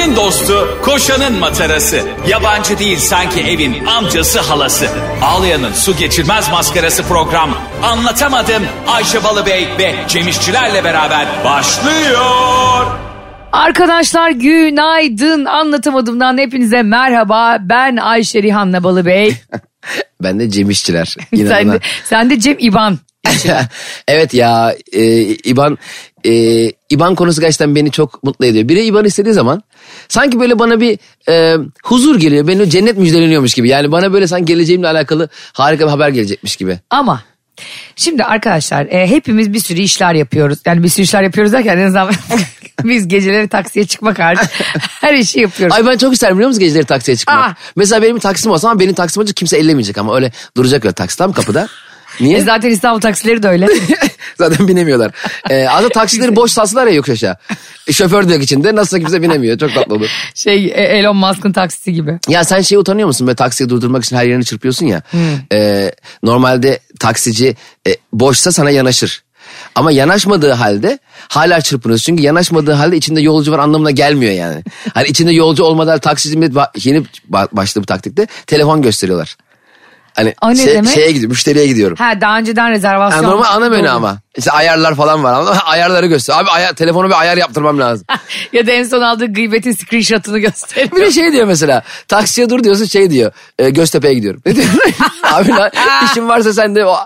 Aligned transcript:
Ayşe'nin 0.00 0.16
dostu, 0.16 0.78
koşanın 0.82 1.38
matarası. 1.38 2.00
Yabancı 2.28 2.78
değil 2.78 2.98
sanki 2.98 3.40
evin 3.40 3.86
amcası 3.86 4.40
halası. 4.40 4.86
Ağlayan'ın 5.22 5.72
su 5.72 5.96
geçirmez 5.96 6.50
maskarası 6.50 7.02
program. 7.02 7.50
Anlatamadım 7.82 8.62
Ayşe 8.88 9.24
Balıbey 9.24 9.68
ve 9.78 9.94
Cemişçilerle 10.08 10.84
beraber 10.84 11.26
başlıyor. 11.44 12.86
Arkadaşlar 13.52 14.30
günaydın 14.30 15.44
anlatamadımdan 15.44 16.38
hepinize 16.38 16.82
merhaba 16.82 17.58
ben 17.60 17.96
Ayşe 17.96 18.42
Rihanna 18.42 18.84
Balıbey. 18.84 19.34
Ben 20.22 20.40
de 20.40 20.50
Cem 20.50 20.70
İşçiler. 20.70 21.16
sen, 21.36 21.72
de, 21.72 21.80
sen 22.04 22.30
de 22.30 22.40
Cem 22.40 22.56
İban. 22.58 22.98
evet 24.08 24.34
ya 24.34 24.74
e, 24.92 25.22
İban 25.24 25.78
e, 26.26 26.32
İban 26.90 27.14
konusu 27.14 27.40
gerçekten 27.40 27.74
beni 27.74 27.90
çok 27.90 28.22
mutlu 28.22 28.46
ediyor. 28.46 28.68
Biri 28.68 28.84
İban 28.84 29.04
istediği 29.04 29.34
zaman 29.34 29.62
sanki 30.08 30.40
böyle 30.40 30.58
bana 30.58 30.80
bir 30.80 30.98
e, 31.28 31.56
huzur 31.84 32.20
geliyor. 32.20 32.46
Benim 32.46 32.68
cennet 32.68 32.98
müjdeleniyormuş 32.98 33.54
gibi. 33.54 33.68
Yani 33.68 33.92
bana 33.92 34.12
böyle 34.12 34.26
sanki 34.26 34.44
geleceğimle 34.44 34.88
alakalı 34.88 35.28
harika 35.52 35.84
bir 35.84 35.90
haber 35.90 36.08
gelecekmiş 36.08 36.56
gibi. 36.56 36.78
Ama 36.90 37.22
şimdi 37.96 38.24
arkadaşlar 38.24 38.86
e, 38.86 39.06
hepimiz 39.06 39.52
bir 39.52 39.60
sürü 39.60 39.80
işler 39.80 40.14
yapıyoruz. 40.14 40.58
Yani 40.66 40.82
bir 40.82 40.88
sürü 40.88 41.02
işler 41.02 41.22
yapıyoruz 41.22 41.52
derken 41.52 41.78
en 41.78 41.86
azından 41.86 42.10
biz 42.84 43.08
geceleri 43.08 43.48
taksiye 43.48 43.86
çıkmak 43.86 44.18
hariç 44.18 44.40
her 45.00 45.14
işi 45.14 45.40
yapıyoruz. 45.40 45.76
Ay 45.76 45.86
ben 45.86 45.98
çok 45.98 46.12
isterim 46.12 46.36
biliyor 46.36 46.48
musun 46.48 46.60
geceleri 46.60 46.84
taksiye 46.84 47.16
çıkmak. 47.16 47.50
Aa. 47.50 47.54
Mesela 47.76 48.02
benim 48.02 48.18
taksim 48.18 48.52
olsa 48.52 48.70
ama 48.70 48.80
benim 48.80 48.94
taksim 48.94 49.20
olunca 49.20 49.32
kimse 49.32 49.56
ellemeyecek 49.56 49.98
ama 49.98 50.16
öyle 50.16 50.32
duracak 50.56 50.84
öyle 50.84 50.94
taksi 50.94 51.18
tam 51.18 51.32
kapıda. 51.32 51.68
Niye? 52.20 52.38
E, 52.38 52.42
zaten 52.42 52.70
İstanbul 52.70 53.00
taksileri 53.00 53.42
de 53.42 53.48
öyle. 53.48 53.68
Zaten 54.38 54.68
binemiyorlar. 54.68 55.12
Ee, 55.50 55.66
aslında 55.68 55.88
taksileri 55.94 56.36
boş 56.36 56.52
salsalar 56.52 56.86
ya 56.86 56.92
yokuş 56.92 57.10
aşağı. 57.10 57.36
E, 57.88 57.92
Şoför 57.92 58.28
de 58.28 58.34
yok 58.34 58.42
içinde 58.42 58.74
nasılsa 58.76 58.98
kimse 58.98 59.22
binemiyor. 59.22 59.58
Çok 59.58 59.74
tatlı 59.74 59.94
olur. 59.94 60.08
şey 60.34 60.64
e, 60.66 60.70
Elon 60.82 61.16
Musk'ın 61.16 61.52
taksisi 61.52 61.92
gibi. 61.92 62.18
Ya 62.28 62.44
sen 62.44 62.60
şey 62.60 62.78
utanıyor 62.78 63.06
musun? 63.06 63.26
Böyle 63.26 63.36
taksiyi 63.36 63.68
durdurmak 63.68 64.04
için 64.04 64.16
her 64.16 64.24
yerini 64.24 64.44
çırpıyorsun 64.44 64.86
ya. 64.86 65.02
Ee, 65.52 65.92
normalde 66.22 66.78
taksici 67.00 67.56
e, 67.88 67.90
boşsa 68.12 68.52
sana 68.52 68.70
yanaşır. 68.70 69.22
Ama 69.74 69.92
yanaşmadığı 69.92 70.52
halde 70.52 70.98
hala 71.28 71.60
çırpınıyorsun. 71.60 72.04
Çünkü 72.04 72.22
yanaşmadığı 72.22 72.72
halde 72.72 72.96
içinde 72.96 73.20
yolcu 73.20 73.52
var 73.52 73.58
anlamına 73.58 73.90
gelmiyor 73.90 74.32
yani. 74.32 74.62
Hani 74.94 75.08
içinde 75.08 75.32
yolcu 75.32 75.64
olmadan 75.64 75.98
taksici 75.98 76.38
millet 76.38 76.56
yeni 76.84 77.02
ba- 77.32 77.48
başladı 77.52 77.82
bu 77.82 77.86
taktikte 77.86 78.26
telefon 78.46 78.82
gösteriyorlar. 78.82 79.36
Hani 80.14 80.34
O 80.42 80.50
ne 80.50 80.56
şey- 80.56 80.74
demek? 80.74 80.90
şeye 80.90 81.08
gidiyorum 81.08 81.30
müşteriye 81.30 81.66
gidiyorum. 81.66 81.96
Ha 81.96 82.20
daha 82.20 82.38
önceden 82.38 82.70
rezervasyon. 82.70 83.22
Yani 83.22 83.32
normal 83.32 83.56
ana 83.56 83.68
menü 83.68 83.90
ama. 83.90 84.18
İşte 84.38 84.50
ayarlar 84.50 84.94
falan 84.94 85.24
var 85.24 85.32
ama 85.32 85.50
ayarları 85.64 86.06
göster. 86.06 86.34
Abi 86.38 86.50
ayar, 86.50 86.72
telefonu 86.72 87.08
bir 87.08 87.20
ayar 87.20 87.36
yaptırmam 87.36 87.78
lazım. 87.80 88.06
ya 88.52 88.66
da 88.66 88.70
en 88.70 88.84
son 88.84 89.00
aldığı 89.00 89.32
gıybetin 89.32 89.72
screenshot'ını 89.72 90.38
gösteriyor. 90.38 90.96
Bir 90.96 91.00
de 91.00 91.10
şey 91.10 91.32
diyor 91.32 91.46
mesela 91.46 91.82
taksiye 92.08 92.50
dur 92.50 92.64
diyorsun 92.64 92.84
şey 92.84 93.10
diyor 93.10 93.32
e, 93.58 93.70
Göztepe'ye 93.70 94.14
gidiyorum. 94.14 94.42
Ne? 94.50 95.36
Abi 95.36 95.48
lan 95.48 95.70
işin 96.04 96.28
varsa 96.28 96.52
sen 96.52 96.74
de 96.74 96.84
o, 96.86 96.96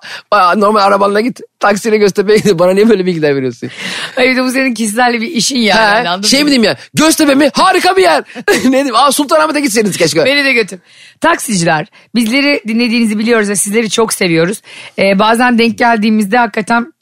normal 0.56 0.80
arabanla 0.80 1.20
git 1.20 1.40
taksiyle 1.60 1.96
Göztepe'ye 1.96 2.38
gidiyor. 2.38 2.58
Bana 2.58 2.72
niye 2.72 2.88
böyle 2.88 3.06
bilgiler 3.06 3.36
veriyorsun? 3.36 3.70
Hayır 4.14 4.38
bu 4.38 4.50
senin 4.50 4.74
kişisel 4.74 5.12
bir 5.12 5.28
işin 5.28 5.58
yani. 5.58 6.08
Ha, 6.08 6.22
şey 6.22 6.40
mi 6.44 6.46
diyeyim 6.46 6.64
ya 6.64 6.76
Göztepe 6.94 7.34
mi 7.34 7.50
harika 7.54 7.96
bir 7.96 8.02
yer. 8.02 8.24
ne 8.64 8.72
diyeyim 8.72 8.94
Aa, 8.96 9.12
Sultanahmet'e 9.12 9.60
gitseniz 9.60 9.96
keşke. 9.96 10.24
Beni 10.24 10.44
de 10.44 10.52
götür. 10.52 10.78
Taksiciler 11.20 11.86
bizleri 12.14 12.62
dinlediğinizi 12.68 13.18
biliyoruz 13.18 13.48
ve 13.48 13.56
sizleri 13.56 13.90
çok 13.90 14.12
seviyoruz. 14.12 14.62
Ee, 14.98 15.18
bazen 15.18 15.58
denk 15.58 15.78
geldiğimizde 15.78 16.38
hakikaten 16.38 16.93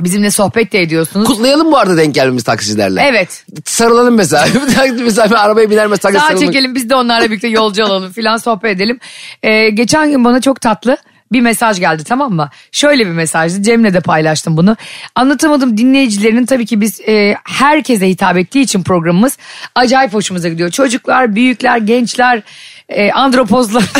bizimle 0.00 0.30
sohbet 0.30 0.72
de 0.72 0.80
ediyorsunuz. 0.82 1.26
Kutlayalım 1.26 1.72
bu 1.72 1.78
arada 1.78 1.96
denk 1.96 2.14
gelmemiz 2.14 2.44
taksicilerle. 2.44 3.02
Evet. 3.02 3.44
Sarılalım 3.64 4.14
mesela. 4.14 4.46
mesela 5.04 5.30
bir 5.30 5.44
arabaya 5.44 5.70
biner 5.70 5.86
mesela 5.86 6.18
Sağa 6.18 6.26
sarılmak. 6.26 6.46
çekelim 6.46 6.74
biz 6.74 6.90
de 6.90 6.94
onlarla 6.94 7.26
birlikte 7.30 7.48
yolcu 7.48 7.84
olalım 7.84 8.12
filan 8.16 8.36
sohbet 8.36 8.76
edelim. 8.76 8.98
Ee, 9.42 9.70
geçen 9.70 10.10
gün 10.10 10.24
bana 10.24 10.40
çok 10.40 10.60
tatlı 10.60 10.96
bir 11.32 11.40
mesaj 11.40 11.80
geldi 11.80 12.04
tamam 12.04 12.32
mı? 12.32 12.50
Şöyle 12.72 13.06
bir 13.06 13.10
mesajdı 13.12 13.62
Cem'le 13.62 13.94
de 13.94 14.00
paylaştım 14.00 14.56
bunu. 14.56 14.76
Anlatamadım 15.14 15.76
dinleyicilerinin 15.76 16.46
tabii 16.46 16.66
ki 16.66 16.80
biz 16.80 17.00
e, 17.00 17.36
herkese 17.44 18.08
hitap 18.08 18.36
ettiği 18.36 18.60
için 18.60 18.82
programımız 18.82 19.38
acayip 19.74 20.14
hoşumuza 20.14 20.48
gidiyor. 20.48 20.70
Çocuklar, 20.70 21.34
büyükler, 21.34 21.78
gençler, 21.78 22.42
e, 22.88 23.12
andropozlar. 23.12 23.84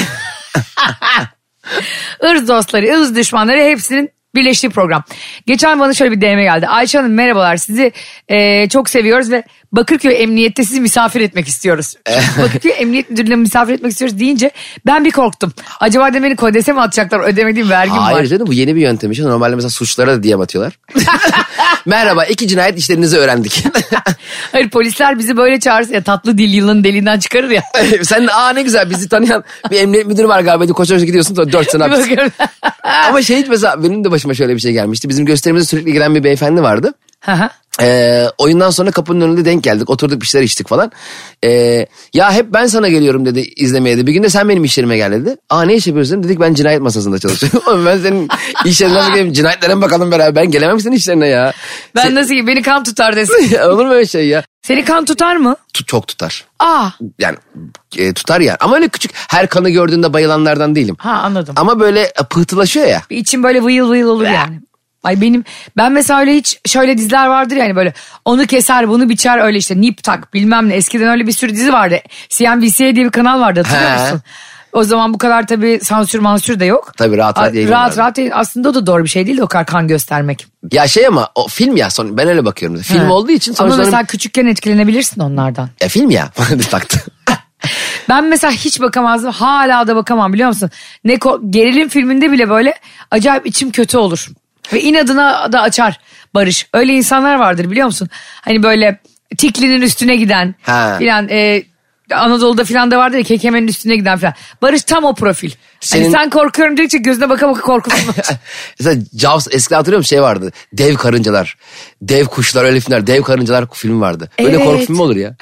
ırz 2.25 2.49
dostları, 2.49 3.01
ırz 3.01 3.17
düşmanları 3.17 3.61
hepsinin 3.61 4.11
birleştiği 4.35 4.69
program. 4.71 5.05
Geçen 5.47 5.81
bana 5.81 5.95
şöyle 5.95 6.13
bir 6.13 6.21
DM 6.21 6.41
geldi. 6.41 6.67
Ayşe 6.69 6.99
Hanım 6.99 7.13
merhabalar 7.13 7.57
sizi 7.57 7.93
e, 8.29 8.69
çok 8.69 8.91
seviyoruz 8.91 9.31
ve 9.31 9.43
Bakırköy 9.73 10.23
Emniyet'te 10.23 10.65
sizi 10.65 10.81
misafir 10.81 11.21
etmek 11.21 11.49
istiyoruz. 11.49 11.95
Bakırköy 12.43 12.73
Emniyet 12.79 13.11
Müdürlüğü'ne 13.11 13.37
misafir 13.37 13.73
etmek 13.73 13.93
istiyoruz 13.93 14.19
deyince 14.19 14.51
ben 14.87 15.05
bir 15.05 15.11
korktum. 15.11 15.53
Acaba 15.81 16.15
de 16.15 16.23
beni 16.23 16.37
kodese 16.37 16.73
mi 16.73 16.81
atacaklar 16.81 17.21
ödemediğim 17.21 17.71
vergim 17.71 17.95
Hayır 17.95 18.19
var. 18.19 18.25
canım 18.25 18.47
bu 18.47 18.53
yeni 18.53 18.77
bir 18.77 18.81
yöntem. 18.81 19.11
işte. 19.11 19.25
Normalde 19.25 19.55
mesela 19.55 19.71
suçlara 19.71 20.17
da 20.17 20.23
diyem 20.23 20.41
atıyorlar. 20.41 20.79
Merhaba 21.87 22.25
iki 22.25 22.49
cinayet 22.49 22.79
işlerinizi 22.79 23.19
öğrendik. 23.19 23.65
Hayır 24.53 24.71
polisler 24.71 25.19
bizi 25.19 25.37
böyle 25.37 25.61
çağırırsa 25.61 25.95
ya 25.95 26.03
tatlı 26.03 26.39
dil 26.39 26.55
yılın 26.55 26.85
deliğinden 26.85 27.19
çıkarır 27.19 27.51
ya. 27.51 27.63
Sen 28.03 28.27
de 28.27 28.33
aa 28.33 28.51
ne 28.53 28.63
güzel 28.63 28.91
bizi 28.91 29.09
tanıyan 29.09 29.45
bir 29.71 29.81
emniyet 29.81 30.07
müdürü 30.07 30.29
var 30.29 30.41
galiba. 30.41 30.73
koşa 30.73 30.97
gidiyorsun 30.97 31.37
dört 31.37 31.71
sene 31.71 31.83
hapis. 31.83 32.07
Ama 33.09 33.23
şey 33.23 33.45
mesela 33.49 33.83
benim 33.83 34.05
de 34.05 34.11
başıma 34.23 34.35
şöyle 34.35 34.55
bir 34.55 34.61
şey 34.61 34.73
gelmişti. 34.73 35.09
Bizim 35.09 35.27
gösterimize 35.27 35.67
sürekli 35.67 35.93
gelen 35.93 36.15
bir 36.15 36.25
beyefendi 36.25 36.63
vardı. 36.63 36.95
Hı 37.21 37.33
hı. 37.33 37.49
Ee, 37.81 38.27
oyundan 38.39 38.71
sonra 38.71 38.91
kapının 38.91 39.21
önünde 39.21 39.45
denk 39.45 39.65
geldik. 39.65 39.91
Oturduk 39.91 40.21
bir 40.21 40.27
şeyler 40.27 40.45
içtik 40.45 40.69
falan. 40.69 40.93
Ee, 41.45 41.87
ya 42.15 42.33
hep 42.33 42.53
ben 42.53 42.67
sana 42.67 42.89
geliyorum 42.89 43.27
dedi 43.27 43.41
izlemeye 43.57 43.99
de. 43.99 44.07
Bir 44.07 44.13
gün 44.13 44.23
de 44.23 44.29
sen 44.29 44.49
benim 44.49 44.65
iş 44.65 44.79
yerime 44.79 44.97
gel 44.97 45.13
dedi. 45.13 45.37
Aa 45.51 45.63
ne 45.63 45.75
iş 45.75 45.87
yapıyorsun? 45.87 46.23
Dedik 46.23 46.41
ben 46.41 46.55
cinayet 46.55 46.81
masasında 46.81 47.19
çalışıyorum. 47.19 47.87
Ben 47.87 47.99
senin 47.99 48.29
iş 48.65 48.81
yerine 48.81 48.95
nasıl 48.95 49.11
geleyim? 49.11 49.33
Cinayetlere 49.33 49.75
mi 49.75 49.83
bakalım 49.83 50.11
beraber? 50.11 50.35
Ben 50.35 50.51
gelemem 50.51 50.81
senin 50.81 50.97
işlerine 50.97 51.27
ya. 51.27 51.53
Ben 51.95 52.15
nasıl 52.15 52.35
ki 52.35 52.47
beni 52.47 52.63
kan 52.63 52.85
tutar 52.85 53.17
desin. 53.17 53.59
Olur 53.69 53.87
mu 53.87 53.93
öyle 53.93 54.07
şey 54.07 54.29
ya? 54.29 54.43
Seni 54.63 54.85
kan 54.85 55.05
tutar 55.05 55.37
mı? 55.37 55.57
Tut, 55.75 55.89
çok 55.89 56.09
tutar. 56.09 56.45
Aa. 56.59 56.89
Yani 57.19 57.37
e, 57.97 58.13
tutar 58.13 58.41
ya. 58.41 58.57
Ama 58.61 58.77
öyle 58.77 58.89
küçük 58.89 59.11
her 59.15 59.47
kanı 59.49 59.71
gördüğünde 59.71 60.13
bayılanlardan 60.13 60.75
değilim. 60.75 60.97
Ha 60.99 61.11
anladım. 61.11 61.55
Ama 61.59 61.81
böyle 61.81 62.01
e, 62.01 62.23
pıhtılaşıyor 62.31 62.87
ya. 62.87 63.03
İçim 63.11 63.43
böyle 63.43 63.63
vıyıl 63.63 63.91
vıyıl 63.91 64.09
olur 64.09 64.27
yani. 64.27 64.61
Ay 65.03 65.21
benim 65.21 65.45
ben 65.77 65.93
mesela 65.93 66.21
öyle 66.21 66.35
hiç 66.35 66.59
şöyle 66.67 66.99
diziler 66.99 67.27
vardır 67.27 67.57
yani 67.57 67.77
böyle 67.77 67.93
onu 68.25 68.47
keser 68.47 68.89
bunu 68.89 69.09
biçer 69.09 69.39
öyle 69.39 69.59
işte 69.59 69.81
nip 69.81 70.03
tak 70.03 70.35
bilmem 70.35 70.69
ne 70.69 70.75
eskiden 70.75 71.09
öyle 71.09 71.27
bir 71.27 71.33
sürü 71.33 71.53
dizi 71.55 71.73
vardı. 71.73 71.97
CNBC 72.29 72.79
diye 72.79 72.95
bir 73.05 73.11
kanal 73.11 73.41
vardı 73.41 73.63
hatırlıyor 73.63 73.99
He. 73.99 74.03
musun? 74.03 74.21
O 74.73 74.85
zaman 74.85 75.15
bu 75.15 75.19
kadar 75.19 75.47
tabii 75.47 75.81
sansür 75.83 76.19
mansür 76.19 76.61
de 76.61 76.65
yok. 76.65 76.93
Tabii 76.97 77.17
rahat 77.17 77.39
rahat 77.39 77.49
Ay, 77.49 77.55
yayınlıyorlar. 77.55 77.87
Rahat 77.87 77.99
rahat 77.99 78.19
yayın- 78.19 78.33
aslında 78.35 78.69
o 78.69 78.75
da 78.75 78.87
doğru 78.87 79.05
bir 79.05 79.09
şey 79.09 79.27
değil 79.27 79.39
de 79.39 79.43
o 79.43 79.47
kadar 79.47 79.67
kan 79.67 79.89
göstermek. 79.89 80.47
Ya 80.73 80.89
şey 80.89 81.07
ama 81.07 81.29
o 81.35 81.49
film 81.49 81.77
ya 81.77 81.91
son 81.91 82.19
ben 82.19 82.29
öyle 82.29 82.45
bakıyorum. 82.45 82.79
Film 82.83 82.99
Ha. 83.05 83.13
olduğu 83.13 83.31
için 83.33 83.53
Ama 83.53 83.57
sonuçta 83.59 83.85
mesela 83.85 84.05
küçükken 84.05 84.47
etkilenebilirsin 84.47 85.21
onlardan. 85.21 85.69
ya 85.83 85.89
film 85.89 86.11
ya 86.11 86.29
taktı. 86.71 86.99
Ben 88.09 88.25
mesela 88.25 88.53
hiç 88.53 88.81
bakamazdım. 88.81 89.33
Hala 89.33 89.87
da 89.87 89.97
bakamam 89.97 90.33
biliyor 90.33 90.49
musun? 90.49 90.71
Ne 91.05 91.19
gerilim 91.51 91.89
filminde 91.89 92.33
bile 92.33 92.51
böyle 92.51 92.75
acayip 93.11 93.47
içim 93.47 93.71
kötü 93.71 93.99
olur. 93.99 94.29
Ve 94.73 94.81
inadına 94.81 95.53
da 95.53 95.61
açar 95.61 95.99
Barış. 96.35 96.67
Öyle 96.73 96.93
insanlar 96.93 97.35
vardır 97.35 97.71
biliyor 97.71 97.87
musun? 97.87 98.09
Hani 98.41 98.63
böyle 98.63 99.01
tiklinin 99.39 99.83
üstüne 99.83 100.17
giden 100.17 100.55
filan 100.99 101.29
e, 101.29 101.63
Anadolu'da 102.15 102.65
filan 102.65 102.91
da 102.91 102.99
vardır 102.99 103.17
ya 103.19 103.23
kekemenin 103.25 103.69
üstüne 103.69 103.97
giden 103.97 104.19
filan. 104.19 104.35
Barış 104.63 104.83
tam 104.83 105.05
o 105.05 105.15
profil. 105.15 105.51
Senin- 105.81 106.03
Hani 106.05 106.13
sen 106.13 106.31
korkuyorum 106.31 106.77
dedikçe 106.77 106.99
gözüne 106.99 107.29
baka 107.29 107.49
baka 107.49 107.61
korkusun. 107.61 108.15
Mesela 108.81 109.03
Jaws 109.19 109.47
eskiden 109.51 109.77
hatırlıyor 109.77 109.99
musun 109.99 110.09
şey 110.09 110.23
vardı. 110.23 110.53
Dev 110.73 110.95
karıncalar, 110.95 111.57
dev 112.03 112.25
kuşlar 112.25 112.65
öyle 112.65 112.81
filmler, 112.81 113.07
dev 113.07 113.23
karıncalar 113.23 113.65
filmi 113.73 114.01
vardı. 114.01 114.31
Böyle 114.39 114.57
Evet. 114.57 114.65
korku 114.65 114.85
filmi 114.87 115.03
olur 115.03 115.17
ya. 115.17 115.35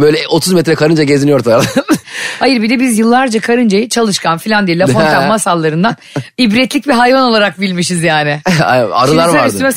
Böyle 0.00 0.18
30 0.28 0.52
metre 0.52 0.74
karınca 0.74 1.02
geziniyor 1.04 1.38
ortada. 1.40 1.62
Hayır 2.40 2.62
bir 2.62 2.70
de 2.70 2.80
biz 2.80 2.98
yıllarca 2.98 3.40
karıncayı 3.40 3.88
çalışkan 3.88 4.38
filan 4.38 4.66
değil 4.66 4.80
La 4.80 4.86
Fontaine 4.86 5.26
masallarından 5.28 5.96
ibretlik 6.38 6.86
bir 6.86 6.92
hayvan 6.92 7.22
olarak 7.22 7.60
bilmişiz 7.60 8.02
yani. 8.02 8.40
Arılar 8.92 9.06
Şimdi 9.06 9.38
vardı. 9.38 9.48
üstüme. 9.48 9.70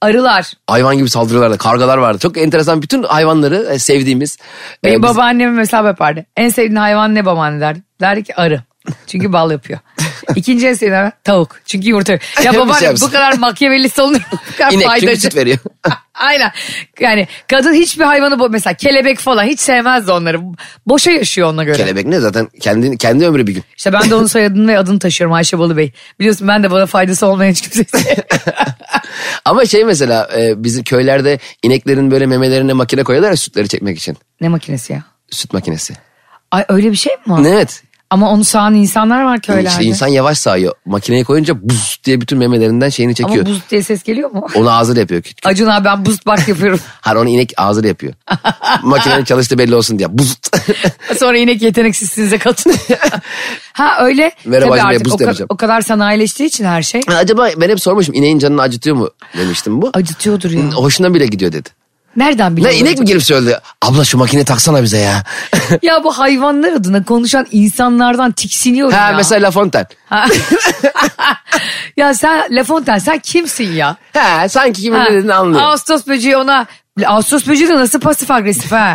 Arılar. 0.00 0.52
Hayvan 0.66 0.98
gibi 0.98 1.10
saldırıyorlardı. 1.10 1.58
Kargalar 1.58 1.98
vardı. 1.98 2.18
Çok 2.18 2.38
enteresan 2.38 2.82
bütün 2.82 3.02
hayvanları 3.02 3.68
e, 3.72 3.78
sevdiğimiz. 3.78 4.38
Benim 4.84 5.00
e, 5.00 5.02
biz- 5.02 5.10
babaannem 5.10 5.58
hesap 5.58 5.84
yapardı. 5.84 6.24
En 6.36 6.48
sevdiğin 6.48 6.76
hayvan 6.76 7.14
ne 7.14 7.24
babaanne 7.24 7.60
derdi. 7.60 7.82
Derdi 8.00 8.22
ki 8.22 8.36
arı. 8.36 8.62
Çünkü 9.06 9.32
bal 9.32 9.50
yapıyor. 9.50 9.78
İkinci 10.36 10.68
en 10.68 10.74
sevdiğim 10.74 11.12
tavuk. 11.24 11.56
Çünkü 11.66 11.88
yumurta. 11.88 12.12
Ya 12.12 12.20
şey 12.52 12.60
babaannem 12.60 12.94
bu 13.00 13.06
kadar 13.06 13.32
makyavellisi 13.38 14.02
olunur. 14.02 14.20
İnek 14.72 14.88
çünkü 15.00 15.16
süt 15.16 15.36
veriyor. 15.36 15.58
Aynen. 16.20 16.52
Yani 17.00 17.28
kadın 17.48 17.72
hiçbir 17.72 18.04
hayvanı 18.04 18.34
bo- 18.34 18.50
mesela 18.52 18.74
kelebek 18.74 19.18
falan 19.18 19.44
hiç 19.44 19.60
sevmezdi 19.60 20.12
onları. 20.12 20.40
Boşa 20.86 21.10
yaşıyor 21.10 21.48
ona 21.48 21.64
göre. 21.64 21.76
Kelebek 21.76 22.06
ne 22.06 22.20
zaten 22.20 22.48
kendi, 22.60 22.98
kendi 22.98 23.26
ömrü 23.26 23.46
bir 23.46 23.54
gün. 23.54 23.64
İşte 23.76 23.92
ben 23.92 24.10
de 24.10 24.14
onun 24.14 24.26
soyadını 24.26 24.72
ve 24.72 24.78
adını 24.78 24.98
taşıyorum 24.98 25.32
Ayşe 25.34 25.58
Balı 25.58 25.76
Bey. 25.76 25.92
Biliyorsun 26.20 26.48
ben 26.48 26.62
de 26.62 26.70
bana 26.70 26.86
faydası 26.86 27.26
olmayan 27.26 27.50
hiç 27.50 27.60
kimse. 27.68 27.84
Ama 29.44 29.64
şey 29.66 29.84
mesela 29.84 30.28
e, 30.38 30.64
bizim 30.64 30.84
köylerde 30.84 31.38
ineklerin 31.62 32.10
böyle 32.10 32.26
memelerine 32.26 32.72
makine 32.72 33.02
koyuyorlar 33.02 33.30
ya 33.30 33.36
sütleri 33.36 33.68
çekmek 33.68 33.98
için. 33.98 34.16
ne 34.40 34.48
makinesi 34.48 34.92
ya? 34.92 35.02
Süt 35.30 35.52
makinesi. 35.52 35.94
Ay 36.50 36.64
öyle 36.68 36.90
bir 36.90 36.96
şey 36.96 37.12
mi 37.26 37.32
var? 37.32 37.44
Evet. 37.48 37.82
Ama 38.10 38.30
onu 38.30 38.44
sağan 38.44 38.74
insanlar 38.74 39.22
var 39.22 39.40
köylerde. 39.40 39.68
İşte 39.68 39.84
insan 39.84 40.06
yavaş 40.06 40.38
sağıyor. 40.38 40.74
Makineye 40.84 41.24
koyunca 41.24 41.54
buz 41.62 42.00
diye 42.04 42.20
bütün 42.20 42.38
memelerinden 42.38 42.88
şeyini 42.88 43.14
çekiyor. 43.14 43.46
Ama 43.46 43.54
buz 43.54 43.60
diye 43.70 43.82
ses 43.82 44.02
geliyor 44.02 44.30
mu? 44.30 44.46
Onu 44.54 44.70
ağzıyla 44.70 45.00
yapıyor. 45.00 45.22
küçük. 45.22 45.46
Acun 45.46 45.66
abi 45.66 45.84
ben 45.84 46.06
boost 46.06 46.26
bak 46.26 46.48
yapıyorum. 46.48 46.80
Hayır 47.00 47.16
onu 47.16 47.28
inek 47.28 47.52
ağzıyla 47.56 47.88
yapıyor. 47.88 48.12
Makinenin 48.82 49.24
çalıştığı 49.24 49.58
belli 49.58 49.74
olsun 49.74 49.98
diye. 49.98 50.18
Buz. 50.18 50.38
Sonra 51.18 51.38
inek 51.38 51.62
yeteneksizsinize 51.62 52.38
katın. 52.38 52.74
ha 53.72 53.96
öyle. 54.00 54.32
Merhaba 54.44 54.76
Tabii 54.76 54.82
artık 54.82 55.04
boost 55.04 55.20
o, 55.20 55.24
ka- 55.24 55.46
o 55.48 55.56
kadar 55.56 55.80
sanayileştiği 55.80 56.46
için 56.46 56.64
her 56.64 56.82
şey 56.82 57.00
Acaba 57.06 57.48
ben 57.56 57.68
hep 57.68 57.80
sormuşum 57.80 58.14
ineğin 58.14 58.38
canını 58.38 58.62
acıtıyor 58.62 58.96
mu 58.96 59.10
demiştim 59.38 59.82
bu. 59.82 59.90
acıtıyordur 59.94 60.50
ya. 60.50 60.62
Hoşuna 60.62 61.14
bile 61.14 61.26
gidiyor 61.26 61.52
dedi. 61.52 61.68
Nereden 62.16 62.52
Ne 62.52 62.56
biliyorsun? 62.56 62.80
inek 62.80 62.98
mi 62.98 63.04
gelip 63.04 63.22
söyledi? 63.22 63.58
Abla 63.82 64.04
şu 64.04 64.18
makine 64.18 64.44
taksana 64.44 64.82
bize 64.82 64.98
ya. 64.98 65.22
Ya 65.82 66.04
bu 66.04 66.18
hayvanlar 66.18 66.72
adına 66.72 67.04
konuşan 67.04 67.46
insanlardan 67.50 68.32
tiksiniyorum 68.32 68.94
ha 68.94 69.10
ya. 69.10 69.16
mesela 69.16 69.46
La 69.46 69.50
Fontaine. 69.50 69.86
Ha. 70.08 70.26
ya 71.96 72.14
sen 72.14 72.56
La 72.56 72.64
Fontaine 72.64 73.00
sen 73.00 73.18
kimsin 73.18 73.72
ya? 73.72 73.96
Ha 74.14 74.48
sanki 74.48 74.82
kimin 74.82 75.00
ne 75.00 75.04
dediğini 75.06 75.34
anlıyor. 75.34 75.62
Ağustos 75.62 76.06
böceği 76.06 76.36
ona... 76.36 76.66
Ağustos 77.06 77.46
böceği 77.46 77.68
de 77.70 77.74
nasıl 77.74 78.00
pasif 78.00 78.30
agresif 78.30 78.72
ha? 78.72 78.94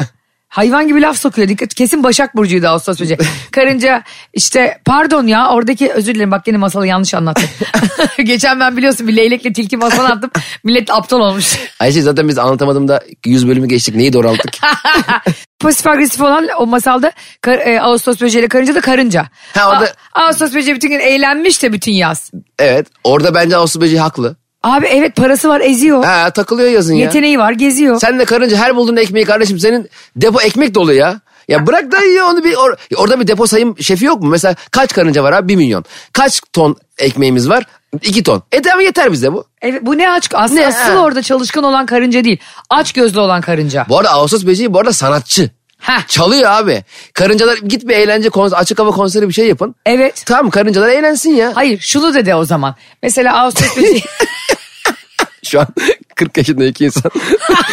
Hayvan 0.55 0.87
gibi 0.87 1.01
laf 1.01 1.17
sokuyor. 1.17 1.47
Dikkat 1.47 1.73
kesin 1.73 2.03
Başak 2.03 2.35
Burcu'ydu 2.35 2.67
Ağustos 2.67 2.99
böceği. 3.01 3.17
Karınca 3.51 4.03
işte 4.33 4.77
pardon 4.85 5.27
ya 5.27 5.49
oradaki 5.49 5.91
özür 5.91 6.15
dilerim 6.15 6.31
bak 6.31 6.47
yine 6.47 6.57
masalı 6.57 6.87
yanlış 6.87 7.13
anlattım. 7.13 7.49
Geçen 8.23 8.59
ben 8.59 8.77
biliyorsun 8.77 9.07
bir 9.07 9.15
leylekle 9.15 9.53
tilki 9.53 9.77
masalı 9.77 10.07
attım. 10.07 10.31
Millet 10.63 10.89
aptal 10.91 11.19
olmuş. 11.19 11.55
Ayşe 11.79 12.01
zaten 12.01 12.27
biz 12.27 12.37
anlatamadığımda 12.37 13.03
100 13.25 13.47
bölümü 13.47 13.67
geçtik. 13.67 13.95
Neyi 13.95 14.13
doğru 14.13 14.27
anlattık? 14.27 14.53
Pasif 15.59 15.87
agresif 15.87 16.21
olan 16.21 16.47
o 16.59 16.65
masalda 16.65 17.11
kar- 17.41 17.59
e, 17.67 17.81
Ağustos 17.81 18.21
böceğiyle 18.21 18.47
karınca 18.47 18.75
da 18.75 18.81
karınca. 18.81 19.25
Ha, 19.53 19.69
orada- 19.69 19.93
A- 20.13 20.21
Ağustos 20.21 20.53
böceği 20.53 20.75
bütün 20.75 20.89
gün 20.89 20.99
eğlenmiş 20.99 21.63
de 21.63 21.73
bütün 21.73 21.91
yaz. 21.91 22.31
evet. 22.59 22.87
Orada 23.03 23.35
bence 23.35 23.57
Ağustos 23.57 23.81
böceği 23.81 23.99
haklı. 24.01 24.35
Abi 24.65 24.85
evet 24.87 25.15
parası 25.15 25.49
var 25.49 25.61
eziyor. 25.61 26.03
Ha 26.03 26.29
takılıyor 26.29 26.69
yazın 26.69 26.93
ya. 26.93 27.05
Yeteneği 27.05 27.39
var 27.39 27.51
geziyor. 27.51 27.99
Sen 27.99 28.19
de 28.19 28.25
karınca 28.25 28.57
her 28.57 28.75
bulduğun 28.75 28.95
ekmeği 28.95 29.25
kardeşim 29.25 29.59
senin 29.59 29.89
depo 30.15 30.41
ekmek 30.41 30.75
dolu 30.75 30.93
ya. 30.93 31.19
Ya 31.47 31.67
bırak 31.67 31.91
da 31.91 32.03
ya 32.03 32.25
onu 32.25 32.43
bir 32.43 32.53
or- 32.53 32.77
orada 32.95 33.19
bir 33.19 33.27
depo 33.27 33.47
sayım 33.47 33.75
şefi 33.79 34.05
yok 34.05 34.21
mu? 34.21 34.29
Mesela 34.29 34.55
kaç 34.71 34.93
karınca 34.93 35.23
var 35.23 35.33
abi? 35.33 35.47
Bir 35.47 35.55
milyon. 35.55 35.85
Kaç 36.13 36.41
ton 36.53 36.75
ekmeğimiz 36.97 37.49
var? 37.49 37.63
İki 38.01 38.23
ton. 38.23 38.43
E 38.51 38.61
tamam 38.61 38.79
yeter 38.85 39.11
bize 39.11 39.33
bu. 39.33 39.45
Evet, 39.61 39.81
bu 39.85 39.97
ne 39.97 40.09
aç 40.09 40.29
aslında 40.33 40.61
Ne, 40.61 40.67
asıl 40.67 40.95
orada 40.97 41.21
çalışkan 41.21 41.63
olan 41.63 41.85
karınca 41.85 42.23
değil. 42.23 42.37
Aç 42.69 42.93
gözlü 42.93 43.19
olan 43.19 43.41
karınca. 43.41 43.85
Bu 43.89 43.97
arada 43.99 44.09
Ağustos 44.09 44.45
böceği 44.45 44.73
bu 44.73 44.79
arada 44.79 44.93
sanatçı. 44.93 45.49
Heh. 45.77 46.07
Çalıyor 46.07 46.51
abi. 46.51 46.83
Karıncalar 47.13 47.57
git 47.57 47.87
bir 47.87 47.95
eğlence 47.95 48.29
konser, 48.29 48.57
açık 48.57 48.79
hava 48.79 48.91
konseri 48.91 49.27
bir 49.27 49.33
şey 49.33 49.47
yapın. 49.47 49.75
Evet. 49.85 50.23
Tamam 50.25 50.49
karıncalar 50.49 50.89
eğlensin 50.89 51.31
ya. 51.35 51.51
Hayır 51.55 51.79
şunu 51.79 52.13
dedi 52.13 52.35
o 52.35 52.45
zaman. 52.45 52.75
Mesela 53.03 53.39
Ağustos 53.39 53.77
böceği. 53.77 54.03
Şu 55.45 55.59
an 55.59 55.67
40 56.15 56.37
yaşındaki 56.37 56.85
insan 56.85 57.11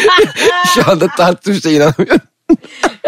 şu 0.75 0.91
anda 0.91 1.07
şeye 1.61 1.75
inanamıyorum. 1.75 2.21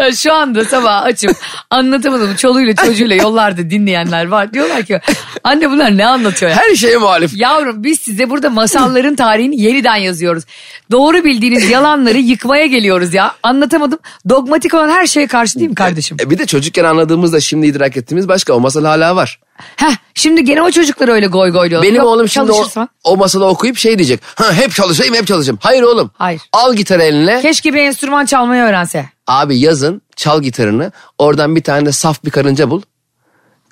Ya 0.00 0.12
şu 0.12 0.34
anda 0.34 0.64
sabah 0.64 1.02
açıp 1.02 1.36
anlatamadım 1.70 2.36
çoluğuyla 2.36 2.74
çocuğuyla 2.74 3.16
yollarda 3.16 3.70
dinleyenler 3.70 4.26
var. 4.28 4.52
Diyorlar 4.52 4.82
ki 4.82 5.00
anne 5.44 5.70
bunlar 5.70 5.96
ne 5.96 6.06
anlatıyor 6.06 6.50
ya? 6.50 6.56
Her 6.56 6.74
şeye 6.74 6.96
muhalif. 6.96 7.36
Yavrum 7.36 7.84
biz 7.84 8.00
size 8.00 8.30
burada 8.30 8.50
masalların 8.50 9.16
tarihini 9.16 9.60
yeniden 9.60 9.96
yazıyoruz. 9.96 10.44
Doğru 10.90 11.24
bildiğiniz 11.24 11.70
yalanları 11.70 12.18
yıkmaya 12.18 12.66
geliyoruz 12.66 13.14
ya. 13.14 13.34
Anlatamadım. 13.42 13.98
Dogmatik 14.28 14.74
olan 14.74 14.88
her 14.88 15.06
şeye 15.06 15.26
karşı 15.26 15.58
değil 15.58 15.68
mi 15.68 15.74
kardeşim? 15.74 16.16
E 16.20 16.30
bir 16.30 16.38
de 16.38 16.46
çocukken 16.46 16.84
anladığımızda 16.84 17.40
şimdi 17.40 17.66
idrak 17.66 17.96
ettiğimiz 17.96 18.28
başka. 18.28 18.52
O 18.52 18.60
masal 18.60 18.84
hala 18.84 19.16
var. 19.16 19.40
Heh, 19.76 19.96
şimdi 20.14 20.44
gene 20.44 20.62
o 20.62 20.70
çocuklar 20.70 21.08
öyle 21.08 21.26
goy 21.26 21.50
goy 21.52 21.70
diyorlar. 21.70 21.88
Benim 21.88 22.00
Yok, 22.00 22.06
oğlum 22.06 22.28
şimdi 22.28 22.52
o, 22.52 22.54
çalışırsan. 22.54 22.88
o 23.04 23.16
masalı 23.16 23.46
okuyup 23.46 23.76
şey 23.78 23.98
diyecek. 23.98 24.20
Ha 24.34 24.52
hep 24.52 24.74
çalışayım 24.74 25.14
hep 25.14 25.26
çalışayım. 25.26 25.58
Hayır 25.62 25.82
oğlum. 25.82 26.10
Hayır. 26.14 26.40
Al 26.52 26.74
gitarı 26.74 27.02
eline. 27.02 27.42
Keşke 27.42 27.74
bir 27.74 27.78
enstrüman 27.78 28.26
çalmayı 28.26 28.62
öğrense. 28.62 29.06
Abi 29.26 29.58
yazın 29.58 30.02
çal 30.16 30.42
gitarını. 30.42 30.92
Oradan 31.18 31.56
bir 31.56 31.62
tane 31.62 31.86
de 31.86 31.92
saf 31.92 32.24
bir 32.24 32.30
karınca 32.30 32.70
bul. 32.70 32.82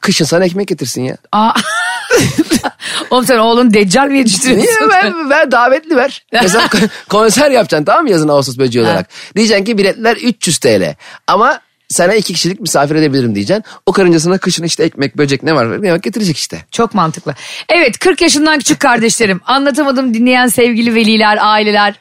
Kışın 0.01 0.25
sana 0.25 0.45
ekmek 0.45 0.69
getirsin 0.69 1.03
ya. 1.05 1.17
Aa. 1.33 1.53
Oğlum 3.11 3.25
sen 3.27 3.39
oğlun 3.39 3.75
deccal 3.75 4.07
mi 4.09 4.19
yetiştiriyorsun? 4.19 4.67
Niye 4.67 4.89
ver, 4.89 5.31
ver 5.31 5.51
davetli 5.51 5.97
ver. 5.97 6.25
Mesela 6.33 6.67
ko- 6.67 6.89
konser 7.09 7.51
yapacaksın 7.51 7.85
tamam 7.85 8.03
mı 8.05 8.11
yazın 8.11 8.29
Ağustos 8.29 8.59
böceği 8.59 8.85
olarak. 8.85 9.09
Diyeceksin 9.37 9.65
ki 9.65 9.79
biletler 9.79 10.17
300 10.17 10.59
TL. 10.59 10.95
Ama 11.27 11.61
sana 11.89 12.15
iki 12.15 12.33
kişilik 12.33 12.61
misafir 12.61 12.95
edebilirim 12.95 13.35
diyeceksin. 13.35 13.65
O 13.87 13.93
karıncasına 13.93 14.39
kışın 14.39 14.65
işte 14.65 14.85
ekmek 14.85 15.17
böcek 15.17 15.43
ne 15.43 15.55
var 15.55 15.83
ne 15.83 15.93
var 15.93 15.97
getirecek 15.97 16.37
işte. 16.37 16.65
Çok 16.71 16.95
mantıklı. 16.95 17.35
Evet 17.69 17.99
40 17.99 18.21
yaşından 18.21 18.59
küçük 18.59 18.81
kardeşlerim. 18.81 19.41
Anlatamadım 19.45 20.15
dinleyen 20.15 20.47
sevgili 20.47 20.95
veliler, 20.95 21.39
aileler, 21.41 21.95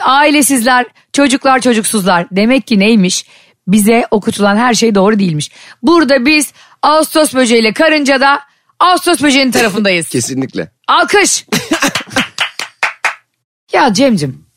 ailesizler, 0.00 0.86
çocuklar, 1.12 1.60
çocuksuzlar. 1.60 2.26
Demek 2.30 2.66
ki 2.66 2.78
neymiş? 2.78 3.24
Bize 3.68 4.06
okutulan 4.10 4.56
her 4.56 4.74
şey 4.74 4.94
doğru 4.94 5.18
değilmiş. 5.18 5.50
Burada 5.82 6.26
biz 6.26 6.52
Ağustos 6.82 7.34
böceğiyle 7.34 7.72
karınca 7.72 8.20
da 8.20 8.40
Ağustos 8.80 9.22
böceğinin 9.22 9.52
tarafındayız. 9.52 10.08
Kesinlikle. 10.08 10.70
Alkış. 10.88 11.46
ya 13.72 13.94
Cemcim. 13.94 14.47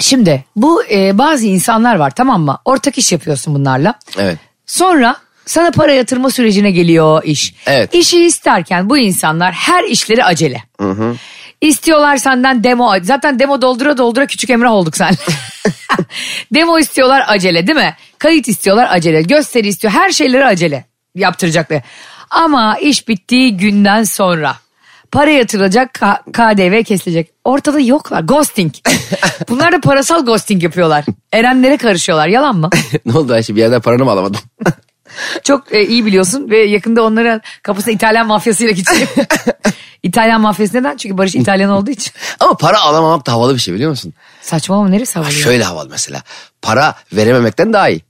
Şimdi 0.00 0.44
bu 0.56 0.84
e, 0.84 1.18
bazı 1.18 1.46
insanlar 1.46 1.96
var 1.96 2.10
tamam 2.10 2.42
mı? 2.42 2.58
Ortak 2.64 2.98
iş 2.98 3.12
yapıyorsun 3.12 3.54
bunlarla. 3.54 3.94
Evet. 4.18 4.38
Sonra 4.66 5.16
sana 5.46 5.70
para 5.70 5.92
yatırma 5.92 6.30
sürecine 6.30 6.70
geliyor 6.70 7.24
iş. 7.24 7.54
Evet. 7.66 7.94
İşi 7.94 8.24
isterken 8.24 8.90
bu 8.90 8.98
insanlar 8.98 9.52
her 9.52 9.84
işleri 9.84 10.24
acele. 10.24 10.62
İstiyorlar 11.60 12.16
senden 12.16 12.64
demo. 12.64 12.94
Zaten 13.02 13.38
demo 13.38 13.62
doldura 13.62 13.98
doldura 13.98 14.26
küçük 14.26 14.50
Emrah 14.50 14.72
olduk 14.72 14.96
sen. 14.96 15.14
demo 16.54 16.78
istiyorlar 16.78 17.24
acele 17.28 17.66
değil 17.66 17.78
mi? 17.78 17.96
Kayıt 18.18 18.48
istiyorlar 18.48 18.88
acele. 18.90 19.22
Gösteri 19.22 19.68
istiyor. 19.68 19.94
Her 19.94 20.10
şeyleri 20.10 20.44
acele 20.44 20.84
yaptıracaklar. 21.14 21.82
Ama 22.30 22.78
iş 22.78 23.08
bittiği 23.08 23.56
günden 23.56 24.04
sonra 24.04 24.56
para 25.12 25.30
yatırılacak 25.30 25.94
K- 25.94 26.22
KDV 26.32 26.82
kesilecek. 26.84 27.30
Ortada 27.44 27.80
yoklar. 27.80 28.20
Ghosting. 28.20 28.72
Bunlar 29.48 29.72
da 29.72 29.80
parasal 29.80 30.24
ghosting 30.26 30.62
yapıyorlar. 30.62 31.04
Erenlere 31.32 31.76
karışıyorlar. 31.76 32.28
Yalan 32.28 32.56
mı? 32.56 32.70
ne 33.06 33.18
oldu 33.18 33.32
Ayşe 33.32 33.54
bir 33.56 33.60
yerden 33.60 33.80
paranı 33.80 34.04
mı 34.04 34.10
alamadım? 34.10 34.40
Çok 35.44 35.74
e, 35.74 35.86
iyi 35.86 36.06
biliyorsun 36.06 36.50
ve 36.50 36.58
yakında 36.58 37.02
onların 37.02 37.40
kapısına 37.62 37.94
İtalyan 37.94 38.26
mafyasıyla 38.26 38.72
gidecek. 38.72 39.08
İtalyan 40.02 40.40
mafyası 40.40 40.76
neden? 40.76 40.96
Çünkü 40.96 41.18
Barış 41.18 41.34
İtalyan 41.34 41.70
olduğu 41.70 41.90
için. 41.90 42.12
Ama 42.40 42.56
para 42.56 42.80
alamamak 42.80 43.26
da 43.26 43.32
havalı 43.32 43.54
bir 43.54 43.60
şey 43.60 43.74
biliyor 43.74 43.90
musun? 43.90 44.12
Saçmalama 44.42 44.88
neresi 44.88 45.14
Ha, 45.14 45.20
havalı? 45.20 45.34
ya? 45.34 45.40
şöyle 45.40 45.64
havalı 45.64 45.88
mesela. 45.90 46.22
Para 46.62 46.94
verememekten 47.12 47.72
daha 47.72 47.88
iyi. 47.88 48.00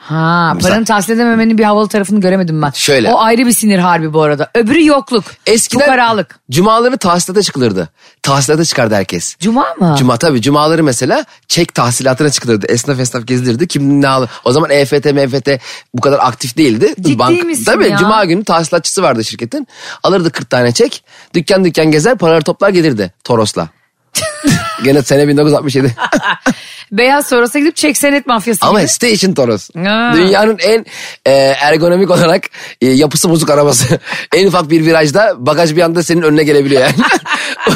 Ha, 0.00 0.52
Mesela- 0.54 0.70
paranı 0.74 0.84
tahsil 0.84 1.12
edememenin 1.12 1.58
bir 1.58 1.64
havalı 1.64 1.88
tarafını 1.88 2.20
göremedim 2.20 2.62
ben. 2.62 2.70
Şöyle. 2.70 3.12
O 3.12 3.18
ayrı 3.20 3.46
bir 3.46 3.52
sinir 3.52 3.78
harbi 3.78 4.12
bu 4.12 4.22
arada. 4.22 4.50
Öbürü 4.54 4.86
yokluk. 4.86 5.24
Eskiden 5.46 5.80
Fukaralık. 5.84 6.38
cumaları 6.50 6.98
tahsilata 6.98 7.42
çıkılırdı. 7.42 7.88
Tahsilata 8.22 8.64
çıkardı 8.64 8.94
herkes. 8.94 9.36
Cuma 9.40 9.74
mı? 9.80 9.94
Cuma 9.98 10.16
tabii 10.16 10.42
cumaları 10.42 10.84
mesela 10.84 11.24
çek 11.48 11.74
tahsilatına 11.74 12.30
çıkılırdı. 12.30 12.66
Esnaf 12.66 13.00
esnaf 13.00 13.26
gezilirdi. 13.26 13.68
Kim 13.68 14.02
ne 14.02 14.08
alır. 14.08 14.30
O 14.44 14.52
zaman 14.52 14.70
EFT, 14.70 15.04
MFT 15.12 15.58
bu 15.94 16.00
kadar 16.00 16.18
aktif 16.22 16.56
değildi. 16.56 16.94
Ciddi 17.00 17.42
misin 17.44 17.64
tabii 17.64 17.88
ya? 17.88 17.96
cuma 17.96 18.24
günü 18.24 18.44
tahsilatçısı 18.44 19.02
vardı 19.02 19.24
şirketin. 19.24 19.68
Alırdı 20.02 20.30
40 20.30 20.50
tane 20.50 20.72
çek. 20.72 21.04
Dükkan 21.34 21.64
dükkan 21.64 21.90
gezer 21.90 22.18
paraları 22.18 22.42
toplar 22.42 22.68
gelirdi 22.70 23.12
Toros'la. 23.24 23.68
Gene 24.84 25.02
sene 25.02 25.28
1967. 25.28 25.96
Beyaz 26.92 27.28
sonrasına 27.28 27.60
gidip 27.60 27.76
çek 27.76 27.96
senet 27.96 28.26
mafyası 28.26 28.66
Ama 28.66 28.80
gibi. 28.80 28.88
Station 28.88 29.34
Toros. 29.34 29.70
Ha. 29.76 30.12
Dünyanın 30.14 30.58
en 30.58 30.86
e, 31.26 31.32
ergonomik 31.60 32.10
olarak 32.10 32.44
e, 32.80 32.86
yapısı 32.86 33.30
bozuk 33.30 33.50
arabası. 33.50 33.98
en 34.34 34.46
ufak 34.46 34.70
bir 34.70 34.86
virajda 34.86 35.34
bagaj 35.38 35.76
bir 35.76 35.82
anda 35.82 36.02
senin 36.02 36.22
önüne 36.22 36.44
gelebiliyor 36.44 36.82
yani. 36.82 36.94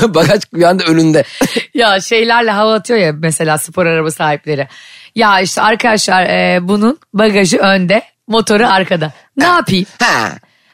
bagaj 0.15 0.41
bir 0.55 0.63
anda 0.63 0.85
önünde. 0.85 1.25
Ya 1.75 2.01
şeylerle 2.01 2.51
hava 2.51 2.75
atıyor 2.75 2.99
ya 2.99 3.13
mesela 3.13 3.59
spor 3.59 3.87
araba 3.87 4.11
sahipleri. 4.11 4.69
Ya 5.15 5.41
işte 5.41 5.63
arkadaşlar 5.63 6.23
e, 6.23 6.69
bunun 6.69 6.99
bagajı 7.15 7.59
önde, 7.59 8.03
motoru 8.29 8.67
arkada. 8.67 9.13
Ne 9.37 9.45
yapayım? 9.45 9.87
Ha. 9.99 10.33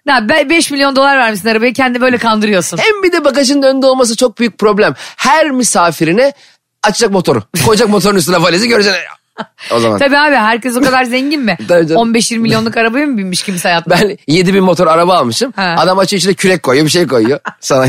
Ha, 0.08 0.28
5 0.28 0.70
milyon 0.70 0.96
dolar 0.96 1.18
vermişsin 1.18 1.48
arabaya 1.48 1.72
kendi 1.72 2.00
böyle 2.00 2.18
kandırıyorsun. 2.18 2.78
Hem 2.78 3.02
bir 3.02 3.12
de 3.12 3.24
bagajın 3.24 3.62
önünde 3.62 3.86
olması 3.86 4.16
çok 4.16 4.38
büyük 4.38 4.58
problem. 4.58 4.94
Her 5.16 5.50
misafirine 5.50 6.32
açacak 6.82 7.10
motoru. 7.10 7.42
Koyacak 7.66 7.88
motorun 7.88 8.16
üstüne 8.16 8.42
valizi 8.42 8.68
göreceksin. 8.68 9.00
O 9.72 9.80
zaman. 9.80 9.98
Tabii 9.98 10.18
abi 10.18 10.34
herkes 10.34 10.76
o 10.76 10.80
kadar 10.80 11.04
zengin 11.04 11.40
mi? 11.40 11.56
Tabii 11.68 11.86
canım. 11.86 12.14
15-20 12.14 12.38
milyonluk 12.38 12.76
arabaya 12.76 13.06
mı 13.06 13.18
binmiş 13.18 13.42
kimse 13.42 13.68
hayatında? 13.68 13.98
Ben 14.00 14.18
7 14.26 14.54
bin 14.54 14.64
motor 14.64 14.86
araba 14.86 15.14
almışım. 15.18 15.52
Ha. 15.56 15.74
Adam 15.78 15.98
açıyor 15.98 16.18
içine 16.18 16.34
kürek 16.34 16.62
koyuyor 16.62 16.86
bir 16.86 16.90
şey 16.90 17.06
koyuyor. 17.06 17.40
Sana 17.60 17.86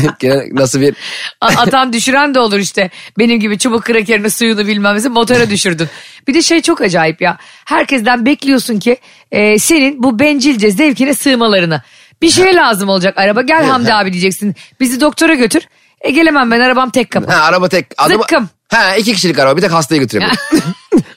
nasıl 0.52 0.80
bir... 0.80 0.94
Atan 1.40 1.92
düşüren 1.92 2.34
de 2.34 2.40
olur 2.40 2.58
işte. 2.58 2.90
Benim 3.18 3.40
gibi 3.40 3.58
çubuk 3.58 3.84
krakerini 3.84 4.30
suyunu 4.30 4.66
bilmem 4.66 4.94
nesi 4.96 5.08
motora 5.08 5.50
düşürdün. 5.50 5.88
Bir 6.28 6.34
de 6.34 6.42
şey 6.42 6.62
çok 6.62 6.80
acayip 6.80 7.20
ya. 7.22 7.36
Herkesten 7.64 8.26
bekliyorsun 8.26 8.78
ki 8.78 8.96
e, 9.32 9.58
senin 9.58 10.02
bu 10.02 10.18
bencilce 10.18 10.70
zevkine 10.70 11.14
sığmalarını. 11.14 11.82
Bir 12.22 12.30
şey 12.30 12.54
lazım 12.54 12.88
olacak 12.88 13.18
araba. 13.18 13.42
Gel 13.42 13.64
Hamdi 13.64 13.94
abi 13.94 14.12
diyeceksin. 14.12 14.54
Bizi 14.80 15.00
doktora 15.00 15.34
götür. 15.34 15.62
E 16.02 16.10
gelemem 16.10 16.50
ben 16.50 16.60
arabam 16.60 16.90
tek 16.90 17.10
kapı. 17.10 17.32
Ha, 17.32 17.42
araba 17.44 17.68
tek... 17.68 17.86
Adamı, 17.98 18.20
Zıkkım. 18.22 18.48
Ha 18.68 18.96
iki 18.96 19.12
kişilik 19.12 19.38
araba 19.38 19.56
bir 19.56 19.62
tek 19.62 19.72
hastayı 19.72 20.00
götürebilir. 20.00 20.38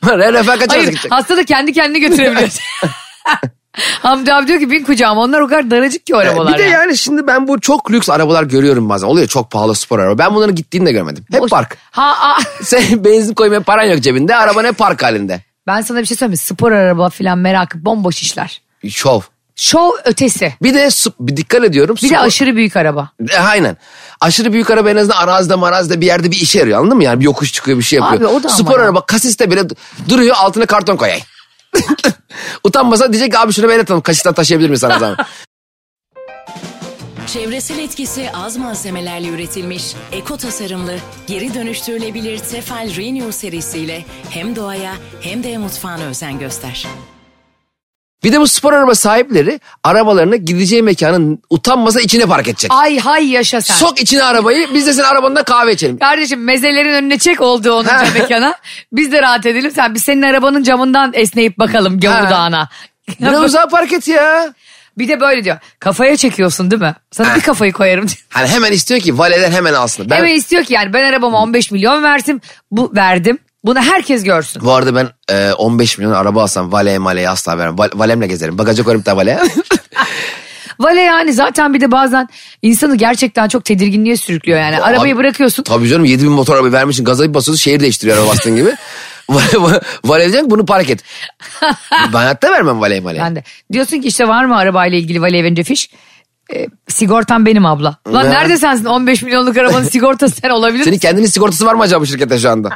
Refakat 0.03 0.59
kaç 0.59 0.61
arası 0.61 0.77
Hayır 0.77 0.87
gidecek? 0.87 1.11
hasta 1.11 1.37
da 1.37 1.45
kendi 1.45 1.73
kendini 1.73 1.99
götürebiliyor. 1.99 2.49
Hamdi 4.01 4.33
abi 4.33 4.47
diyor 4.47 4.59
ki 4.59 4.71
bin 4.71 4.83
kucağıma 4.83 5.21
onlar 5.21 5.39
o 5.39 5.47
kadar 5.47 5.71
daracık 5.71 6.05
ki 6.05 6.15
o 6.15 6.17
arabalar. 6.17 6.53
Bir 6.53 6.59
de 6.59 6.63
yani 6.63 6.97
şimdi 6.97 7.27
ben 7.27 7.47
bu 7.47 7.61
çok 7.61 7.91
lüks 7.91 8.09
arabalar 8.09 8.43
görüyorum 8.43 8.89
bazen. 8.89 9.07
Oluyor 9.07 9.27
çok 9.27 9.51
pahalı 9.51 9.75
spor 9.75 9.99
araba. 9.99 10.17
Ben 10.17 10.35
bunların 10.35 10.55
gittiğini 10.55 10.85
de 10.85 10.91
görmedim. 10.91 11.25
Hep 11.31 11.41
O- 11.41 11.47
park. 11.47 11.77
Ha, 11.91 12.15
a- 12.19 12.63
Sen 12.63 13.05
benzin 13.05 13.33
koymaya 13.33 13.61
paran 13.61 13.83
yok 13.83 14.01
cebinde. 14.01 14.35
Araban 14.35 14.65
hep 14.65 14.77
park 14.77 15.03
halinde. 15.03 15.41
ben 15.67 15.81
sana 15.81 15.99
bir 16.01 16.05
şey 16.05 16.17
söyleyeyim 16.17 16.31
mi? 16.31 16.37
Spor 16.37 16.71
araba 16.71 17.09
falan 17.09 17.37
merakı 17.37 17.85
bomboş 17.85 18.21
işler. 18.21 18.61
Şov. 18.89 19.21
Şov 19.55 19.91
ötesi. 20.05 20.53
Bir 20.61 20.73
de 20.73 20.89
bir 21.19 21.37
dikkat 21.37 21.63
ediyorum. 21.63 21.95
Bir 22.03 22.09
de 22.09 22.13
spor- 22.15 22.25
aşırı 22.25 22.55
büyük 22.55 22.77
araba. 22.77 23.09
E, 23.29 23.37
aynen. 23.37 23.77
Aşırı 24.21 24.53
büyük 24.53 24.69
araba 24.71 24.89
en 24.89 24.95
azından 24.95 25.17
arazide 25.17 25.55
marazide 25.55 26.01
bir 26.01 26.05
yerde 26.05 26.31
bir 26.31 26.37
işe 26.37 26.59
yarıyor 26.59 26.79
anladın 26.79 26.97
mı? 26.97 27.03
Yani 27.03 27.19
bir 27.19 27.25
yokuş 27.25 27.53
çıkıyor 27.53 27.77
bir 27.77 27.83
şey 27.83 27.99
yapıyor. 27.99 28.21
Abi 28.21 28.27
o 28.27 28.43
da 28.43 28.47
ama 28.47 28.57
Spor 28.57 28.79
ya. 28.79 28.85
araba 28.85 29.05
kasiste 29.05 29.51
bile 29.51 29.59
du- 29.61 29.75
duruyor 30.09 30.35
altına 30.39 30.65
karton 30.65 30.95
koyayım. 30.97 31.23
Utanmasa 32.63 33.13
diyecek 33.13 33.31
ki 33.31 33.39
abi 33.39 33.53
şunu 33.53 33.69
ben 33.69 33.79
atalım 33.79 34.01
kasisten 34.01 34.33
taşıyabilir 34.33 34.69
misin 34.69 34.87
sana 34.87 34.99
zaman? 34.99 35.17
Çevresel 37.27 37.79
etkisi 37.79 38.29
az 38.33 38.57
malzemelerle 38.57 39.27
üretilmiş, 39.27 39.83
eko 40.11 40.37
tasarımlı, 40.37 40.95
geri 41.27 41.53
dönüştürülebilir 41.53 42.39
Tefal 42.39 42.95
Renew 42.95 43.31
serisiyle 43.31 44.05
hem 44.29 44.55
doğaya 44.55 44.93
hem 45.21 45.43
de 45.43 45.57
mutfağına 45.57 46.03
özen 46.03 46.39
göster. 46.39 46.87
Bir 48.25 48.31
de 48.31 48.39
bu 48.39 48.47
spor 48.47 48.73
araba 48.73 48.95
sahipleri 48.95 49.59
arabalarını 49.83 50.35
gideceği 50.35 50.81
mekanın 50.81 51.41
utanmasa 51.49 52.01
içine 52.01 52.25
park 52.25 52.47
edecek. 52.47 52.71
Ay 52.73 52.99
hay 52.99 53.27
yaşa 53.27 53.61
sen. 53.61 53.75
Sok 53.75 54.01
içine 54.01 54.23
arabayı 54.23 54.67
biz 54.73 54.87
de 54.87 54.93
senin 54.93 55.07
arabanında 55.07 55.43
kahve 55.43 55.73
içelim. 55.73 55.99
Kardeşim 55.99 56.43
mezelerin 56.43 56.93
önüne 56.93 57.17
çek 57.17 57.41
oldu 57.41 57.73
onun 57.73 58.13
mekana. 58.13 58.55
Biz 58.91 59.11
de 59.11 59.21
rahat 59.21 59.45
edelim. 59.45 59.71
Sen 59.71 59.93
biz 59.93 60.03
senin 60.03 60.21
arabanın 60.21 60.63
camından 60.63 61.11
esneyip 61.13 61.59
bakalım 61.59 61.99
Gavur. 61.99 62.29
Dağı'na. 62.29 62.69
Biraz 63.19 63.43
uzağa 63.43 63.67
park 63.67 63.93
et 63.93 64.07
ya. 64.07 64.53
bir 64.97 65.07
de 65.07 65.19
böyle 65.19 65.43
diyor. 65.43 65.57
Kafaya 65.79 66.17
çekiyorsun 66.17 66.71
değil 66.71 66.81
mi? 66.81 66.95
Sana 67.11 67.35
bir 67.35 67.41
kafayı 67.41 67.73
koyarım. 67.73 68.07
diyor. 68.07 68.17
Hani 68.29 68.47
hemen 68.47 68.71
istiyor 68.71 68.99
ki 69.01 69.17
valeden 69.17 69.51
hemen 69.51 69.73
alsın. 69.73 70.09
Ben, 70.09 70.17
Hemen 70.17 70.33
istiyor 70.33 70.63
ki 70.63 70.73
yani 70.73 70.93
ben 70.93 71.03
arabama 71.09 71.41
15 71.41 71.71
milyon 71.71 72.03
verdim. 72.03 72.41
Bu 72.71 72.91
verdim. 72.95 73.37
Bunu 73.65 73.81
herkes 73.81 74.23
görsün. 74.23 74.61
Bu 74.65 74.73
arada 74.73 74.95
ben 74.95 75.09
e, 75.35 75.53
15 75.53 75.97
milyon 75.97 76.11
araba 76.13 76.43
alsam 76.43 76.71
valeye 76.71 76.97
maleye 76.97 77.29
asla 77.29 77.57
vermem. 77.57 77.75
Val- 77.75 77.99
valemle 77.99 78.27
gezerim. 78.27 78.57
Bagaja 78.57 78.83
koyarım 78.83 79.05
da 79.05 79.17
valeye. 79.17 79.39
Vale 80.79 81.01
yani 81.01 81.33
zaten 81.33 81.73
bir 81.73 81.81
de 81.81 81.91
bazen 81.91 82.29
insanı 82.61 82.95
gerçekten 82.95 83.47
çok 83.47 83.65
tedirginliğe 83.65 84.17
sürüklüyor 84.17 84.59
yani. 84.59 84.81
Arabayı 84.81 85.13
Abi- 85.13 85.19
bırakıyorsun. 85.19 85.63
Tabii 85.63 85.87
canım 85.87 86.05
7 86.05 86.23
bin 86.23 86.31
motor 86.31 86.55
araba 86.55 86.71
vermişsin 86.71 87.05
gaza 87.05 87.23
bir 87.23 87.33
basıyorsun 87.33 87.61
şehir 87.63 87.79
değiştiriyor 87.79 88.17
araba 88.17 88.29
bastığın 88.29 88.55
gibi. 88.55 88.75
Vale 90.05 90.23
diyecek 90.31 90.49
bunu 90.49 90.65
park 90.65 90.89
et. 90.89 91.03
ben 91.91 92.17
hayatta 92.17 92.51
vermem 92.51 92.81
valeye 92.81 93.01
maleye. 93.01 93.23
Ben 93.23 93.35
de. 93.35 93.43
Diyorsun 93.71 94.01
ki 94.01 94.07
işte 94.07 94.27
var 94.27 94.45
mı 94.45 94.57
arabayla 94.57 94.97
ilgili 94.97 95.21
vale 95.21 95.43
verince 95.43 95.63
fiş? 95.63 95.89
E, 96.53 96.67
sigortam 96.87 97.45
benim 97.45 97.65
abla. 97.65 97.95
Lan 98.07 98.25
Ne? 98.25 98.29
nerede 98.29 98.57
sensin 98.57 98.85
15 98.85 99.23
milyonluk 99.23 99.57
arabanın 99.57 99.83
sigortası 99.83 100.35
sen 100.35 100.49
olabilir 100.49 100.83
Senin 100.83 100.95
misin? 100.95 101.07
kendinin 101.07 101.25
sigortası 101.27 101.65
var 101.65 101.73
mı 101.73 101.83
acaba 101.83 102.01
bu 102.01 102.05
şirkette 102.05 102.39
şu 102.39 102.49
anda? 102.49 102.69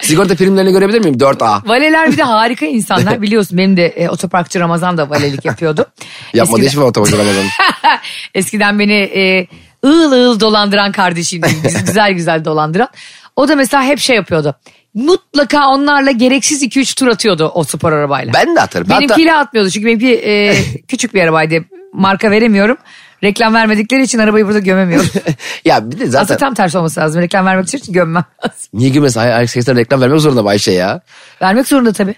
Sigorta 0.00 0.34
primlerini 0.34 0.72
görebilir 0.72 0.98
miyim? 1.00 1.18
4A. 1.18 1.68
Valeler 1.68 2.12
bir 2.12 2.16
de 2.16 2.22
harika 2.22 2.66
insanlar 2.66 3.22
biliyorsun 3.22 3.58
benim 3.58 3.76
de 3.76 3.86
e, 3.86 4.08
otoparkçı 4.08 4.60
Ramazan 4.60 4.98
da 4.98 5.10
valelik 5.10 5.44
yapıyordu. 5.44 5.86
Yapmadı 6.34 6.60
Eskiden- 6.60 6.68
hiç 6.68 6.76
mi 6.76 6.82
otomobil 6.82 7.12
Ramazan'ın? 7.12 7.46
Eskiden 8.34 8.78
beni 8.78 8.92
e, 8.94 9.46
ığıl 9.86 10.12
ığıl 10.12 10.40
dolandıran 10.40 10.92
kardeşim 10.92 11.42
güzel 11.86 12.12
güzel 12.12 12.44
dolandıran. 12.44 12.88
O 13.36 13.48
da 13.48 13.56
mesela 13.56 13.84
hep 13.84 13.98
şey 13.98 14.16
yapıyordu. 14.16 14.54
Mutlaka 14.94 15.66
onlarla 15.68 16.10
gereksiz 16.10 16.62
2-3 16.62 16.98
tur 16.98 17.06
atıyordu 17.08 17.50
o 17.54 17.64
spor 17.64 17.92
arabayla. 17.92 18.32
Ben 18.34 18.56
de 18.56 18.60
atarım. 18.60 18.86
Hatta- 18.88 19.00
Benimkiyle 19.00 19.34
atmıyordu 19.34 19.70
çünkü 19.70 19.86
benimki 19.86 20.14
e, 20.14 20.54
küçük 20.88 21.14
bir 21.14 21.22
arabaydı. 21.22 21.64
Marka 21.92 22.30
veremiyorum. 22.30 22.76
Reklam 23.22 23.54
vermedikleri 23.54 24.02
için 24.02 24.18
arabayı 24.18 24.46
burada 24.46 24.58
gömemiyorum. 24.58 25.08
ya 25.64 25.90
bir 25.90 25.98
de 25.98 26.02
Aslında 26.02 26.10
zaten 26.20 26.38
tam 26.38 26.54
tersi 26.54 26.78
olması 26.78 27.00
lazım. 27.00 27.22
Reklam 27.22 27.46
vermek 27.46 27.74
için 27.74 27.92
gömmem 27.92 28.24
lazım. 28.44 28.58
niye 28.74 28.90
gülmesin? 28.90 29.20
Hayır, 29.20 29.32
Ayşe 29.32 29.60
reklam 29.76 30.00
vermek 30.00 30.20
zorunda 30.20 30.48
Ayşe 30.48 30.72
ya. 30.72 31.00
Vermek 31.42 31.68
zorunda 31.68 31.92
tabii. 31.92 32.14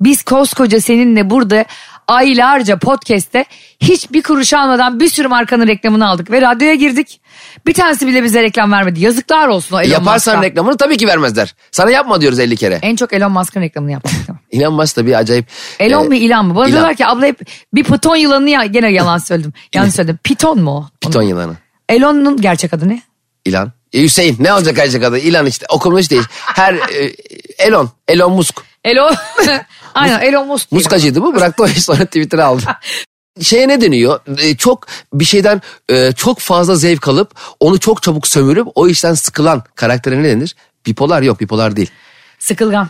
Biz 0.00 0.22
koskoca 0.22 0.80
seninle 0.80 1.30
burada 1.30 1.64
aylarca 2.10 2.78
podcast'te 2.78 3.44
hiçbir 3.80 4.22
kuruş 4.22 4.54
almadan 4.54 5.00
bir 5.00 5.08
sürü 5.08 5.28
markanın 5.28 5.66
reklamını 5.66 6.08
aldık 6.08 6.30
ve 6.30 6.40
radyoya 6.40 6.74
girdik. 6.74 7.20
Bir 7.66 7.74
tanesi 7.74 8.06
bile 8.06 8.24
bize 8.24 8.42
reklam 8.42 8.72
vermedi. 8.72 9.00
Yazıklar 9.00 9.48
olsun 9.48 9.76
o 9.76 9.80
Elon 9.80 9.92
Yaparsan 9.92 10.34
Musk'a. 10.34 10.46
reklamını 10.46 10.76
tabii 10.76 10.96
ki 10.96 11.06
vermezler. 11.06 11.54
Sana 11.70 11.90
yapma 11.90 12.20
diyoruz 12.20 12.38
50 12.38 12.56
kere. 12.56 12.78
En 12.82 12.96
çok 12.96 13.12
Elon 13.12 13.32
Musk'ın 13.32 13.60
reklamını 13.60 13.92
yaptık. 13.92 14.12
Elon 14.52 14.74
Musk 14.74 14.96
da 14.96 15.06
bir 15.06 15.18
acayip. 15.18 15.46
Elon 15.80 16.04
e, 16.04 16.08
mu 16.08 16.14
ilan 16.14 16.44
mı? 16.44 16.54
Bana 16.54 16.64
ilan. 16.64 16.72
diyorlar 16.72 16.94
ki 16.94 17.06
abla 17.06 17.26
hep 17.26 17.40
bir 17.74 17.84
piton 17.84 18.16
yılanı 18.16 18.50
ya 18.50 18.64
gene 18.64 18.92
yalan 18.92 19.18
söyledim. 19.18 19.52
Yanlış 19.74 19.94
söyledim. 19.94 20.18
Piton 20.24 20.60
mu 20.60 20.70
o? 20.70 21.06
Piton 21.06 21.22
yılanı. 21.22 21.56
Elon'un 21.88 22.36
gerçek 22.36 22.74
adı 22.74 22.88
ne? 22.88 23.02
İlan. 23.44 23.72
E, 23.92 24.02
Hüseyin 24.02 24.36
ne 24.40 24.52
olacak 24.52 24.76
gerçek 24.76 25.04
adı? 25.04 25.18
İlan 25.18 25.46
işte 25.46 25.66
okunmuş 25.68 26.10
değil. 26.10 26.24
Her 26.30 26.74
e, 26.74 27.14
Elon. 27.58 27.90
Elon 28.08 28.32
Musk. 28.32 28.60
Elon. 28.84 29.14
Aynen 29.94 30.20
Elon 30.20 30.46
Musk. 30.46 30.72
Muskacıydı 30.72 31.22
bu 31.22 31.34
bıraktı 31.34 31.62
o 31.62 31.66
sonra 31.66 32.04
Twitter'a 32.04 32.46
aldı. 32.46 32.62
Şeye 33.40 33.68
ne 33.68 33.80
deniyor? 33.80 34.20
E, 34.38 34.56
çok 34.56 34.86
bir 35.14 35.24
şeyden 35.24 35.62
e, 35.88 36.12
çok 36.12 36.38
fazla 36.38 36.76
zevk 36.76 37.08
alıp 37.08 37.30
onu 37.60 37.80
çok 37.80 38.02
çabuk 38.02 38.28
sömürüp 38.28 38.68
o 38.74 38.88
işten 38.88 39.14
sıkılan 39.14 39.62
karaktere 39.74 40.22
ne 40.22 40.28
denir? 40.28 40.56
Bipolar 40.86 41.22
yok 41.22 41.40
bipolar 41.40 41.76
değil. 41.76 41.90
Sıkılgan. 42.38 42.88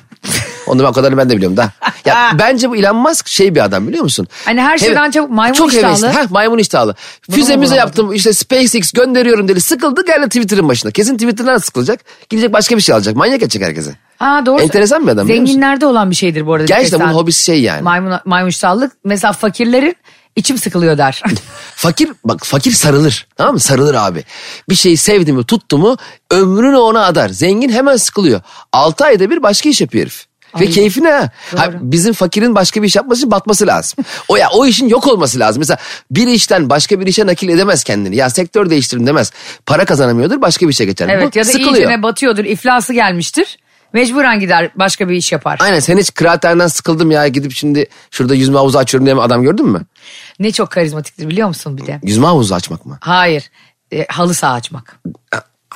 Onu 0.67 0.83
ben 0.83 0.85
o 0.89 0.93
kadarını 0.93 1.17
ben 1.17 1.31
de 1.31 1.37
biliyorum 1.37 1.57
da. 1.57 1.71
Ya 2.05 2.31
bence 2.39 2.71
bu 2.71 2.77
Elon 2.77 2.97
Musk 2.97 3.29
şey 3.29 3.55
bir 3.55 3.65
adam 3.65 3.89
biliyor 3.89 4.03
musun? 4.05 4.29
Hani 4.45 4.61
her 4.63 4.79
şeyden 4.79 5.11
çabuk 5.11 5.31
maymun 5.31 5.55
çok 5.55 5.73
iştahlı. 5.75 6.07
hevesli. 6.07 6.21
Heh, 6.21 6.31
maymun 6.31 6.59
iştahlı. 6.59 6.95
Füze 7.31 7.57
müze 7.57 7.77
yaptım 7.77 8.13
işte 8.13 8.33
SpaceX 8.33 8.93
gönderiyorum 8.93 9.49
dedi. 9.49 9.61
Sıkıldı 9.61 10.07
geldi 10.07 10.27
Twitter'ın 10.27 10.69
başına. 10.69 10.91
Kesin 10.91 11.17
Twitter'dan 11.17 11.59
sıkılacak. 11.59 12.01
Gidecek 12.31 12.53
başka 12.53 12.77
bir 12.77 12.83
şey 12.83 12.95
alacak. 12.95 13.17
Manyak 13.17 13.43
edecek 13.43 13.63
herkese. 13.63 13.95
Ha 14.19 14.43
doğru. 14.47 14.61
Enteresan 14.63 15.07
bir 15.07 15.13
adam? 15.13 15.27
Zenginlerde 15.27 15.87
olan 15.87 16.11
bir 16.11 16.17
şeydir 16.17 16.47
bu 16.47 16.55
arada. 16.55 16.65
Gerçekten 16.67 17.01
bunun 17.01 17.13
hobisi 17.13 17.45
şey 17.45 17.63
yani. 17.63 17.83
Maymun, 17.83 18.13
maymun 18.25 18.49
iştahlılık. 18.49 18.93
Mesela 19.05 19.33
fakirlerin 19.33 19.97
içim 20.37 20.59
sıkılıyor 20.59 20.99
der. 20.99 21.23
Fakir 21.75 22.13
bak 22.25 22.47
fakir 22.47 22.71
sarılır 22.73 23.27
tamam 23.37 23.55
mı 23.55 23.61
sarılır 23.61 23.95
abi. 23.95 24.25
Bir 24.69 24.75
şeyi 24.75 24.97
sevdi 24.97 25.33
mi 25.33 25.45
tuttu 25.45 25.79
mu 25.79 25.97
ömrünü 26.31 26.77
ona 26.77 27.05
adar. 27.05 27.29
Zengin 27.29 27.69
hemen 27.69 27.97
sıkılıyor. 27.97 28.41
6 28.73 29.05
ayda 29.05 29.31
bir 29.31 29.43
başka 29.43 29.69
iş 29.69 29.81
yapıyor 29.81 30.03
herif. 30.05 30.27
Ve 30.55 30.65
Ay, 30.65 30.71
keyfine 30.71 31.11
ha. 31.57 31.71
Bizim 31.81 32.13
fakirin 32.13 32.55
başka 32.55 32.83
bir 32.83 32.87
iş 32.89 32.97
yapması 32.97 33.21
için 33.21 33.31
batması 33.31 33.67
lazım. 33.67 34.05
o 34.29 34.37
ya 34.37 34.49
o 34.53 34.67
işin 34.67 34.89
yok 34.89 35.07
olması 35.07 35.39
lazım. 35.39 35.61
Mesela 35.61 35.79
bir 36.11 36.27
işten 36.27 36.71
başka 36.71 37.01
bir 37.01 37.07
işe 37.07 37.27
nakil 37.27 37.49
edemez 37.49 37.85
kendini. 37.85 38.17
Ya 38.17 38.31
sektör 38.31 38.71
değiştirin 38.71 39.07
demez. 39.07 39.33
Para 39.67 39.85
kazanamıyordur 39.85 40.41
başka 40.41 40.67
bir 40.67 40.73
işe 40.73 40.85
geçer. 40.85 41.09
evet 41.09 41.35
Bu 41.35 41.39
ya 41.39 41.45
da 41.45 41.49
sıkılıyor. 41.49 41.75
iyicene 41.75 42.03
batıyordur, 42.03 42.45
iflası 42.45 42.93
gelmiştir. 42.93 43.59
Mecburen 43.93 44.41
gider 44.41 44.71
başka 44.75 45.09
bir 45.09 45.15
iş 45.15 45.33
yapar. 45.33 45.59
Aynen 45.61 45.81
sen 45.81 45.99
hiç 45.99 46.15
kıraathaneden 46.15 46.67
sıkıldım 46.67 47.11
ya 47.11 47.29
gidip 47.29 47.53
şimdi 47.53 47.87
şurada 48.11 48.35
yüzme 48.35 48.57
havuzu 48.59 48.79
açıyorum 48.79 49.07
diye 49.07 49.17
adam 49.17 49.43
gördün 49.43 49.67
mü? 49.67 49.83
Ne 50.39 50.53
çok 50.53 50.71
karizmatiktir 50.71 51.29
biliyor 51.29 51.49
musun 51.49 51.77
bir 51.79 51.87
de? 51.87 52.01
Yüzme 52.03 52.27
havuzu 52.27 52.55
açmak 52.55 52.87
mı? 52.87 52.99
Hayır. 53.01 53.51
E, 53.93 54.07
halı 54.09 54.35
saha 54.35 54.53
açmak. 54.55 55.01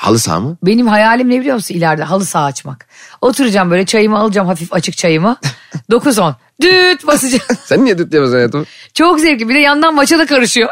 Ha, 0.04 0.10
Halı 0.10 0.18
saha 0.18 0.40
mı? 0.40 0.56
Benim 0.62 0.86
hayalim 0.86 1.30
ne 1.30 1.40
biliyor 1.40 1.54
musun 1.54 1.74
ileride? 1.74 2.02
Halı 2.04 2.24
saha 2.24 2.44
açmak. 2.44 2.86
Oturacağım 3.20 3.70
böyle 3.70 3.86
çayımı 3.86 4.18
alacağım 4.18 4.48
hafif 4.48 4.72
açık 4.72 4.96
çayımı. 4.96 5.36
9-10. 5.90 6.34
Düt 6.60 7.06
basacağım. 7.06 7.44
Sen 7.64 7.84
niye 7.84 7.98
düt 7.98 8.04
yapıyorsun 8.04 8.34
hayatım? 8.34 8.66
Çok 8.94 9.20
zevkli. 9.20 9.48
Bir 9.48 9.54
de 9.54 9.58
yandan 9.58 9.94
maça 9.94 10.18
da 10.18 10.26
karışıyor. 10.26 10.68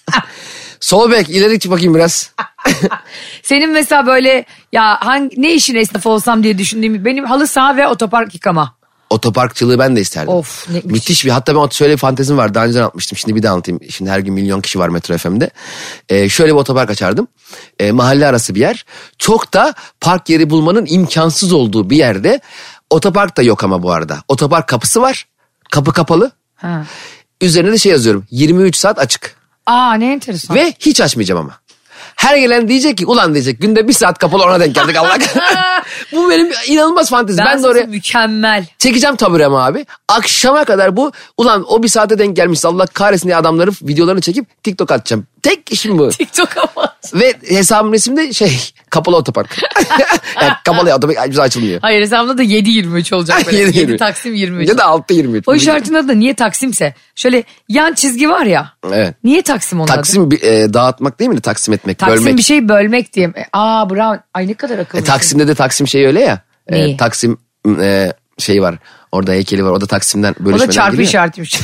Sol 0.80 1.10
bek 1.10 1.30
ileri 1.30 1.58
çık 1.58 1.72
bakayım 1.72 1.94
biraz. 1.94 2.30
Senin 3.42 3.70
mesela 3.70 4.06
böyle 4.06 4.44
ya 4.72 4.96
hangi, 5.00 5.42
ne 5.42 5.52
işin 5.52 5.74
esnafı 5.74 6.10
olsam 6.10 6.42
diye 6.42 6.58
düşündüğüm 6.58 7.04
benim 7.04 7.24
halı 7.24 7.46
saha 7.46 7.76
ve 7.76 7.86
otopark 7.86 8.34
yıkama. 8.34 8.74
Otoparkçılığı 9.14 9.78
ben 9.78 9.96
de 9.96 10.00
isterdim. 10.00 10.28
Of, 10.32 10.68
ne- 10.70 10.80
Müthiş 10.84 11.24
bir 11.24 11.30
hatta 11.30 11.56
ben 11.56 11.68
şöyle 11.68 11.92
bir 11.92 11.98
fantezim 11.98 12.36
var. 12.36 12.54
Daha 12.54 12.64
önceden 12.64 12.82
atmıştım. 12.84 13.18
Şimdi 13.18 13.34
bir 13.36 13.42
daha 13.42 13.52
anlatayım. 13.52 13.80
Şimdi 13.90 14.10
her 14.10 14.18
gün 14.18 14.34
milyon 14.34 14.60
kişi 14.60 14.78
var 14.78 14.88
Metro 14.88 15.18
FM'de. 15.18 15.50
Ee, 16.08 16.28
şöyle 16.28 16.52
bir 16.52 16.58
otopark 16.58 16.90
açardım. 16.90 17.28
Ee, 17.78 17.92
mahalle 17.92 18.26
arası 18.26 18.54
bir 18.54 18.60
yer. 18.60 18.84
Çok 19.18 19.54
da 19.54 19.74
park 20.00 20.28
yeri 20.28 20.50
bulmanın 20.50 20.86
imkansız 20.88 21.52
olduğu 21.52 21.90
bir 21.90 21.96
yerde. 21.96 22.40
Otopark 22.90 23.36
da 23.36 23.42
yok 23.42 23.64
ama 23.64 23.82
bu 23.82 23.92
arada. 23.92 24.18
Otopark 24.28 24.68
kapısı 24.68 25.00
var. 25.02 25.26
Kapı 25.72 25.92
kapalı. 25.92 26.30
Ha. 26.56 26.84
Üzerine 27.40 27.72
de 27.72 27.78
şey 27.78 27.92
yazıyorum. 27.92 28.24
23 28.30 28.76
saat 28.76 28.98
açık. 28.98 29.36
Aa 29.66 29.94
ne 29.94 30.12
enteresan. 30.12 30.56
Ve 30.56 30.74
hiç 30.80 31.00
açmayacağım 31.00 31.40
ama. 31.40 31.58
Her 32.16 32.36
gelen 32.36 32.68
diyecek 32.68 32.98
ki 32.98 33.06
ulan 33.06 33.34
diyecek 33.34 33.60
günde 33.60 33.88
bir 33.88 33.92
saat 33.92 34.18
kapalı 34.18 34.44
ona 34.44 34.60
denk 34.60 34.74
geldik 34.74 34.96
Allah. 34.96 35.18
bu 36.12 36.30
benim 36.30 36.50
inanılmaz 36.66 37.10
fantezi. 37.10 37.38
ben, 37.38 37.46
Ben, 37.46 37.62
de 37.62 37.68
oraya 37.68 37.84
mükemmel. 37.86 38.66
çekeceğim 38.78 39.16
taburemi 39.16 39.56
abi. 39.58 39.86
Akşama 40.08 40.64
kadar 40.64 40.96
bu 40.96 41.12
ulan 41.36 41.64
o 41.68 41.82
bir 41.82 41.88
saate 41.88 42.18
denk 42.18 42.36
gelmiş 42.36 42.64
Allah 42.64 42.86
kahretsin 42.86 43.28
diye 43.28 43.36
adamların 43.36 43.76
videolarını 43.82 44.20
çekip 44.20 44.62
TikTok 44.62 44.92
atacağım. 44.92 45.26
Tek 45.42 45.72
işim 45.72 45.98
bu. 45.98 46.08
TikTok 46.10 46.48
ama. 46.56 46.94
Ve 47.14 47.34
hesabım 47.48 47.92
resimde 47.92 48.32
şey 48.32 48.60
kapalı 48.90 49.16
otopark. 49.16 49.58
yani 50.42 50.52
kapalı 50.64 50.94
otopark 50.94 51.30
bize 51.30 51.42
açılmıyor. 51.42 51.78
Hayır 51.82 52.02
hesabımda 52.02 52.38
da 52.38 52.42
7.23 52.44 53.14
olacak 53.14 53.46
böyle. 53.46 53.58
7, 53.58 53.78
7.23. 53.78 53.98
Taksim 53.98 54.34
23. 54.34 54.68
Ya 54.68 54.78
da 54.78 54.82
6.23. 54.82 55.42
O 55.46 55.54
işaretin 55.54 55.94
adı 55.94 56.08
da 56.08 56.12
niye 56.12 56.34
Taksimse? 56.34 56.94
Şöyle 57.14 57.42
yan 57.68 57.94
çizgi 57.94 58.28
var 58.28 58.46
ya. 58.46 58.72
Evet. 58.92 59.14
Niye 59.24 59.42
Taksim 59.42 59.80
onun 59.80 59.88
adı? 59.88 59.96
Taksim 59.96 60.30
bir, 60.30 60.42
e, 60.42 60.74
dağıtmak 60.74 61.20
değil 61.20 61.30
mi? 61.30 61.40
Taksim 61.40 61.74
etmek, 61.74 61.98
Taksim 61.98 62.16
bölmek. 62.24 62.36
bir 62.38 62.42
şey 62.42 62.68
bölmek 62.68 63.12
diye. 63.14 63.26
E, 63.26 63.44
Aa 63.52 63.90
bravo. 63.90 64.16
Ay 64.34 64.48
ne 64.48 64.54
kadar 64.54 64.78
akıllı. 64.78 65.00
E, 65.00 65.04
Taksim'de 65.04 65.48
de 65.48 65.54
Taksim 65.54 65.83
şeyi 65.88 66.06
öyle 66.06 66.20
ya. 66.20 66.40
E? 66.66 66.96
Taksim 66.96 67.38
e, 67.80 68.12
şeyi 68.38 68.62
var. 68.62 68.74
Orada 69.12 69.32
heykeli 69.32 69.64
var. 69.64 69.70
O 69.70 69.80
da 69.80 69.86
Taksim'den 69.86 70.34
O 70.40 70.44
bölüşmeden 70.44 70.68
da 70.68 70.72
çarpı 70.72 70.92
giriyor. 70.92 71.08
işaretiymiş. 71.08 71.60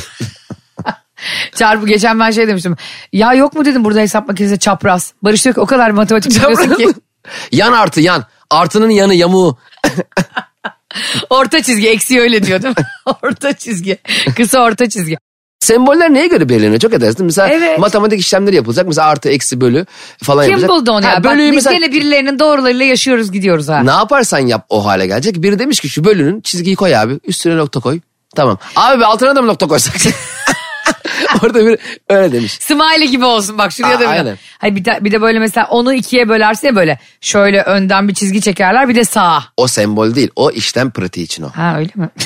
çarpı 1.55 1.87
geçen 1.87 2.19
ben 2.19 2.31
şey 2.31 2.47
demiştim. 2.47 2.75
Ya 3.13 3.33
yok 3.33 3.53
mu 3.53 3.65
dedim 3.65 3.83
burada 3.83 3.99
hesap 3.99 4.27
makinesi 4.27 4.59
çapraz. 4.59 5.13
Barış 5.21 5.45
diyor 5.45 5.55
ki 5.55 5.61
o 5.61 5.65
kadar 5.65 5.89
matematik 5.89 6.31
biliyorsun 6.35 6.75
ki. 6.75 6.87
yan 7.51 7.73
artı 7.73 8.01
yan. 8.01 8.25
Artının 8.49 8.89
yanı 8.89 9.13
yamuğu. 9.13 9.57
Orta 11.29 11.63
çizgi 11.63 11.89
eksi 11.89 12.21
öyle 12.21 12.43
diyor 12.43 12.61
değil 12.61 12.75
mi? 12.77 12.85
orta 13.23 13.53
çizgi. 13.53 13.97
Kısa 14.35 14.59
orta 14.59 14.89
çizgi. 14.89 15.17
Semboller 15.65 16.13
neye 16.13 16.27
göre 16.27 16.49
belirleniyor? 16.49 16.79
Çok 16.79 16.93
edersin. 16.93 17.25
Mesela 17.25 17.47
Evet. 17.49 17.79
matematik 17.79 18.19
işlemleri 18.19 18.55
yapılacak. 18.55 18.87
Mesela 18.87 19.07
artı 19.07 19.29
eksi 19.29 19.61
bölü 19.61 19.85
falan 20.23 20.43
Kim 20.43 20.51
yapacak. 20.51 20.69
buldu 20.69 20.91
onu 20.91 21.05
Ha, 21.05 21.09
ya? 21.09 21.23
Bak 21.23 21.37
biz 21.37 21.53
mesela 21.53 21.75
gene 21.75 21.91
birilerinin 21.91 22.39
doğrularıyla 22.39 22.85
yaşıyoruz 22.85 23.31
gidiyoruz 23.31 23.69
ha. 23.69 23.83
ne 23.83 23.91
yaparsan 23.91 24.39
yap 24.39 24.65
o 24.69 24.85
hale 24.85 25.07
gelecek. 25.07 25.35
Biri 25.43 25.59
demiş 25.59 25.79
ki 25.79 25.89
şu 25.89 26.03
bölünün 26.03 26.41
çizgiyi 26.41 26.75
koy 26.75 26.97
abi. 26.97 27.19
Üstüne 27.27 27.57
nokta 27.57 27.79
koy. 27.79 27.99
Tamam. 28.35 28.57
Abi 28.75 29.01
be 29.01 29.05
altına 29.05 29.35
da 29.35 29.41
mı 29.41 29.47
nokta 29.47 29.67
koysak? 29.67 29.95
Orada 31.43 31.65
bir 31.65 31.79
öyle 32.09 32.31
demiş. 32.31 32.51
Smiley 32.61 33.07
gibi 33.07 33.25
olsun 33.25 33.57
bak 33.57 33.71
şuraya 33.71 33.97
Aa, 33.97 33.99
da 33.99 34.07
aynen. 34.07 34.37
Hayır 34.57 34.75
bir 34.75 34.85
de, 34.85 34.97
bir 35.01 35.11
de 35.11 35.21
böyle 35.21 35.39
mesela 35.39 35.67
onu 35.69 35.93
ikiye 35.93 36.29
bölerse 36.29 36.67
ya 36.67 36.75
böyle 36.75 36.99
şöyle 37.21 37.61
önden 37.61 38.07
bir 38.07 38.13
çizgi 38.13 38.41
çekerler 38.41 38.89
bir 38.89 38.95
de 38.95 39.05
sağa. 39.05 39.43
O 39.57 39.67
sembol 39.67 40.15
değil. 40.15 40.29
O 40.35 40.51
işlem 40.51 40.91
pratiği 40.91 41.25
için 41.25 41.43
o. 41.43 41.49
Ha 41.49 41.75
öyle 41.77 41.91
mi? 41.95 42.09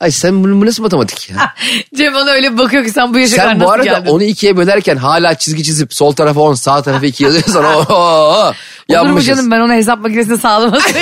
Ay 0.00 0.10
sen 0.10 0.44
bu, 0.44 0.60
bu 0.60 0.66
nasıl 0.66 0.82
matematik 0.82 1.30
ya? 1.30 1.54
Cem 1.94 2.14
ona 2.14 2.30
öyle 2.30 2.58
bakıyor 2.58 2.84
ki 2.84 2.90
sen 2.90 3.14
bu 3.14 3.18
yaşa 3.18 3.36
kadar 3.36 3.48
Sen 3.48 3.60
bu 3.60 3.70
arada 3.70 3.84
geldin? 3.84 4.10
onu 4.10 4.22
ikiye 4.22 4.56
bölerken 4.56 4.96
hala 4.96 5.34
çizgi 5.34 5.64
çizip 5.64 5.94
sol 5.94 6.12
tarafa 6.12 6.40
10 6.40 6.54
sağ 6.54 6.82
tarafa 6.82 7.06
2 7.06 7.24
yazıyorsan 7.24 7.64
o 7.64 8.52
Olur 8.88 9.10
mu 9.10 9.20
canım 9.20 9.50
ben 9.50 9.60
ona 9.60 9.74
hesap 9.74 9.98
makinesinde 9.98 10.38
sağlamasını. 10.38 10.98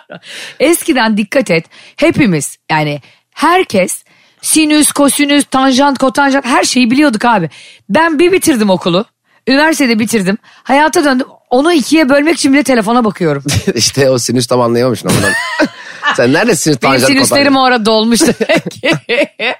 Eskiden 0.60 1.16
dikkat 1.16 1.50
et 1.50 1.64
hepimiz 1.96 2.56
yani 2.70 3.00
herkes 3.34 4.04
sinüs, 4.42 4.92
kosinüs, 4.92 5.44
tanjant, 5.44 5.98
kotanjant 5.98 6.44
her 6.44 6.64
şeyi 6.64 6.90
biliyorduk 6.90 7.24
abi. 7.24 7.50
Ben 7.88 8.18
bir 8.18 8.32
bitirdim 8.32 8.70
okulu. 8.70 9.04
Üniversitede 9.46 9.98
bitirdim. 9.98 10.38
Hayata 10.44 11.04
döndüm. 11.04 11.26
Onu 11.52 11.72
ikiye 11.72 12.08
bölmek 12.08 12.36
için 12.36 12.52
bile 12.52 12.62
telefona 12.62 13.04
bakıyorum. 13.04 13.44
işte 13.74 14.10
o 14.10 14.18
sinüs 14.18 14.46
tam 14.46 14.60
anlayamamışsın 14.60 15.08
ondan. 15.08 15.32
Sen 16.16 16.32
nerede 16.32 16.56
sinüs 16.56 16.82
Benim 16.82 16.92
tanjant 16.92 17.12
sinüslerim 17.12 17.56
o 17.56 17.62
ara 17.62 17.86
dolmuş 17.86 18.20
demek 18.20 18.70
ki. 18.70 18.90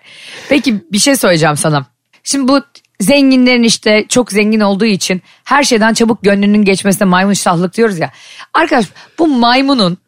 Peki 0.49 0.85
bir 0.93 0.99
şey 0.99 1.17
söyleyeceğim 1.17 1.57
sana. 1.57 1.87
Şimdi 2.25 2.49
bu 2.49 2.61
zenginlerin 3.01 3.63
işte 3.63 4.05
çok 4.09 4.33
zengin 4.33 4.61
olduğu 4.61 4.85
için 4.85 5.23
her 5.45 5.65
şeyden 5.65 5.95
çabuk 5.95 6.23
gönlünün 6.23 6.65
geçmesine 6.65 7.09
maymun 7.09 7.33
iştahlık 7.33 7.77
diyoruz 7.77 7.99
ya. 7.99 8.11
Arkadaş 8.55 8.87
bu 9.19 9.27
maymunun 9.27 9.99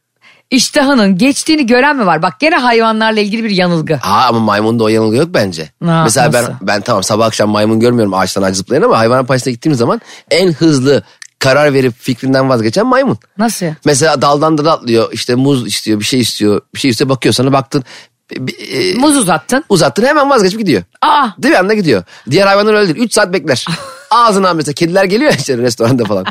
iştahının 0.51 1.19
geçtiğini 1.19 1.67
gören 1.67 1.97
mi 1.97 2.07
var? 2.07 2.23
Bak 2.23 2.41
gene 2.41 2.57
hayvanlarla 2.57 3.21
ilgili 3.21 3.45
bir 3.45 3.51
yanılgı. 3.51 3.95
Aa 4.03 4.27
ama 4.29 4.39
maymunda 4.39 4.85
o 4.85 4.89
yanılgı 4.89 5.17
yok 5.17 5.29
bence. 5.35 5.71
Ha, 5.85 6.03
Mesela 6.05 6.33
ben 6.33 6.43
nasıl? 6.43 6.55
ben 6.63 6.81
tamam 6.81 7.03
sabah 7.03 7.27
akşam 7.27 7.51
maymun 7.51 7.81
görmüyorum 7.81 8.15
ağaçtan 8.15 8.43
ağaç 8.43 8.57
zıplayan 8.57 8.83
ama 8.83 8.99
hayvanat 8.99 9.29
bahçesine 9.29 9.53
gittiğim 9.53 9.77
zaman 9.77 10.01
en 10.31 10.53
hızlı 10.53 11.03
karar 11.45 11.73
verip 11.75 11.95
fikrinden 12.01 12.49
vazgeçen 12.49 12.87
maymun. 12.87 13.19
Nasıl 13.39 13.67
ya? 13.67 13.77
Mesela 13.85 14.23
daldan 14.23 14.59
dala 14.59 14.73
atlıyor 14.73 15.09
işte 15.13 15.35
muz 15.35 15.67
istiyor 15.67 16.01
bir 16.01 16.05
şey 16.05 16.21
istiyor 16.21 16.61
bir 16.75 16.81
şey 16.81 16.91
istiyor 16.91 17.09
bakıyor 17.11 17.33
sana 17.35 17.53
baktın 17.53 17.85
bir- 18.31 18.95
e, 18.95 18.95
Muz 18.99 19.17
uzattın. 19.17 19.65
uzattın 19.69 20.05
hemen 20.05 20.31
vazgeçip 20.31 20.59
gidiyor. 20.61 20.83
Aa 21.03 21.27
Değil 21.39 21.53
mi 21.55 21.59
anda 21.59 21.75
gidiyor. 21.75 22.05
Diğer 22.31 22.47
hayvanlar 22.47 22.75
öyle 22.75 22.95
değil. 22.95 23.07
3 23.07 23.13
saat 23.13 23.33
bekler. 23.33 23.67
Ağzına 24.11 24.55
mesela 24.55 24.73
kediler 24.75 25.05
geliyor 25.05 25.33
işte 25.39 25.59
restoranda 25.59 26.05
falan. 26.05 26.25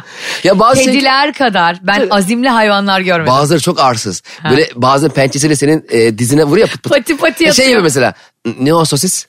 Ya 0.44 0.60
bazı 0.60 0.84
şey- 0.84 0.94
kediler 0.94 1.34
kadar 1.34 1.80
ben 1.84 2.08
azimli 2.10 2.50
hayvanlar 2.50 3.02
görmedim. 3.02 3.34
Bazıları 3.34 3.62
çok 3.62 3.80
arsız. 3.80 4.22
Böyle 4.50 4.70
bazen 4.76 5.10
pençesiyle 5.10 5.56
senin 5.56 5.86
e, 5.90 6.18
dizine 6.18 6.44
vuruyor 6.44 6.68
pıt 6.68 6.84
pıt. 6.84 6.94
Pati 6.94 7.18
pati 7.18 7.38
Şey 7.38 7.48
yapıyor. 7.48 7.70
gibi 7.70 7.82
mesela. 7.82 8.14
Ne 8.60 8.74
o 8.74 8.86
sosis? 8.86 9.28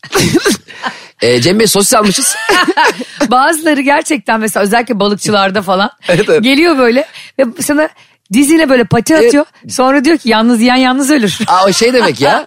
e, 1.23 1.41
Cem 1.41 1.59
Bey 1.61 1.67
sosis 1.67 1.95
almışız. 1.95 2.35
Bazıları 3.31 3.81
gerçekten 3.81 4.41
mesela 4.41 4.65
özellikle 4.65 5.01
balıkçılarda 5.01 5.63
falan 5.63 5.91
Evet, 6.09 6.29
evet. 6.29 6.43
geliyor 6.43 6.79
böyle 6.79 7.07
ve 7.39 7.45
sana 7.63 7.89
dizine 8.33 8.71
böyle 8.71 8.85
pati 8.85 9.15
Evet. 9.15 9.27
atıyor. 9.27 9.45
Sonra 9.69 10.05
diyor 10.05 10.19
ki 10.19 10.29
yalnız 10.29 10.61
yiyen 10.61 10.77
yalnız 10.77 11.11
ölür. 11.11 11.39
Aa, 11.47 11.65
o 11.69 11.73
şey 11.73 11.93
demek 11.93 12.21
ya. 12.21 12.47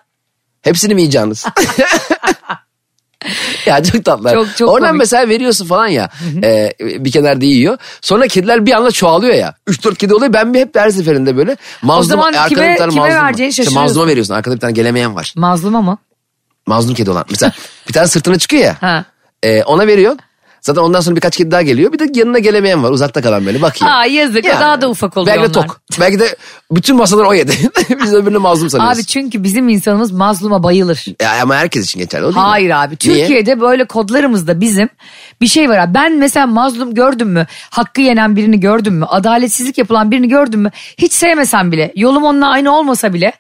Hepsini 0.62 0.96
mi 0.96 1.02
yiyeceksiniz? 1.02 1.46
ya 3.66 3.84
çok 3.84 4.06
tatlılar. 4.06 4.34
Çok- 4.34 4.58
çok 4.58 4.70
Oradan 4.70 4.88
komik. 4.90 5.00
mesela 5.00 5.30
veriyorsun 5.30 5.66
falan 5.66 5.88
ya. 5.88 6.10
e, 6.44 6.72
bir 6.80 7.12
kenarda 7.12 7.46
yiyor. 7.46 7.78
Sonra 8.02 8.28
kediler 8.28 8.66
bir 8.66 8.72
anda 8.72 8.92
çoğalıyor 8.92 9.34
ya. 9.34 9.56
3-4 9.68 9.96
kedi 9.96 10.14
oluyor. 10.14 10.34
Ben 10.34 10.54
bir 10.54 10.60
hep 10.60 10.76
her 10.76 10.90
seferinde 10.90 11.38
böyle. 11.38 11.58
Mazlum, 11.82 12.10
zaman 12.10 12.34
arkada 12.34 12.48
kime- 12.48 12.72
bir 12.74 12.78
tane 12.78 12.90
kime 12.92 13.02
mazlum 13.02 13.18
var. 13.18 13.26
vereceğini 13.26 13.50
İşte 13.50 13.64
şaşırıyorsun. 13.64 13.90
mazluma 13.90 14.08
veriyorsun. 14.08 14.34
Arkada 14.34 14.56
bir 14.56 14.60
tane 14.60 14.74
gelemeyen 14.74 15.16
var. 15.16 15.34
Mazlum 15.38 15.76
ama. 15.76 15.98
Mazlum 16.68 16.96
kedi 16.96 17.12
olan. 17.12 17.26
Mesela 17.30 17.52
bir 17.88 17.94
tane 17.94 18.08
sırtına 18.08 18.38
çıkıyor 18.38 18.64
ya. 18.64 18.78
Ha. 18.82 19.06
E, 19.44 19.64
ona 19.64 19.88
veriyorsun. 19.88 20.20
Zaten 20.62 20.82
ondan 20.82 21.02
sonra 21.02 21.16
birkaç 21.16 21.38
kedi 21.38 21.52
daha 21.52 21.62
geliyor. 21.62 21.94
Bir 21.94 22.00
de 22.00 22.20
yanına 22.20 22.40
gelemeyen 22.40 22.84
var. 22.84 22.92
Uzakta 22.92 23.22
kalan 23.22 23.46
böyle 23.46 23.62
bakıyor. 23.62 23.92
Aa 23.92 24.06
yazık 24.06 24.46
Yani. 24.46 24.62
daha 24.62 24.82
da 24.82 24.90
ufak 24.90 25.18
oluyor 25.18 25.38
Belki 25.38 25.50
de 25.50 25.52
tok. 25.52 25.82
Belki 26.00 26.20
de 26.20 26.36
bütün 26.72 26.96
masalar 26.96 27.26
o 27.26 27.34
yedi. 27.34 27.52
Biz 28.04 28.14
öbürünü 28.14 28.38
mazlum 28.38 28.70
sanıyoruz. 28.70 28.98
Abi 28.98 29.06
çünkü 29.06 29.44
bizim 29.44 29.70
insanımız 29.70 30.12
mazluma 30.12 30.64
bayılır. 30.64 31.06
Ya 31.22 31.42
ama 31.42 31.56
herkes 31.56 31.86
için 31.86 32.00
geçerli 32.00 32.26
o 32.26 32.28
değil 32.28 32.36
mi? 32.36 32.42
Hayır 32.42 32.70
abi 32.70 32.98
Niye? 33.04 33.20
Türkiye'de 33.20 33.62
böyle 33.62 33.86
kodlarımızda 33.86 34.62
bizim 34.62 34.90
bir 35.42 35.48
şey 35.48 35.70
var 35.70 35.78
abi. 35.78 35.94
Ben 35.94 36.18
mesela 36.18 36.48
mazlum 36.48 36.94
gördüm 36.94 37.30
mü 37.30 37.46
hakkı 37.70 38.02
yenen 38.02 38.36
birini 38.36 38.60
gördüm 38.60 38.94
mü 38.94 39.06
adaletsizlik 39.06 39.78
yapılan 39.78 40.12
birini 40.12 40.28
gördüm 40.28 40.62
mü 40.62 40.72
hiç 40.98 41.14
sevmesem 41.14 41.72
bile 41.72 41.94
yolum 41.96 42.24
onunla 42.24 42.50
aynı 42.50 42.78
olmasa 42.78 43.14
bile 43.14 43.34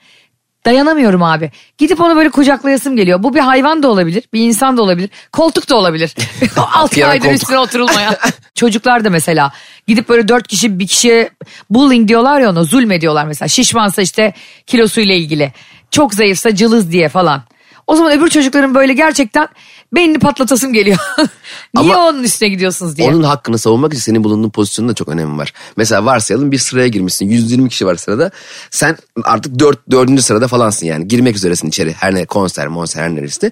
dayanamıyorum 0.67 1.23
abi. 1.23 1.51
Gidip 1.77 2.01
onu 2.01 2.15
böyle 2.15 2.29
kucaklayasım 2.29 2.95
geliyor. 2.95 3.23
Bu 3.23 3.33
bir 3.33 3.39
hayvan 3.39 3.83
da 3.83 3.87
olabilir 3.87 4.23
bir 4.33 4.41
insan 4.41 4.77
da 4.77 4.81
olabilir 4.81 5.09
koltuk 5.31 5.69
da 5.69 5.75
olabilir. 5.75 6.15
Altı 6.73 6.99
Yana 6.99 7.11
aydır 7.11 7.25
koltuk. 7.25 7.41
üstüne 7.41 7.59
oturulmaya. 7.59 8.17
Çocuklar 8.55 9.05
da 9.05 9.09
mesela 9.09 9.51
gidip 9.87 10.09
böyle 10.09 10.27
dört 10.27 10.47
kişi 10.47 10.79
bir 10.79 10.87
kişiye 10.87 11.29
bullying 11.69 12.07
diyorlar 12.07 12.41
ya 12.41 12.49
ona 12.49 12.63
zulmediyorlar 12.63 13.25
mesela. 13.25 13.49
Şişmansa 13.49 14.01
işte 14.01 14.33
kilosuyla 14.67 15.15
ilgili 15.15 15.53
çok 15.91 16.13
zayıfsa 16.13 16.55
cılız 16.55 16.91
diye 16.91 17.09
falan. 17.09 17.43
O 17.87 17.95
zaman 17.95 18.11
öbür 18.11 18.29
çocukların 18.29 18.75
böyle 18.75 18.93
gerçekten 18.93 19.47
beynini 19.93 20.19
patlatasım 20.19 20.73
geliyor. 20.73 20.97
Niye 21.75 21.95
Ama 21.95 22.07
onun 22.07 22.23
üstüne 22.23 22.49
gidiyorsunuz 22.49 22.97
diye. 22.97 23.09
Onun 23.09 23.23
hakkını 23.23 23.57
savunmak 23.57 23.93
için 23.93 24.01
senin 24.01 24.23
bulunduğun 24.23 24.49
pozisyonun 24.49 24.89
da 24.89 24.93
çok 24.93 25.07
önemi 25.07 25.37
var. 25.37 25.53
Mesela 25.77 26.05
varsayalım 26.05 26.51
bir 26.51 26.57
sıraya 26.57 26.87
girmişsin. 26.87 27.25
120 27.29 27.69
kişi 27.69 27.85
var 27.85 27.95
sırada. 27.95 28.31
Sen 28.71 28.97
artık 29.23 29.59
4, 29.59 29.91
4. 29.91 30.21
sırada 30.21 30.47
falansın 30.47 30.85
yani. 30.85 31.07
Girmek 31.07 31.35
üzeresin 31.35 31.67
içeri. 31.67 31.93
Her 31.93 32.15
ne 32.15 32.25
konser, 32.25 32.67
monser 32.67 33.01
her 33.01 33.15
neresi. 33.15 33.51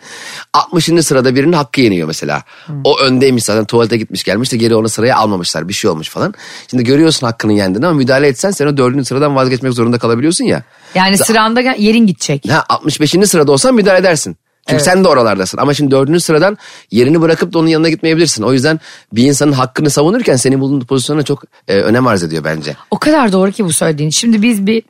60. 0.53 0.85
sırada 0.85 1.35
birinin 1.35 1.53
hakkı 1.53 1.81
yeniyor 1.81 2.07
mesela. 2.07 2.43
O 2.83 2.99
öndeymiş 2.99 3.43
zaten 3.43 3.65
tuvalete 3.65 3.97
gitmiş 3.97 4.23
gelmiş 4.23 4.51
de 4.51 4.57
geri 4.57 4.75
onu 4.75 4.89
sıraya 4.89 5.17
almamışlar. 5.17 5.67
Bir 5.69 5.73
şey 5.73 5.91
olmuş 5.91 6.09
falan. 6.09 6.33
Şimdi 6.71 6.83
görüyorsun 6.83 7.27
hakkını 7.27 7.53
yendiğini 7.53 7.87
ama 7.87 7.95
müdahale 7.95 8.27
etsen 8.27 8.51
sen 8.51 8.67
o 8.67 8.77
4. 8.77 9.07
sıradan 9.07 9.35
vazgeçmek 9.35 9.73
zorunda 9.73 9.97
kalabiliyorsun 9.97 10.45
ya. 10.45 10.63
Yani 10.95 11.17
sıranda 11.17 11.61
yerin 11.61 12.07
gidecek. 12.07 12.43
Ha 12.49 12.65
65. 12.69 13.15
sırada 13.25 13.51
olsan 13.51 13.75
müdahale 13.75 13.99
edersin. 13.99 14.37
Çünkü 14.69 14.83
sen 14.83 15.03
de 15.03 15.07
oralardasın. 15.07 15.57
Ama 15.57 15.73
şimdi 15.73 15.91
dördüncü 15.91 16.19
sıradan 16.19 16.57
yerini 16.91 17.21
bırakıp 17.21 17.53
da 17.53 17.59
onun 17.59 17.67
yanına 17.67 17.89
gitmeyebilirsin. 17.89 18.43
O 18.43 18.53
yüzden 18.53 18.79
bir 19.13 19.23
insanın 19.23 19.51
hakkını 19.51 19.89
savunurken 19.89 20.35
senin 20.35 20.61
bulunduğun 20.61 20.85
pozisyona 20.87 21.23
çok 21.23 21.43
e, 21.67 21.75
önem 21.75 22.07
arz 22.07 22.23
ediyor 22.23 22.43
bence. 22.43 22.75
O 22.91 22.99
kadar 22.99 23.31
doğru 23.31 23.51
ki 23.51 23.65
bu 23.65 23.73
söylediğin. 23.73 24.09
Şimdi 24.09 24.41
biz 24.41 24.67
bir 24.67 24.83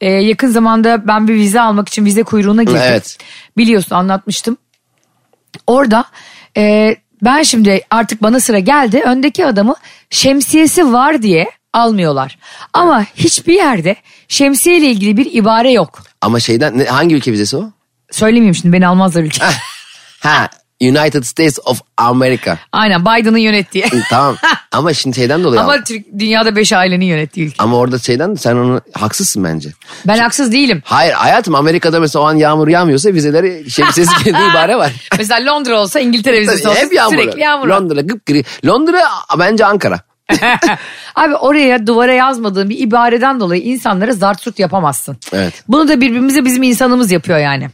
Ee, 0.00 0.10
yakın 0.10 0.48
zamanda 0.48 1.06
ben 1.08 1.28
bir 1.28 1.34
vize 1.34 1.60
almak 1.60 1.88
için 1.88 2.04
vize 2.04 2.22
kuyruğuna 2.22 2.62
girdim. 2.62 2.80
Evet. 2.82 3.18
Biliyorsun 3.56 3.96
anlatmıştım. 3.96 4.56
Orada 5.66 6.04
e, 6.56 6.96
ben 7.22 7.42
şimdi 7.42 7.80
artık 7.90 8.22
bana 8.22 8.40
sıra 8.40 8.58
geldi. 8.58 9.02
Öndeki 9.06 9.46
adamı 9.46 9.74
şemsiyesi 10.10 10.92
var 10.92 11.22
diye 11.22 11.50
almıyorlar. 11.72 12.38
Ama 12.72 13.04
hiçbir 13.14 13.54
yerde 13.54 13.96
şemsiye 14.28 14.78
ile 14.78 14.86
ilgili 14.86 15.16
bir 15.16 15.34
ibare 15.34 15.72
yok. 15.72 16.02
Ama 16.20 16.40
şeyden 16.40 16.86
hangi 16.86 17.14
ülke 17.14 17.32
vizesi 17.32 17.56
o? 17.56 17.70
Söylemeyeyim 18.12 18.54
şimdi 18.54 18.72
beni 18.72 18.86
almazlar 18.86 19.22
ülke. 19.22 19.44
Ha 20.20 20.48
United 20.82 21.22
States 21.22 21.58
of 21.64 21.80
America. 21.96 22.58
Aynen 22.72 23.00
Biden'ın 23.02 23.38
yönettiği. 23.38 23.84
tamam 24.10 24.36
ama 24.72 24.92
şimdi 24.94 25.16
şeyden 25.16 25.44
dolayı 25.44 25.60
Ama 25.60 25.84
Türk, 25.84 26.06
dünyada 26.18 26.56
beş 26.56 26.72
ailenin 26.72 27.04
yönettiği 27.04 27.46
ülke. 27.46 27.56
ama 27.58 27.76
orada 27.76 27.98
şeyden 27.98 28.34
sen 28.34 28.56
onu 28.56 28.80
haksızsın 28.92 29.44
bence. 29.44 29.68
Ben 30.06 30.18
haksız 30.18 30.52
değilim. 30.52 30.82
Hayır 30.84 31.12
hayatım 31.12 31.54
Amerika'da 31.54 32.00
mesela 32.00 32.22
o 32.22 32.26
an 32.26 32.34
yağmur 32.36 32.68
yağmıyorsa 32.68 33.12
vizeleri 33.12 33.70
şemsiyesi 33.70 34.12
kendi 34.24 34.50
ibare 34.50 34.76
var. 34.76 34.92
Mesela 35.18 35.52
Londra 35.52 35.80
olsa 35.80 36.00
İngiltere 36.00 36.40
vizesi 36.40 36.68
olsa 36.68 36.80
Hep 36.80 36.92
yağmur. 36.92 37.12
sürekli 37.18 37.40
yağmur. 37.40 37.68
Londra 37.68 38.00
gıpgri. 38.00 38.44
Londra 38.66 39.02
bence 39.38 39.66
Ankara. 39.66 40.00
Abi 41.14 41.34
oraya 41.36 41.86
duvara 41.86 42.12
yazmadığın 42.12 42.70
bir 42.70 42.78
ibareden 42.78 43.40
dolayı 43.40 43.62
insanlara 43.62 44.12
zart 44.12 44.58
yapamazsın. 44.58 45.16
Evet. 45.32 45.54
Bunu 45.68 45.88
da 45.88 46.00
birbirimize 46.00 46.44
bizim 46.44 46.62
insanımız 46.62 47.12
yapıyor 47.12 47.38
yani. 47.38 47.70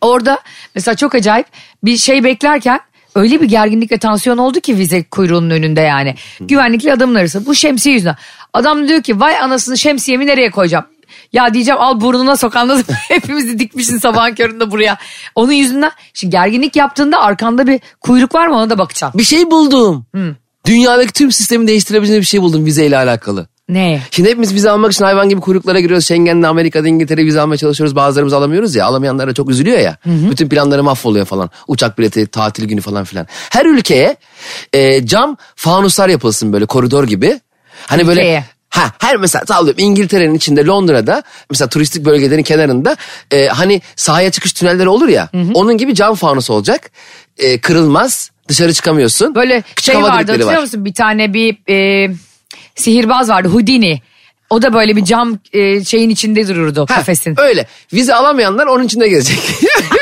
Orada 0.00 0.38
mesela 0.74 0.94
çok 0.94 1.14
acayip 1.14 1.46
bir 1.84 1.96
şey 1.96 2.24
beklerken 2.24 2.80
öyle 3.14 3.40
bir 3.40 3.48
gerginlik 3.48 3.92
ve 3.92 3.98
tansiyon 3.98 4.38
oldu 4.38 4.60
ki 4.60 4.78
vize 4.78 5.02
kuyruğunun 5.02 5.50
önünde 5.50 5.80
yani. 5.80 6.14
Güvenlikli 6.40 6.92
adamın 6.92 7.14
arası 7.14 7.46
bu 7.46 7.54
şemsiye 7.54 7.94
yüzünden. 7.94 8.16
Adam 8.52 8.88
diyor 8.88 9.02
ki 9.02 9.20
vay 9.20 9.38
anasını 9.38 9.78
şemsiyemi 9.78 10.26
nereye 10.26 10.50
koyacağım? 10.50 10.84
Ya 11.32 11.54
diyeceğim 11.54 11.80
al 11.80 12.00
burnuna 12.00 12.36
sok 12.36 12.56
anladın 12.56 12.84
mı? 12.88 12.94
Hepimizi 13.08 13.58
dikmişsin 13.58 13.98
sabahın 13.98 14.34
köründe 14.34 14.70
buraya. 14.70 14.96
Onun 15.34 15.52
yüzünden 15.52 15.90
şimdi 16.14 16.30
gerginlik 16.30 16.76
yaptığında 16.76 17.20
arkanda 17.20 17.66
bir 17.66 17.80
kuyruk 18.00 18.34
var 18.34 18.46
mı 18.46 18.56
ona 18.56 18.70
da 18.70 18.78
bakacaksın. 18.78 19.18
Bir 19.18 19.24
şey 19.24 19.50
buldum. 19.50 20.06
Dünyadaki 20.66 21.12
tüm 21.12 21.32
sistemi 21.32 21.66
değiştirebileceğim 21.66 22.20
bir 22.20 22.26
şey 22.26 22.42
buldum 22.42 22.64
vizeyle 22.64 22.96
alakalı. 22.96 23.46
Ne? 23.72 24.02
Şimdi 24.10 24.28
hepimiz 24.28 24.54
vize 24.54 24.70
almak 24.70 24.92
için 24.92 25.04
hayvan 25.04 25.28
gibi 25.28 25.40
kuyruklara 25.40 25.80
giriyoruz. 25.80 26.06
Schengen'de, 26.06 26.46
Amerika'da, 26.46 26.88
İngiltere 26.88 27.24
vize 27.24 27.40
almaya 27.40 27.56
çalışıyoruz. 27.56 27.96
Bazılarımız 27.96 28.32
alamıyoruz 28.32 28.74
ya. 28.74 28.86
Alamayanlar 28.86 29.28
da 29.28 29.34
çok 29.34 29.50
üzülüyor 29.50 29.78
ya. 29.78 29.96
Bütün 30.06 30.48
planları 30.48 30.82
mahvoluyor 30.82 31.26
falan. 31.26 31.50
Uçak 31.68 31.98
bileti, 31.98 32.26
tatil 32.26 32.68
günü 32.68 32.80
falan 32.80 33.04
filan. 33.04 33.26
Her 33.50 33.66
ülkeye 33.66 34.16
e, 34.72 35.06
cam 35.06 35.36
fanuslar 35.56 36.08
yapılsın 36.08 36.52
böyle 36.52 36.66
koridor 36.66 37.04
gibi. 37.04 37.40
Hani 37.86 38.06
böyle 38.06 38.20
Ülkeye. 38.20 38.44
Ha 38.68 38.92
her 38.98 39.16
mesela 39.16 39.46
sallıyorum 39.46 39.84
İngiltere'nin 39.84 40.34
içinde 40.34 40.66
Londra'da 40.66 41.22
mesela 41.50 41.68
turistik 41.68 42.04
bölgelerin 42.04 42.42
kenarında 42.42 42.96
e, 43.30 43.46
hani 43.46 43.82
sahaya 43.96 44.30
çıkış 44.30 44.52
tünelleri 44.52 44.88
olur 44.88 45.08
ya. 45.08 45.28
Onun 45.54 45.76
gibi 45.78 45.94
cam 45.94 46.14
fanus 46.14 46.50
olacak. 46.50 46.90
E, 47.38 47.60
kırılmaz. 47.60 48.30
Dışarı 48.48 48.72
çıkamıyorsun. 48.72 49.34
Böyle 49.34 49.62
Küçük 49.76 49.94
şey 49.94 50.02
vardı 50.02 50.08
hatırlıyor 50.10 50.52
var. 50.52 50.60
musun? 50.60 50.84
Bir 50.84 50.94
tane 50.94 51.34
bir 51.34 51.56
e, 51.68 52.08
sihirbaz 52.74 53.28
vardı 53.28 53.48
Houdini. 53.48 54.00
O 54.50 54.62
da 54.62 54.74
böyle 54.74 54.96
bir 54.96 55.04
cam 55.04 55.38
e, 55.52 55.84
şeyin 55.84 56.10
içinde 56.10 56.48
dururdu 56.48 56.80
Ha, 56.80 56.94
kafesin. 56.96 57.40
Öyle. 57.40 57.66
Vize 57.92 58.14
alamayanlar 58.14 58.66
onun 58.66 58.84
içinde 58.84 59.08
gezecek. 59.08 59.38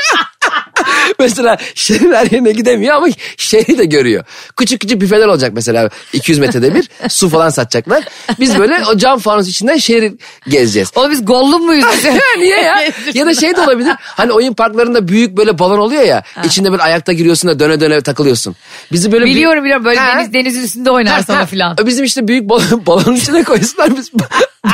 mesela 1.28 1.56
şehrin 1.74 2.12
her 2.12 2.30
yerine 2.30 2.52
gidemiyor 2.52 2.94
ama 2.94 3.06
şehri 3.36 3.78
de 3.78 3.84
görüyor. 3.84 4.24
Küçük 4.56 4.80
küçük 4.80 5.00
büfeler 5.00 5.26
olacak 5.26 5.52
mesela 5.54 5.90
200 6.12 6.38
metrede 6.38 6.74
bir 6.74 6.88
su 7.08 7.28
falan 7.28 7.50
satacaklar. 7.50 8.04
Biz 8.40 8.58
böyle 8.58 8.82
o 8.92 8.96
cam 8.96 9.18
fanus 9.18 9.48
içinden 9.48 9.76
şehri 9.76 10.12
gezeceğiz. 10.48 10.90
Oğlum 10.94 11.10
biz 11.10 11.24
Gollum 11.24 11.66
muyuz? 11.66 11.84
Niye 12.38 12.60
ya? 12.62 12.76
ya 13.14 13.26
da 13.26 13.34
şey 13.34 13.56
de 13.56 13.60
olabilir. 13.60 13.92
Hani 13.98 14.32
oyun 14.32 14.54
parklarında 14.54 15.08
büyük 15.08 15.36
böyle 15.36 15.58
balon 15.58 15.78
oluyor 15.78 16.02
ya. 16.02 16.22
içinde 16.44 16.72
böyle 16.72 16.82
ayakta 16.82 17.12
giriyorsun 17.12 17.50
da 17.50 17.58
döne 17.60 17.80
döne 17.80 18.00
takılıyorsun. 18.00 18.56
Bizi 18.92 19.12
böyle 19.12 19.24
biliyorum 19.24 19.64
biliyorum 19.64 19.84
böyle 19.84 20.00
Ha. 20.00 20.16
deniz 20.16 20.32
denizin 20.32 20.62
üstünde 20.62 20.90
oynar 20.90 21.22
sana 21.22 21.46
filan. 21.46 21.76
Bizim 21.86 22.04
işte 22.04 22.28
büyük 22.28 22.48
balon, 22.48 22.86
balonun 22.86 23.16
içine 23.16 23.44
koysunlar 23.44 23.96
biz 23.96 24.10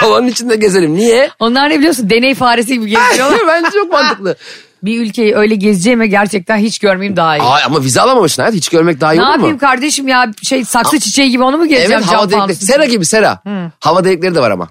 balonun 0.03 0.27
içinde 0.29 0.57
gezelim. 0.57 0.95
Niye? 0.97 1.31
Onlar 1.39 1.71
ne 1.71 1.79
biliyorsun 1.79 2.11
deney 2.11 2.35
faresi 2.35 2.73
gibi 2.73 2.87
geziyorlar. 2.91 3.41
Bence 3.49 3.71
çok 3.71 3.93
mantıklı. 3.93 4.37
Bir 4.83 5.01
ülkeyi 5.01 5.35
öyle 5.37 5.55
gezeceğime 5.55 6.07
gerçekten 6.07 6.57
hiç 6.57 6.79
görmeyeyim 6.79 7.17
daha 7.17 7.37
iyi. 7.37 7.43
Aa, 7.43 7.59
ama 7.67 7.83
vize 7.83 8.01
alamamışsın 8.01 8.43
hayat. 8.43 8.55
Hiç 8.55 8.69
görmek 8.69 9.01
daha 9.01 9.15
iyi 9.15 9.19
ne 9.19 9.23
olur 9.23 9.31
yapayım 9.33 9.53
mu? 9.55 9.59
kardeşim 9.59 10.09
ya 10.09 10.31
şey 10.43 10.65
saksı 10.65 11.01
çiçeği 11.01 11.31
gibi 11.31 11.43
onu 11.43 11.59
mu 11.59 11.69
gezeceğim 11.69 12.03
Evet 12.05 12.15
hava 12.15 12.31
delikleri. 12.31 12.55
Sera 12.55 12.85
gibi 12.85 13.05
sera. 13.07 13.43
Hava 13.81 14.05
delikleri 14.05 14.35
de 14.35 14.41
var 14.41 14.51
ama. 14.51 14.69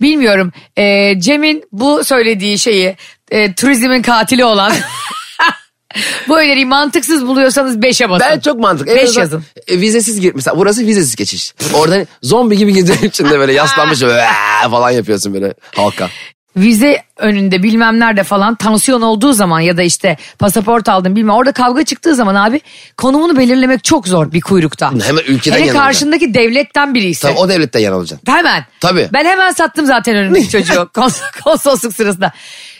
Bilmiyorum. 0.00 0.52
Ee, 0.78 1.20
Cem'in 1.20 1.64
bu 1.72 2.04
söylediği 2.04 2.58
şeyi 2.58 2.96
e, 3.30 3.54
turizmin 3.54 4.02
katili 4.02 4.44
olan 4.44 4.72
bu 6.28 6.38
öneriyi 6.38 6.66
mantıksız 6.66 7.26
buluyorsanız 7.26 7.76
5'e 7.76 8.10
basın. 8.10 8.26
Ben 8.30 8.40
çok 8.40 8.58
Beş 8.86 9.02
azından, 9.08 9.20
yazın. 9.22 9.44
e, 9.68 9.80
vizesiz 9.80 10.20
gir. 10.20 10.32
Mesela 10.34 10.58
burası 10.58 10.86
vizesiz 10.86 11.16
geçiş. 11.16 11.54
Orada 11.74 11.94
hani 11.94 12.06
zombi 12.22 12.56
gibi 12.56 12.72
geziyorsun 12.74 13.06
içinde 13.06 13.38
böyle 13.38 13.52
yaslanmış 13.52 14.02
böyle 14.02 14.24
falan 14.70 14.90
yapıyorsun 14.90 15.34
böyle 15.34 15.54
halka. 15.74 16.08
Vize 16.56 17.02
önünde 17.16 17.62
bilmem 17.62 18.00
nerede 18.00 18.24
falan 18.24 18.54
tansiyon 18.54 19.02
olduğu 19.02 19.32
zaman 19.32 19.60
ya 19.60 19.76
da 19.76 19.82
işte 19.82 20.16
pasaport 20.38 20.88
aldım 20.88 21.16
bilmem 21.16 21.34
orada 21.34 21.52
kavga 21.52 21.84
çıktığı 21.84 22.14
zaman 22.14 22.34
abi 22.34 22.60
konumunu 22.96 23.36
belirlemek 23.38 23.84
çok 23.84 24.08
zor 24.08 24.32
bir 24.32 24.40
kuyrukta. 24.40 24.86
Hemen 24.90 25.22
ülkeden 25.26 25.56
Hele 25.56 25.66
yanılacaksın. 25.66 25.78
karşındaki 25.78 26.34
devletten 26.34 26.94
biri 26.94 27.06
ise. 27.06 27.28
Tabii 27.28 27.38
o 27.38 27.48
devletten 27.48 27.80
yan 27.80 27.92
olacaksın. 27.94 28.32
Hemen. 28.32 28.64
Tabii. 28.80 29.08
Ben 29.12 29.24
hemen 29.24 29.52
sattım 29.52 29.86
zaten 29.86 30.16
önümdeki 30.16 30.48
çocuğu 30.50 30.72
kons- 30.94 31.40
konsolosluk 31.44 31.94
sırasında. 31.94 32.32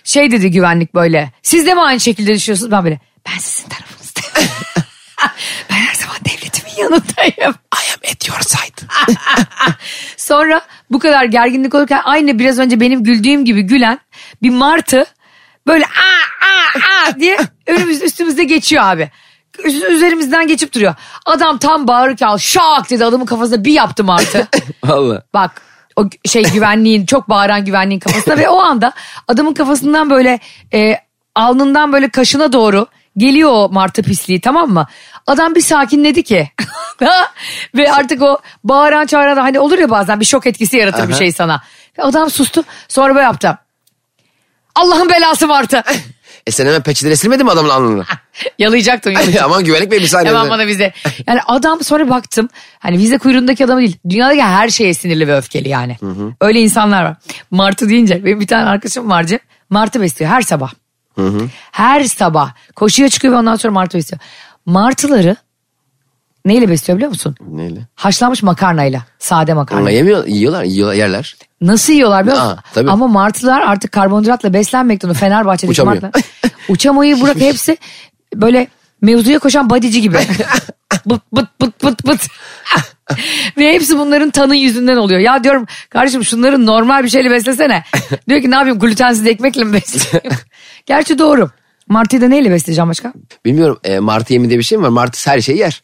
Şey 0.05 0.31
dedi 0.31 0.51
güvenlik 0.51 0.95
böyle. 0.95 1.31
Siz 1.43 1.67
de 1.67 1.75
mi 1.75 1.81
aynı 1.81 2.01
şekilde 2.01 2.35
düşünüyorsunuz? 2.35 2.71
Ben 2.73 2.85
böyle 2.85 3.01
ben 3.29 3.39
sizin 3.39 3.69
tarafınızdayım. 3.69 4.51
ben 5.71 5.77
her 5.77 5.95
yanındayım. 6.79 7.55
I 7.75 7.93
am 7.93 8.01
at 8.13 8.29
your 8.29 8.41
side. 8.41 8.87
Sonra 10.17 10.61
bu 10.91 10.99
kadar 10.99 11.25
gerginlik 11.25 11.75
olurken 11.75 12.01
aynı 12.05 12.39
biraz 12.39 12.59
önce 12.59 12.81
benim 12.81 13.05
güldüğüm 13.05 13.45
gibi 13.45 13.63
gülen 13.63 13.99
bir 14.43 14.51
martı 14.51 15.07
böyle 15.67 15.85
aa 15.85 16.47
aa 16.47 17.09
aa 17.09 17.21
diye 17.21 17.39
önümüz 17.67 18.03
üstümüzde 18.03 18.45
geçiyor 18.45 18.83
abi. 18.85 19.11
Üz- 19.59 19.87
Üzerimizden 19.93 20.47
geçip 20.47 20.75
duruyor. 20.75 20.95
Adam 21.27 21.59
tam 21.59 21.89
bağırırken 21.89 22.37
şak 22.37 22.91
dedi 22.91 23.05
adamın 23.05 23.27
kafasına 23.27 23.65
bir 23.65 23.73
yaptı 23.73 24.05
martı. 24.05 24.49
Valla. 24.85 25.23
Bak 25.35 25.63
o 25.97 26.05
şey 26.29 26.43
güvenliğin 26.43 27.07
çok 27.07 27.29
bağıran 27.29 27.65
güvenliğin 27.65 28.01
kafasına 28.01 28.39
ve 28.39 28.49
o 28.49 28.59
anda 28.59 28.93
adamın 29.29 29.55
kafasından 29.55 30.11
böyle 30.11 30.41
e, 30.75 30.97
alnından 31.35 31.93
böyle 31.93 32.09
kaşına 32.09 32.53
doğru 32.53 32.87
geliyor 33.17 33.51
o 33.53 33.69
martı 33.69 34.03
pisliği 34.03 34.41
tamam 34.41 34.71
mı? 34.71 34.87
Adam 35.27 35.55
bir 35.55 35.61
sakinledi 35.61 36.23
ki 36.23 36.51
ve 37.75 37.93
artık 37.93 38.23
o 38.23 38.39
bağıran 38.65 39.07
çağıran 39.07 39.37
hani 39.37 39.61
olur 39.61 39.79
ya 39.79 39.91
bazen 39.91 40.21
bir 40.21 40.25
şok 40.25 40.47
etkisi 40.47 40.77
yaratır 40.77 41.09
bir 41.09 41.13
Aha. 41.13 41.19
şey 41.19 41.33
sana. 41.33 41.63
Adam 41.99 42.31
sustu 42.31 42.65
sonra 42.89 43.15
böyle 43.15 43.25
yaptı. 43.25 43.59
Allah'ın 44.75 45.09
belası 45.09 45.47
martı. 45.47 45.83
E 46.47 46.51
sen 46.51 46.67
hemen 46.67 46.83
peçeleri 46.83 47.17
silmedin 47.17 47.47
mi 47.47 47.53
adamın 47.53 47.69
alnını? 47.69 48.05
Yalayacaktın. 48.59 49.11
yalayacaktın. 49.11 49.45
Aman 49.45 49.65
güvenlik 49.65 49.91
bey 49.91 50.01
bir 50.01 50.07
saniye. 50.07 50.35
Hemen 50.35 50.51
bana 50.51 50.67
vize. 50.67 50.93
Yani 51.27 51.41
adam 51.47 51.85
sonra 51.85 52.11
baktım. 52.11 52.49
Hani 52.79 52.99
vize 52.99 53.19
kuyruğundaki 53.19 53.65
adam 53.65 53.79
değil. 53.79 53.99
Dünyadaki 54.09 54.43
her 54.43 54.69
şeye 54.69 54.95
sinirli 54.95 55.29
ve 55.29 55.37
öfkeli 55.37 55.69
yani. 55.69 55.97
Öyle 56.41 56.61
insanlar 56.61 57.05
var. 57.05 57.17
Martı 57.51 57.89
deyince 57.89 58.25
benim 58.25 58.41
bir 58.41 58.47
tane 58.47 58.65
arkadaşım 58.65 59.11
var 59.11 59.25
Cem. 59.25 59.39
Martı 59.71 60.01
besliyor 60.03 60.31
her 60.31 60.43
sabah. 60.43 60.73
Her 61.73 62.05
sabah. 62.05 62.53
Koşuya 62.77 63.09
çıkıyor 63.09 63.35
ve 63.35 63.39
ondan 63.39 63.57
sonra 63.57 63.73
martı 63.73 63.99
besliyor. 63.99 64.21
Martıları 64.67 65.37
neyle 66.45 66.69
besliyor 66.69 66.97
biliyor 66.97 67.11
musun? 67.11 67.37
Neyle? 67.51 67.81
Haşlanmış 67.95 68.43
makarnayla. 68.43 69.03
Sade 69.19 69.55
makarna. 69.55 69.81
Ama 69.81 69.91
yemiyor, 69.91 70.27
yiyorlar, 70.27 70.65
yiyorlar, 70.65 70.95
yerler. 70.95 71.37
Nasıl 71.61 71.93
yiyorlar 71.93 72.27
biliyor 72.27 72.43
musun? 72.43 72.57
Aa, 72.57 72.63
tabii. 72.75 72.91
Ama 72.91 73.07
martılar 73.09 73.61
artık 73.61 73.93
karbonhidratla 73.93 74.53
beslenmekten 74.55 75.09
o 75.09 75.15
Fenerbahçe'deki 75.15 75.71
Uçamıyor. 75.71 76.03
martılar. 76.03 76.25
Uçamayı 76.69 77.23
bırak 77.23 77.37
hepsi 77.41 77.79
böyle 78.35 78.69
mevzuya 79.03 79.39
koşan 79.39 79.71
badici 79.71 80.01
gibi. 80.01 80.17
bıt 81.07 81.23
bıt 81.33 81.49
bıt 81.61 81.85
bıt 81.85 82.07
bıt. 82.07 82.21
Ve 83.59 83.73
hepsi 83.73 83.99
bunların 83.99 84.31
tanı 84.31 84.57
yüzünden 84.57 84.97
oluyor. 84.97 85.21
Ya 85.21 85.45
diyorum 85.45 85.67
kardeşim 85.91 86.25
şunları 86.25 86.67
normal 86.67 87.05
bir 87.05 87.09
şeyle 87.09 87.31
beslesene. 87.31 87.85
Diyor 88.29 88.43
ki 88.43 88.51
ne 88.51 88.55
yapayım 88.55 88.79
glutensiz 88.79 89.27
ekmekle 89.27 89.65
mi 89.65 89.73
besleyeyim? 89.73 90.33
Gerçi 90.87 91.19
doğru. 91.19 91.51
Martıyı 91.89 92.23
da 92.23 92.29
neyle 92.29 92.51
besleyeceğim 92.51 92.89
başka? 92.89 93.13
Bilmiyorum 93.45 93.79
e, 93.85 93.99
martı 93.99 94.33
yemi 94.33 94.49
diye 94.49 94.59
bir 94.59 94.65
şey 94.65 94.79
mi 94.79 94.85
var? 94.85 94.89
Martı 94.89 95.31
her 95.31 95.41
şeyi 95.41 95.59
yer. 95.59 95.83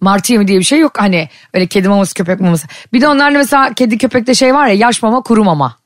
Martı 0.00 0.32
yemi 0.32 0.48
diye 0.48 0.58
bir 0.58 0.64
şey 0.64 0.78
yok. 0.78 0.92
Hani 0.98 1.28
öyle 1.54 1.66
kedi 1.66 1.88
maması 1.88 2.14
köpek 2.14 2.40
maması. 2.40 2.66
Bir 2.92 3.00
de 3.00 3.08
onlarla 3.08 3.38
mesela 3.38 3.74
kedi 3.74 3.98
köpekte 3.98 4.34
şey 4.34 4.54
var 4.54 4.66
ya 4.66 4.74
yaş 4.74 5.02
mama 5.02 5.20
kuru 5.22 5.44
mama. 5.44 5.76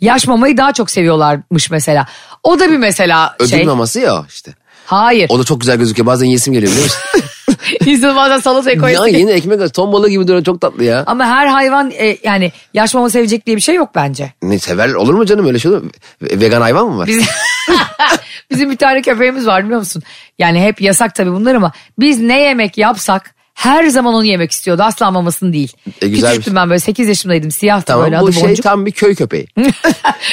Yaş 0.00 0.26
mamayı 0.26 0.56
daha 0.56 0.72
çok 0.72 0.90
seviyorlarmış 0.90 1.70
mesela. 1.70 2.06
O 2.42 2.60
da 2.60 2.70
bir 2.70 2.76
mesela 2.76 3.36
Ödül 3.38 3.50
şey. 3.50 3.64
maması 3.64 4.00
ya 4.00 4.24
işte. 4.28 4.54
Hayır. 4.86 5.26
O 5.30 5.38
da 5.38 5.44
çok 5.44 5.60
güzel 5.60 5.76
gözüküyor. 5.78 6.06
Bazen 6.06 6.26
yesim 6.26 6.52
geliyor 6.52 6.72
biliyor 6.72 6.84
musun? 6.84 7.00
İnsanı 7.86 8.16
bazen 8.16 8.38
salataya 8.38 8.74
Ya 8.74 8.80
koyasın. 8.80 9.06
yeni 9.06 9.30
ekmek 9.30 9.60
arası 9.60 9.72
ton 9.72 9.92
balığı 9.92 10.08
gibi 10.10 10.26
duruyor 10.28 10.44
çok 10.44 10.60
tatlı 10.60 10.84
ya. 10.84 11.04
Ama 11.06 11.26
her 11.26 11.46
hayvan 11.46 11.90
e, 11.90 12.16
yani 12.24 12.52
yaş 12.74 12.94
mama 12.94 13.10
sevecek 13.10 13.46
diye 13.46 13.56
bir 13.56 13.60
şey 13.62 13.74
yok 13.74 13.90
bence. 13.94 14.32
Ne 14.42 14.58
sever 14.58 14.88
olur 14.94 15.14
mu 15.14 15.26
canım 15.26 15.46
öyle 15.46 15.58
şey 15.58 15.70
olur 15.72 15.82
mu? 15.82 15.90
Ve- 16.22 16.40
Vegan 16.40 16.60
hayvan 16.60 16.86
mı 16.88 16.98
var? 16.98 17.06
Biz, 17.06 17.24
bizim 18.50 18.70
bir 18.70 18.76
tane 18.76 19.02
köpeğimiz 19.02 19.46
var 19.46 19.64
biliyor 19.64 19.78
musun? 19.78 20.02
Yani 20.38 20.60
hep 20.62 20.80
yasak 20.80 21.14
tabii 21.14 21.32
bunlar 21.32 21.54
ama 21.54 21.72
biz 21.98 22.20
ne 22.20 22.40
yemek 22.40 22.78
yapsak 22.78 23.34
her 23.54 23.86
zaman 23.86 24.14
onu 24.14 24.24
yemek 24.24 24.50
istiyordu. 24.50 24.82
Asla 24.82 25.10
mamasını 25.10 25.52
değil. 25.52 25.72
E, 26.02 26.08
güzel 26.08 26.30
bir 26.30 26.36
Küçüktüm 26.36 26.52
şey. 26.54 26.62
ben 26.62 26.70
böyle 26.70 26.80
8 26.80 27.08
yaşındaydım. 27.08 27.50
Siyahtı 27.50 27.86
Tamam 27.86 28.04
böyle 28.04 28.20
bu 28.20 28.24
adı 28.24 28.32
şey 28.32 28.42
boncuk. 28.42 28.62
tam 28.64 28.86
bir 28.86 28.92
köy 28.92 29.14
köpeği. 29.14 29.46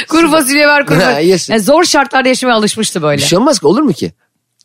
kuru 0.09 0.31
fasulye 0.31 0.67
ver 0.67 0.85
kuru 0.85 0.97
Ha, 0.97 1.01
fasulye. 1.01 1.27
yesin. 1.27 1.53
Yani 1.53 1.63
zor 1.63 1.83
şartlarda 1.83 2.27
yaşamaya 2.29 2.53
alışmıştı 2.55 3.01
böyle. 3.01 3.17
Bir 3.21 3.27
şey 3.27 3.39
olmaz 3.39 3.59
ki 3.59 3.67
olur 3.67 3.81
mu 3.81 3.93
ki? 3.93 4.11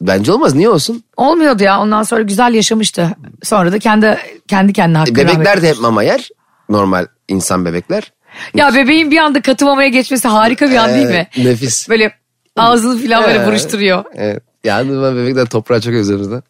Bence 0.00 0.32
olmaz 0.32 0.54
niye 0.54 0.68
olsun? 0.68 1.04
Olmuyordu 1.16 1.62
ya 1.62 1.80
ondan 1.80 2.02
sonra 2.02 2.22
güzel 2.22 2.54
yaşamıştı. 2.54 3.10
Sonra 3.42 3.72
da 3.72 3.78
kendi 3.78 4.18
kendi 4.48 4.72
kendine 4.72 4.98
hakkı 4.98 5.14
Bebekler 5.14 5.62
de 5.62 5.68
hep 5.68 5.80
mama 5.80 6.02
yer. 6.02 6.28
Normal 6.68 7.06
insan 7.28 7.64
bebekler. 7.64 8.12
Ya 8.54 8.74
bebeğin 8.74 9.10
bir 9.10 9.18
anda 9.18 9.42
katı 9.42 9.64
mamaya 9.64 9.88
geçmesi 9.88 10.28
harika 10.28 10.70
bir 10.70 10.76
an 10.76 10.94
değil 10.94 11.06
mi? 11.06 11.28
Ee, 11.36 11.44
Nefis. 11.44 11.88
Böyle 11.88 12.12
ağzını 12.56 13.06
falan 13.06 13.24
böyle 13.24 13.42
Ee, 13.42 13.46
buruşturuyor. 13.46 14.04
Evet. 14.14 14.42
Yani 14.64 15.02
ben 15.02 15.16
bebekler 15.16 15.46
toprağı 15.46 15.80
çok 15.80 15.92
özlerimizde. 15.94 16.42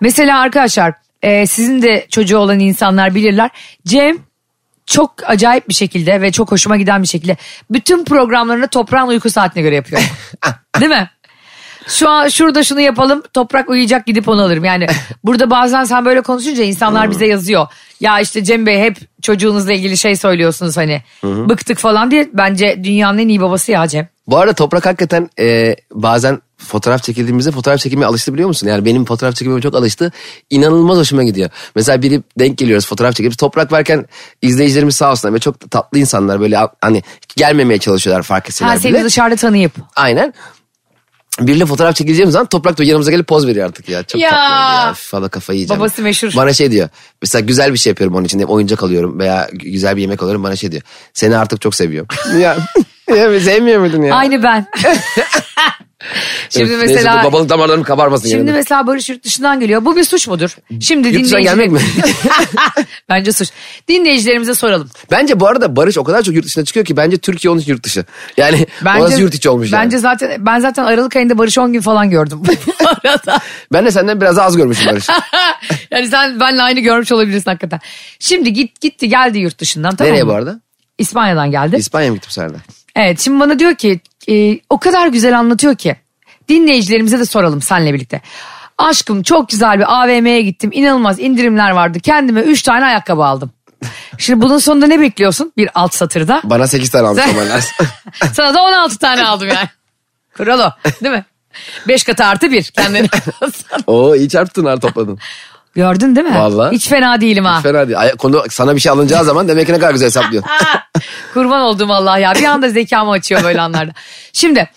Mesela 0.00 0.40
arkadaşlar 0.40 0.94
e, 1.22 1.46
sizin 1.46 1.82
de 1.82 2.06
çocuğu 2.10 2.38
olan 2.38 2.58
insanlar 2.58 3.14
bilirler. 3.14 3.50
Cem 3.86 4.18
çok 4.86 5.14
acayip 5.26 5.68
bir 5.68 5.74
şekilde 5.74 6.20
ve 6.20 6.32
çok 6.32 6.52
hoşuma 6.52 6.76
giden 6.76 7.02
bir 7.02 7.08
şekilde 7.08 7.36
bütün 7.70 8.04
programlarını 8.04 8.68
toprağın 8.68 9.08
uyku 9.08 9.30
saatine 9.30 9.62
göre 9.62 9.74
yapıyor. 9.74 10.02
Değil 10.80 10.90
mi? 10.90 11.10
Şu 11.88 12.08
an 12.08 12.28
şurada 12.28 12.64
şunu 12.64 12.80
yapalım 12.80 13.22
toprak 13.32 13.70
uyuyacak 13.70 14.06
gidip 14.06 14.28
onu 14.28 14.42
alırım. 14.42 14.64
Yani 14.64 14.86
burada 15.24 15.50
bazen 15.50 15.84
sen 15.84 16.04
böyle 16.04 16.20
konuşunca 16.20 16.62
insanlar 16.64 17.10
bize 17.10 17.26
yazıyor. 17.26 17.66
Ya 18.00 18.20
işte 18.20 18.44
Cem 18.44 18.66
Bey 18.66 18.78
hep 18.80 18.96
çocuğunuzla 19.22 19.72
ilgili 19.72 19.96
şey 19.98 20.16
söylüyorsunuz 20.16 20.76
hani 20.76 21.02
bıktık 21.22 21.78
falan 21.78 22.10
diye. 22.10 22.28
Bence 22.32 22.80
dünyanın 22.84 23.18
en 23.18 23.28
iyi 23.28 23.40
babası 23.40 23.72
ya 23.72 23.88
Cem. 23.88 24.08
Bu 24.26 24.38
arada 24.38 24.52
toprak 24.52 24.86
hakikaten 24.86 25.30
e, 25.40 25.76
bazen 25.94 26.42
fotoğraf 26.58 27.02
çekildiğimizde 27.02 27.50
fotoğraf 27.50 27.80
çekimine 27.80 28.06
alıştı 28.06 28.34
biliyor 28.34 28.48
musun? 28.48 28.66
Yani 28.68 28.84
benim 28.84 29.04
fotoğraf 29.04 29.34
çekimime 29.36 29.60
çok 29.60 29.74
alıştı. 29.74 30.12
İnanılmaz 30.50 30.98
hoşuma 30.98 31.22
gidiyor. 31.22 31.50
Mesela 31.74 32.02
biri 32.02 32.22
denk 32.38 32.58
geliyoruz 32.58 32.86
fotoğraf 32.86 33.14
çekiyoruz. 33.14 33.36
Toprak 33.36 33.72
varken 33.72 34.06
izleyicilerimiz 34.42 34.96
sağ 34.96 35.10
olsunlar 35.10 35.34
ve 35.34 35.38
çok 35.38 35.70
tatlı 35.70 35.98
insanlar 35.98 36.40
böyle 36.40 36.58
hani 36.80 37.02
gelmemeye 37.36 37.78
çalışıyorlar 37.78 38.22
fark 38.22 38.46
etseler 38.48 38.68
Ha 38.70 38.74
bile. 38.78 38.82
seni 38.82 39.04
dışarıda 39.04 39.36
tanıyıp. 39.36 39.72
Aynen. 39.96 40.34
Biriyle 41.40 41.66
fotoğraf 41.66 41.96
çekileceğim 41.96 42.30
zaman 42.30 42.46
toprak 42.46 42.78
da 42.78 42.84
yanımıza 42.84 43.10
gelip 43.10 43.26
poz 43.26 43.46
veriyor 43.46 43.66
artık 43.66 43.88
ya. 43.88 44.02
Çok 44.02 44.20
Ya. 44.20 44.30
tatlı 44.30 44.44
oldu 44.54 44.86
ya. 44.88 44.94
Falan 44.96 45.28
kafayı 45.28 45.58
yiyeceğim. 45.58 45.80
Babası 45.80 46.02
meşhur. 46.02 46.32
Bana 46.36 46.52
şey 46.52 46.70
diyor. 46.70 46.88
Mesela 47.22 47.40
güzel 47.46 47.72
bir 47.72 47.78
şey 47.78 47.90
yapıyorum 47.90 48.16
onun 48.16 48.24
için. 48.24 48.40
Oyuncak 48.42 48.82
alıyorum 48.82 49.18
veya 49.18 49.48
güzel 49.52 49.96
bir 49.96 50.00
yemek 50.02 50.22
alıyorum. 50.22 50.42
Bana 50.44 50.56
şey 50.56 50.72
diyor. 50.72 50.82
Seni 51.14 51.36
artık 51.36 51.60
çok 51.60 51.74
seviyorum. 51.74 52.08
ya, 52.40 52.56
ya 53.16 53.40
sevmiyor 53.40 53.80
muydun 53.80 54.02
ya? 54.02 54.14
Aynı 54.14 54.42
ben. 54.42 54.66
Şimdi 56.50 56.70
neyse, 56.70 56.86
mesela 56.86 57.18
dur, 57.18 57.24
babalık 57.28 57.48
damarlarım 57.48 57.82
kabarmasın. 57.82 58.28
Şimdi 58.28 58.36
yerine. 58.36 58.52
mesela 58.52 58.86
Barış 58.86 59.08
yurt 59.08 59.24
dışından 59.24 59.60
geliyor. 59.60 59.84
Bu 59.84 59.96
bir 59.96 60.04
suç 60.04 60.28
mudur? 60.28 60.56
Şimdi 60.80 61.08
Yurt 61.08 61.24
dışından 61.24 61.42
gelmek 61.42 61.70
mi? 61.70 61.80
bence 63.08 63.32
suç. 63.32 63.48
Dinleyicilerimize 63.88 64.54
soralım. 64.54 64.90
Bence 65.10 65.40
bu 65.40 65.46
arada 65.46 65.76
Barış 65.76 65.98
o 65.98 66.04
kadar 66.04 66.22
çok 66.22 66.34
yurt 66.34 66.44
dışına 66.44 66.64
çıkıyor 66.64 66.86
ki 66.86 66.96
bence 66.96 67.18
Türkiye 67.18 67.50
onun 67.50 67.62
yurt 67.66 67.84
dışı. 67.84 68.04
Yani 68.36 68.66
Bence, 68.84 69.02
orası 69.02 69.20
yurt 69.20 69.34
içi 69.34 69.50
olmuş 69.50 69.72
Bence 69.72 69.96
yani. 69.96 70.02
zaten 70.02 70.46
ben 70.46 70.58
zaten 70.60 70.84
Aralık 70.84 71.16
ayında 71.16 71.38
Barış'ı 71.38 71.62
10 71.62 71.72
gün 71.72 71.80
falan 71.80 72.10
gördüm. 72.10 72.42
Ben 73.72 73.86
de 73.86 73.90
senden 73.90 74.20
biraz 74.20 74.38
az 74.38 74.56
görmüşüm 74.56 74.86
Barış. 74.86 75.06
yani 75.90 76.08
sen 76.08 76.40
benle 76.40 76.62
aynı 76.62 76.80
görmüş 76.80 77.12
olabilirsin 77.12 77.50
hakikaten. 77.50 77.80
Şimdi 78.18 78.52
git 78.52 78.80
gitti 78.80 79.08
geldi 79.08 79.38
yurt 79.38 79.58
dışından 79.58 79.96
tamam 79.96 80.12
Nereye 80.12 80.22
mı? 80.22 80.28
bu 80.30 80.34
arada? 80.34 80.60
İspanya'dan 80.98 81.50
geldi. 81.50 81.76
İspanya'ya 81.76 82.10
mı 82.10 82.16
gittim 82.16 82.28
bu 82.30 82.32
sefer? 82.32 82.77
Evet 82.96 83.20
şimdi 83.20 83.40
bana 83.40 83.58
diyor 83.58 83.74
ki 83.74 84.00
e, 84.28 84.60
o 84.70 84.78
kadar 84.78 85.06
güzel 85.06 85.38
anlatıyor 85.38 85.74
ki 85.76 85.96
dinleyicilerimize 86.48 87.18
de 87.18 87.24
soralım 87.24 87.62
senle 87.62 87.94
birlikte. 87.94 88.20
Aşkım 88.78 89.22
çok 89.22 89.48
güzel 89.48 89.78
bir 89.78 90.02
AVM'ye 90.02 90.42
gittim 90.42 90.70
inanılmaz 90.72 91.20
indirimler 91.20 91.70
vardı 91.70 92.00
kendime 92.00 92.40
3 92.40 92.62
tane 92.62 92.84
ayakkabı 92.84 93.24
aldım. 93.24 93.50
Şimdi 94.18 94.42
bunun 94.42 94.58
sonunda 94.58 94.86
ne 94.86 95.00
bekliyorsun 95.00 95.52
bir 95.56 95.70
alt 95.74 95.94
satırda? 95.94 96.40
Bana 96.44 96.66
8 96.66 96.90
tane 96.90 97.08
almış 97.08 97.24
Sen- 97.24 97.30
olman 97.34 97.48
lazım. 97.48 97.70
Sana 98.32 98.54
da 98.54 98.62
16 98.62 98.98
tane 98.98 99.26
aldım 99.26 99.48
yani. 99.48 99.68
Kural 100.36 100.60
o 100.60 100.72
değil 101.04 101.14
mi? 101.14 101.24
5 101.88 102.04
katı 102.04 102.24
artı 102.24 102.50
1 102.50 102.62
kendine. 102.62 103.08
Oo 103.86 104.14
iyi 104.14 104.28
çarptın 104.28 104.64
ha 104.64 104.78
topladın. 104.78 105.18
Gördün 105.78 106.16
değil 106.16 106.26
mi? 106.26 106.34
Vallahi. 106.34 106.74
Hiç 106.74 106.88
fena 106.88 107.20
değilim 107.20 107.44
ha. 107.44 107.60
Fena 107.60 107.88
değil. 107.88 108.00
Ay- 108.00 108.16
Konu 108.16 108.44
sana 108.50 108.74
bir 108.76 108.80
şey 108.80 108.92
alınacağı 108.92 109.24
zaman 109.24 109.48
demek 109.48 109.66
ki 109.66 109.72
ne 109.72 109.78
kadar 109.78 109.92
güzel 109.92 110.06
hesaplıyorsun. 110.06 110.50
Kurban 111.34 111.60
oldum 111.60 111.90
Allah 111.90 112.18
ya. 112.18 112.34
Bir 112.34 112.44
anda 112.44 112.68
zekamı 112.68 113.10
açıyor 113.10 113.44
böyle 113.44 113.60
anlarda. 113.60 113.92
Şimdi 114.32 114.70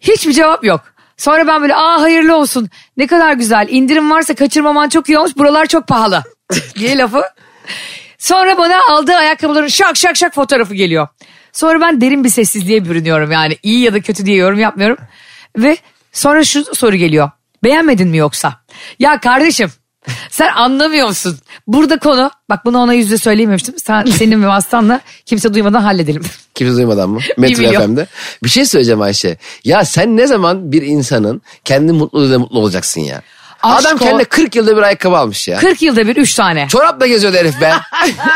hiçbir 0.00 0.32
cevap 0.32 0.64
yok. 0.64 0.80
Sonra 1.16 1.46
ben 1.46 1.62
böyle 1.62 1.74
aa 1.76 2.00
hayırlı 2.00 2.36
olsun 2.36 2.68
ne 2.96 3.06
kadar 3.06 3.32
güzel 3.32 3.66
indirim 3.70 4.10
varsa 4.10 4.34
kaçırmaman 4.34 4.88
çok 4.88 5.08
iyi 5.08 5.18
olmuş 5.18 5.36
buralar 5.36 5.66
çok 5.66 5.86
pahalı 5.86 6.22
diye 6.78 6.98
lafı. 6.98 7.22
Sonra 8.18 8.58
bana 8.58 8.76
aldığı 8.90 9.14
ayakkabıların 9.14 9.68
şak 9.68 9.96
şak 9.96 10.16
şak 10.16 10.34
fotoğrafı 10.34 10.74
geliyor. 10.74 11.08
Sonra 11.52 11.80
ben 11.80 12.00
derin 12.00 12.24
bir 12.24 12.28
sessizliğe 12.28 12.84
bürünüyorum 12.84 13.30
yani 13.32 13.56
iyi 13.62 13.80
ya 13.80 13.94
da 13.94 14.00
kötü 14.00 14.26
diye 14.26 14.36
yorum 14.36 14.58
yapmıyorum. 14.58 14.96
Ve 15.56 15.76
sonra 16.12 16.44
şu 16.44 16.74
soru 16.74 16.96
geliyor 16.96 17.30
beğenmedin 17.64 18.08
mi 18.08 18.16
yoksa? 18.16 18.54
Ya 18.98 19.20
kardeşim 19.20 19.70
sen 20.30 20.52
anlamıyor 20.52 21.08
musun? 21.08 21.38
Burada 21.66 21.98
konu 21.98 22.30
bak 22.50 22.64
bunu 22.64 22.78
ona 22.78 22.92
yüzde 22.94 23.18
söyleyememiştim. 23.18 23.74
Sen, 23.78 24.04
senin 24.18 24.42
ve 24.42 24.46
vasıtanla 24.46 25.00
kimse 25.26 25.54
duymadan 25.54 25.80
halledelim. 25.80 26.22
Kimse 26.54 26.74
duymadan 26.76 27.10
mı? 27.10 27.20
Metro 27.38 27.62
milyon. 27.62 27.86
FM'de. 27.86 28.06
Bir 28.44 28.48
şey 28.48 28.64
söyleyeceğim 28.64 29.00
Ayşe. 29.00 29.36
Ya 29.64 29.84
sen 29.84 30.16
ne 30.16 30.26
zaman 30.26 30.72
bir 30.72 30.82
insanın 30.82 31.42
kendi 31.64 31.92
mutluluğuyla 31.92 32.38
mutlu 32.38 32.58
olacaksın 32.58 33.00
ya? 33.00 33.22
Aşk 33.62 33.86
Adam 33.86 33.96
o. 33.96 33.98
kendine 33.98 34.24
40 34.24 34.56
yılda 34.56 34.76
bir 34.76 34.82
ayakkabı 34.82 35.16
almış 35.16 35.48
ya. 35.48 35.58
40 35.58 35.82
yılda 35.82 36.06
bir 36.06 36.16
3 36.16 36.34
tane. 36.34 36.68
Çorapla 36.68 37.06
geziyordu 37.06 37.36
herif 37.36 37.60
be. 37.60 37.72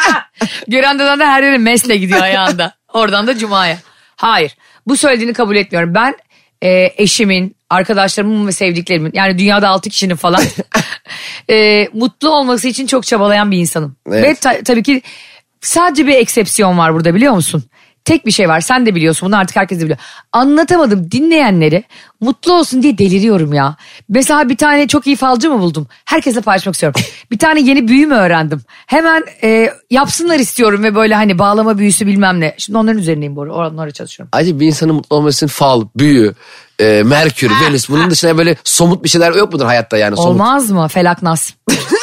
Görendeden 0.68 1.20
de 1.20 1.26
her 1.26 1.42
yere 1.42 1.58
mesle 1.58 1.96
gidiyor 1.96 2.20
ayağında. 2.20 2.72
Oradan 2.92 3.26
da 3.26 3.38
cumaya. 3.38 3.78
Hayır. 4.16 4.56
Bu 4.86 4.96
söylediğini 4.96 5.32
kabul 5.32 5.56
etmiyorum. 5.56 5.94
Ben 5.94 6.14
e, 6.62 6.92
eşimin, 6.96 7.55
arkadaşlarımın 7.70 8.46
ve 8.46 8.52
sevdiklerimin 8.52 9.10
yani 9.14 9.38
dünyada 9.38 9.68
6 9.68 9.90
kişinin 9.90 10.16
falan 10.16 10.42
e, 11.50 11.88
mutlu 11.92 12.30
olması 12.30 12.68
için 12.68 12.86
çok 12.86 13.06
çabalayan 13.06 13.50
bir 13.50 13.58
insanım. 13.58 13.96
Evet. 14.08 14.24
Ve 14.24 14.34
ta- 14.34 14.62
tabii 14.62 14.82
ki 14.82 15.02
sadece 15.60 16.06
bir 16.06 16.14
eksepsiyon 16.14 16.78
var 16.78 16.94
burada 16.94 17.14
biliyor 17.14 17.32
musun? 17.32 17.64
Tek 18.06 18.26
bir 18.26 18.30
şey 18.30 18.48
var 18.48 18.60
sen 18.60 18.86
de 18.86 18.94
biliyorsun 18.94 19.26
bunu 19.26 19.36
artık 19.36 19.56
herkes 19.56 19.78
de 19.78 19.82
biliyor. 19.82 19.98
Anlatamadım 20.32 21.10
dinleyenleri 21.10 21.84
mutlu 22.20 22.52
olsun 22.52 22.82
diye 22.82 22.98
deliriyorum 22.98 23.52
ya. 23.52 23.76
Mesela 24.08 24.48
bir 24.48 24.56
tane 24.56 24.88
çok 24.88 25.06
iyi 25.06 25.16
falcı 25.16 25.50
mı 25.50 25.58
buldum? 25.58 25.86
Herkesle 26.04 26.40
paylaşmak 26.40 26.74
istiyorum. 26.74 27.00
Bir 27.30 27.38
tane 27.38 27.60
yeni 27.60 27.88
büyü 27.88 28.06
mü 28.06 28.14
öğrendim? 28.14 28.60
Hemen 28.86 29.24
e, 29.42 29.70
yapsınlar 29.90 30.38
istiyorum 30.38 30.82
ve 30.82 30.94
böyle 30.94 31.14
hani 31.14 31.38
bağlama 31.38 31.78
büyüsü 31.78 32.06
bilmem 32.06 32.40
ne. 32.40 32.54
Şimdi 32.58 32.78
onların 32.78 32.98
üzerindeyim 32.98 33.36
bu 33.36 33.42
arada 33.42 33.68
onlara 33.68 33.90
çalışıyorum. 33.90 34.28
Acaba 34.32 34.60
bir 34.60 34.66
insanın 34.66 34.94
mutlu 34.94 35.16
olması 35.16 35.36
için 35.36 35.54
fal, 35.54 35.84
büyü, 35.96 36.34
e, 36.80 37.02
Merkür, 37.06 37.50
Venüs 37.64 37.88
bunun 37.88 38.10
dışında 38.10 38.38
böyle 38.38 38.56
somut 38.64 39.04
bir 39.04 39.08
şeyler 39.08 39.34
yok 39.34 39.52
mudur 39.52 39.66
hayatta 39.66 39.96
yani 39.96 40.16
somut? 40.16 40.30
Olmaz 40.30 40.70
mı? 40.70 40.88
Felak 40.88 41.22
nas. 41.22 41.52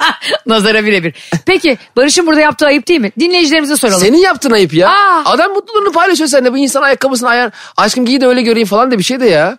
Nazara 0.46 0.84
birebir. 0.84 1.14
Peki 1.46 1.78
Barış'ın 1.96 2.26
burada 2.26 2.40
yaptığı 2.40 2.66
ayıp 2.66 2.88
değil 2.88 3.00
mi? 3.00 3.12
Dinleyicilerimize 3.20 3.76
soralım. 3.76 4.00
Senin 4.00 4.18
yaptığın 4.18 4.50
ayıp 4.50 4.74
ya. 4.74 4.88
Aa. 4.90 5.22
Adam 5.24 5.52
mutluluğunu 5.52 5.92
paylaşıyor 5.92 6.28
seninle. 6.28 6.52
Bu 6.52 6.58
insan 6.58 6.82
ayakkabısını 6.82 7.28
ayar. 7.28 7.50
Aşkım 7.76 8.06
giy 8.06 8.20
de 8.20 8.26
öyle 8.26 8.42
göreyim 8.42 8.68
falan 8.68 8.90
da 8.90 8.98
bir 8.98 9.04
şey 9.04 9.20
de 9.20 9.26
ya. 9.26 9.58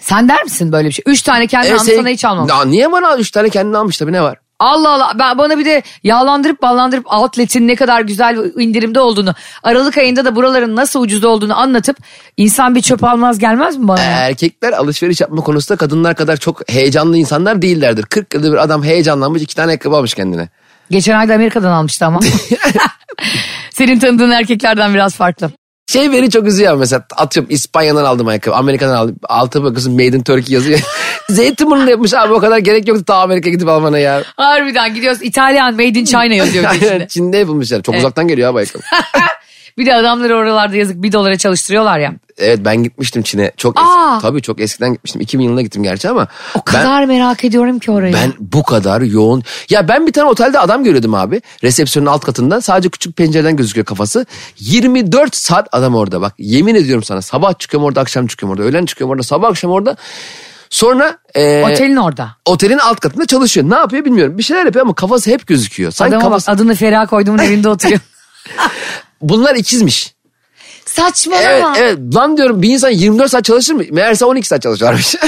Sen 0.00 0.28
der 0.28 0.44
misin 0.44 0.72
böyle 0.72 0.88
bir 0.88 0.92
şey? 0.92 1.02
Üç 1.06 1.22
tane 1.22 1.46
kendi 1.46 1.66
E, 1.68 1.72
almış 1.72 1.82
sen- 1.84 1.96
sana 1.96 2.08
hiç 2.08 2.24
almam. 2.24 2.48
Ya 2.48 2.64
niye 2.64 2.92
bana 2.92 3.16
üç 3.16 3.30
tane 3.30 3.50
kendini 3.50 3.76
almış 3.76 3.98
tabii 3.98 4.12
ne 4.12 4.22
var? 4.22 4.38
Allah 4.64 4.90
Allah 4.90 5.12
ben, 5.18 5.38
bana 5.38 5.58
bir 5.58 5.64
de 5.64 5.82
yağlandırıp 6.02 6.62
ballandırıp 6.62 7.12
outlet'in 7.12 7.68
ne 7.68 7.76
kadar 7.76 8.00
güzel 8.00 8.36
indirimde 8.60 9.00
olduğunu 9.00 9.34
Aralık 9.62 9.98
ayında 9.98 10.24
da 10.24 10.36
buraların 10.36 10.76
nasıl 10.76 11.00
ucuz 11.00 11.24
olduğunu 11.24 11.58
anlatıp 11.58 11.96
insan 12.36 12.74
bir 12.74 12.82
çöp 12.82 13.04
almaz 13.04 13.38
gelmez 13.38 13.76
mi 13.76 13.88
bana? 13.88 14.00
Erkekler 14.00 14.72
alışveriş 14.72 15.20
yapma 15.20 15.42
konusunda 15.42 15.78
kadınlar 15.78 16.14
kadar 16.14 16.36
çok 16.36 16.70
heyecanlı 16.70 17.16
insanlar 17.16 17.62
değillerdir. 17.62 18.02
40 18.02 18.34
yılda 18.34 18.52
bir 18.52 18.56
adam 18.56 18.84
heyecanlanmış 18.84 19.42
iki 19.42 19.56
tane 19.56 19.68
ayakkabı 19.68 19.96
almış 19.96 20.14
kendine. 20.14 20.48
Geçen 20.90 21.18
ayda 21.18 21.34
Amerika'dan 21.34 21.72
almıştı 21.72 22.06
ama. 22.06 22.20
Senin 23.70 23.98
tanıdığın 23.98 24.30
erkeklerden 24.30 24.94
biraz 24.94 25.14
farklı. 25.14 25.50
Şey 25.86 26.12
beni 26.12 26.30
çok 26.30 26.46
üzüyor 26.46 26.74
mesela 26.76 27.04
atıyorum 27.16 27.50
İspanya'dan 27.52 28.04
aldım 28.04 28.26
ayakkabı 28.28 28.54
Amerika'dan 28.56 28.94
aldım. 28.94 29.16
Altı 29.28 29.62
bakıyorsun 29.64 29.92
Made 29.92 30.06
in 30.06 30.22
Turkey 30.22 30.54
yazıyor. 30.54 30.80
Zeytinburnu'nda 31.30 31.90
yapmış 31.90 32.14
abi 32.14 32.32
o 32.32 32.38
kadar 32.40 32.58
gerek 32.58 32.88
yoktu 32.88 33.04
ta 33.04 33.14
Amerika 33.16 33.50
gidip 33.50 33.68
almana 33.68 33.98
ya. 33.98 34.22
Harbiden 34.36 34.94
gidiyoruz 34.94 35.22
İtalyan 35.22 35.72
made 35.74 35.86
in 35.88 36.04
China 36.04 36.24
yazıyor 36.34 36.64
Aynen. 36.70 37.06
Çin'de 37.06 37.36
yapılmış 37.36 37.70
yani 37.70 37.82
çok 37.82 37.94
Evet. 37.94 38.04
uzaktan 38.04 38.28
geliyor 38.28 38.50
abi 38.50 38.58
ayakkabı. 38.58 38.82
Bir 39.78 39.86
de 39.86 39.94
adamları 39.94 40.36
oralarda 40.36 40.76
yazık 40.76 41.02
bir 41.02 41.12
dolara 41.12 41.38
çalıştırıyorlar 41.38 41.98
ya. 41.98 42.14
Evet 42.38 42.60
ben 42.64 42.82
gitmiştim 42.82 43.22
Çin'e. 43.22 43.52
Çok 43.56 43.78
Aa! 43.80 44.12
eski, 44.14 44.22
tabii 44.22 44.42
çok 44.42 44.60
eskiden 44.60 44.92
gitmiştim. 44.92 45.20
2000 45.20 45.44
yılında 45.44 45.62
gittim 45.62 45.82
gerçi 45.82 46.08
ama. 46.08 46.22
O 46.54 46.58
ben, 46.58 46.64
kadar 46.64 47.04
merak 47.04 47.44
ediyorum 47.44 47.78
ki 47.78 47.90
orayı. 47.90 48.14
ben 48.14 48.32
bu 48.38 48.62
kadar 48.62 49.00
yoğun. 49.00 49.42
Ya 49.70 49.88
ben 49.88 50.06
bir 50.06 50.12
tane 50.12 50.28
otelde 50.28 50.58
adam 50.58 50.84
görüyordum 50.84 51.14
abi. 51.14 51.42
Resepsiyonun 51.64 52.10
alt 52.10 52.24
katında. 52.24 52.60
Sadece 52.60 52.88
küçük 52.88 53.16
pencereden 53.16 53.56
gözüküyor 53.56 53.84
kafası. 53.86 54.26
24 54.58 55.36
saat 55.36 55.68
adam 55.72 55.94
orada 55.94 56.20
bak. 56.20 56.34
Yemin 56.38 56.74
ediyorum 56.74 57.04
sana. 57.04 57.22
Sabah 57.22 57.58
çıkıyorum 57.58 57.86
orada, 57.86 58.00
akşam 58.00 58.26
çıkıyorum 58.26 58.58
orada. 58.58 58.68
Öğlen 58.68 58.86
çıkıyorum 58.86 59.12
orada, 59.12 59.22
sabah 59.22 59.48
akşam 59.48 59.70
orada. 59.70 59.96
Sonra 60.70 61.18
e, 61.34 61.62
Otelin 61.64 61.96
orada. 61.96 62.28
otelin 62.44 62.78
alt 62.78 63.00
katında 63.00 63.26
çalışıyor. 63.26 63.70
Ne 63.70 63.74
yapıyor 63.74 64.04
bilmiyorum. 64.04 64.38
Bir 64.38 64.42
şeyler 64.42 64.64
yapıyor 64.64 64.84
ama 64.84 64.94
kafası 64.94 65.30
hep 65.30 65.46
gözüküyor. 65.46 65.90
Sanki 65.90 66.16
Adama 66.16 66.28
kafası... 66.28 66.46
bak 66.46 66.54
adını 66.54 66.74
Feriha 66.74 67.06
koyduğumun 67.06 67.38
evinde 67.38 67.68
oturuyor. 67.68 68.00
Bunlar 69.28 69.54
ikizmiş. 69.54 70.14
Saçmalama. 70.86 71.48
Evet, 71.48 71.78
evet. 71.78 72.14
Lan 72.14 72.36
diyorum 72.36 72.62
bir 72.62 72.70
insan 72.70 72.90
24 72.90 73.30
saat 73.30 73.44
çalışır 73.44 73.74
mı? 73.74 73.82
Meğerse 73.90 74.24
12 74.24 74.48
saat 74.48 74.62
çalışıyormuş. 74.62 75.14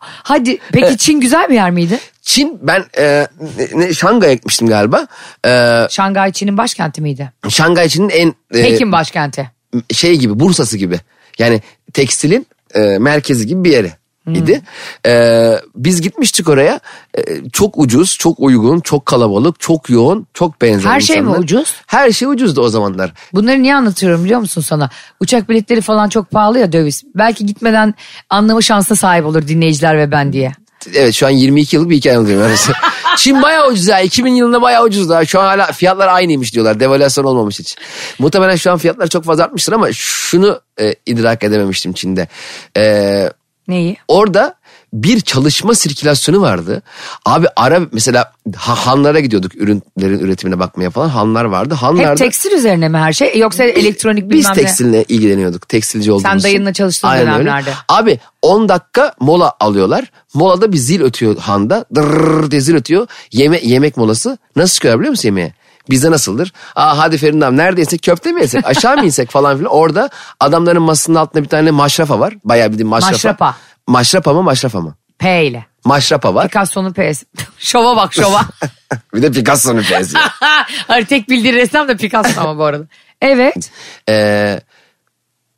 Hadi 0.00 0.58
peki 0.72 0.96
Çin 0.98 1.20
güzel 1.20 1.48
bir 1.48 1.54
yer 1.54 1.70
miydi? 1.70 1.98
Çin 2.22 2.58
ben 2.62 2.84
e, 2.98 3.26
ne, 3.74 3.94
Şangay'a 3.94 4.34
gitmiştim 4.34 4.68
galiba. 4.68 5.06
E, 5.46 5.82
Şangay 5.90 6.32
Çin'in 6.32 6.56
başkenti 6.56 7.00
miydi? 7.00 7.32
Şangay 7.48 7.88
Çin'in 7.88 8.08
en 8.08 8.28
e, 8.28 8.62
Pekin 8.62 8.92
başkenti. 8.92 9.50
şey 9.92 10.16
gibi 10.16 10.40
Bursa'sı 10.40 10.76
gibi. 10.76 11.00
Yani 11.38 11.62
tekstilin 11.92 12.46
e, 12.74 12.80
merkezi 12.80 13.46
gibi 13.46 13.64
bir 13.64 13.70
yeri 13.72 13.92
idi. 14.34 14.62
E, 15.06 15.52
biz 15.76 16.00
gitmiştik 16.00 16.48
oraya. 16.48 16.80
E, 17.18 17.22
çok 17.52 17.78
ucuz, 17.78 18.16
çok 18.18 18.40
uygun, 18.40 18.80
çok 18.80 19.06
kalabalık, 19.06 19.60
çok 19.60 19.90
yoğun, 19.90 20.26
çok 20.34 20.62
benzer 20.62 20.90
Her 20.90 21.00
şey 21.00 21.16
mi 21.16 21.22
insanlar. 21.22 21.38
ucuz? 21.38 21.74
Her 21.86 22.12
şey 22.12 22.28
ucuzdu 22.28 22.60
o 22.60 22.68
zamanlar. 22.68 23.12
Bunları 23.34 23.62
niye 23.62 23.74
anlatıyorum 23.74 24.24
biliyor 24.24 24.40
musun 24.40 24.60
sana? 24.60 24.90
Uçak 25.20 25.48
biletleri 25.48 25.80
falan 25.80 26.08
çok 26.08 26.30
pahalı 26.30 26.58
ya 26.58 26.72
döviz. 26.72 27.02
Belki 27.14 27.46
gitmeden 27.46 27.94
anlama 28.30 28.60
şansına 28.60 28.96
sahip 28.96 29.26
olur 29.26 29.48
dinleyiciler 29.48 29.98
ve 29.98 30.10
ben 30.12 30.32
diye. 30.32 30.52
Evet 30.94 31.14
şu 31.14 31.26
an 31.26 31.30
22 31.30 31.76
yıllık 31.76 31.90
bir 31.90 31.96
hikaye 31.96 32.16
anlatıyorum. 32.16 32.56
Çin 33.16 33.42
bayağı 33.42 33.68
ucuz 33.68 33.86
ya. 33.86 34.00
2000 34.00 34.34
yılında 34.34 34.62
bayağı 34.62 34.84
ucuz 34.84 35.08
daha. 35.08 35.24
Şu 35.24 35.40
an 35.40 35.44
hala 35.44 35.66
fiyatlar 35.72 36.08
aynıymış 36.08 36.54
diyorlar. 36.54 36.80
Devalüasyon 36.80 37.24
olmamış 37.24 37.58
hiç. 37.58 37.76
Muhtemelen 38.18 38.56
şu 38.56 38.72
an 38.72 38.78
fiyatlar 38.78 39.06
çok 39.06 39.24
fazla 39.24 39.44
artmıştır 39.44 39.72
ama 39.72 39.92
şunu 39.92 40.60
e, 40.80 40.94
idrak 41.06 41.44
edememiştim 41.44 41.92
Çin'de. 41.92 42.28
E, 42.76 43.30
Neyi? 43.68 43.96
orada 44.08 44.54
bir 44.92 45.20
çalışma 45.20 45.74
sirkülasyonu 45.74 46.40
vardı. 46.40 46.82
Abi 47.26 47.46
ara 47.56 47.80
mesela 47.92 48.32
ha- 48.56 48.74
hanlara 48.86 49.20
gidiyorduk 49.20 49.54
ürünlerin 49.56 50.18
üretimine 50.18 50.58
bakmaya 50.58 50.90
falan. 50.90 51.08
Hanlar 51.08 51.44
vardı. 51.44 51.74
Hanlarda 51.74 52.10
Hep 52.10 52.16
tekstil 52.18 52.52
üzerine 52.52 52.88
mi 52.88 52.98
her 52.98 53.12
şey 53.12 53.38
yoksa 53.38 53.64
elektronik 53.64 54.24
biz 54.30 54.38
bilmem 54.38 54.52
ne? 54.56 54.60
tekstille 54.60 55.04
ilgileniyorduk. 55.08 55.68
Tekstilci 55.68 56.12
olduğumuz 56.12 56.22
Sen 56.32 56.42
dayınla 56.42 56.72
çalıştığın 56.72 57.08
Aynen 57.08 57.26
öyle. 57.26 57.34
dönemlerde. 57.44 57.70
Abi 57.88 58.18
10 58.42 58.68
dakika 58.68 59.14
mola 59.20 59.52
alıyorlar. 59.60 60.04
Molada 60.34 60.72
bir 60.72 60.76
zil 60.78 61.00
ötüyor 61.02 61.38
handa. 61.38 61.84
Dırrrr 61.94 62.50
diye 62.50 62.60
zil 62.60 62.74
ötüyor. 62.74 63.06
Yeme 63.32 63.60
yemek 63.62 63.96
molası. 63.96 64.38
Nasıl 64.56 64.74
çıkıyor 64.74 64.98
biliyor 64.98 65.10
musun 65.10 65.28
yemeğe? 65.28 65.54
Bizde 65.90 66.10
nasıldır? 66.10 66.52
Aa 66.74 66.98
hadi 66.98 67.18
Ferinam 67.18 67.56
neredeyse 67.56 67.98
köfte 67.98 68.32
mi 68.32 68.40
yesek 68.40 68.66
aşağı 68.66 68.96
mı 68.96 69.04
insek 69.04 69.30
falan 69.30 69.56
filan. 69.58 69.72
Orada 69.72 70.10
adamların 70.40 70.82
masasının 70.82 71.16
altında 71.16 71.42
bir 71.42 71.48
tane 71.48 71.70
maşrafa 71.70 72.20
var. 72.20 72.34
Bayağı 72.44 72.70
bildiğin 72.70 72.88
maşrafa. 72.88 73.12
Maşrapa. 73.12 73.56
Maşrapa 73.86 74.32
mı 74.32 74.42
maşrafa 74.42 74.80
mı? 74.80 74.94
P 75.18 75.46
ile. 75.46 75.66
Maşrapa 75.84 76.34
var. 76.34 76.48
Picasso'nun 76.48 76.92
P'si. 76.92 77.26
şova 77.58 77.96
bak 77.96 78.14
şova. 78.14 78.40
bir 79.14 79.22
de 79.22 79.32
Picasso'nun 79.32 79.82
fezi. 79.82 80.18
Hayır 80.86 81.06
tek 81.06 81.28
bildiği 81.28 81.54
ressam 81.54 81.88
da 81.88 81.96
Picasso 81.96 82.40
ama 82.40 82.58
bu 82.58 82.64
arada. 82.64 82.84
Evet. 83.22 83.70
Ee, 84.08 84.60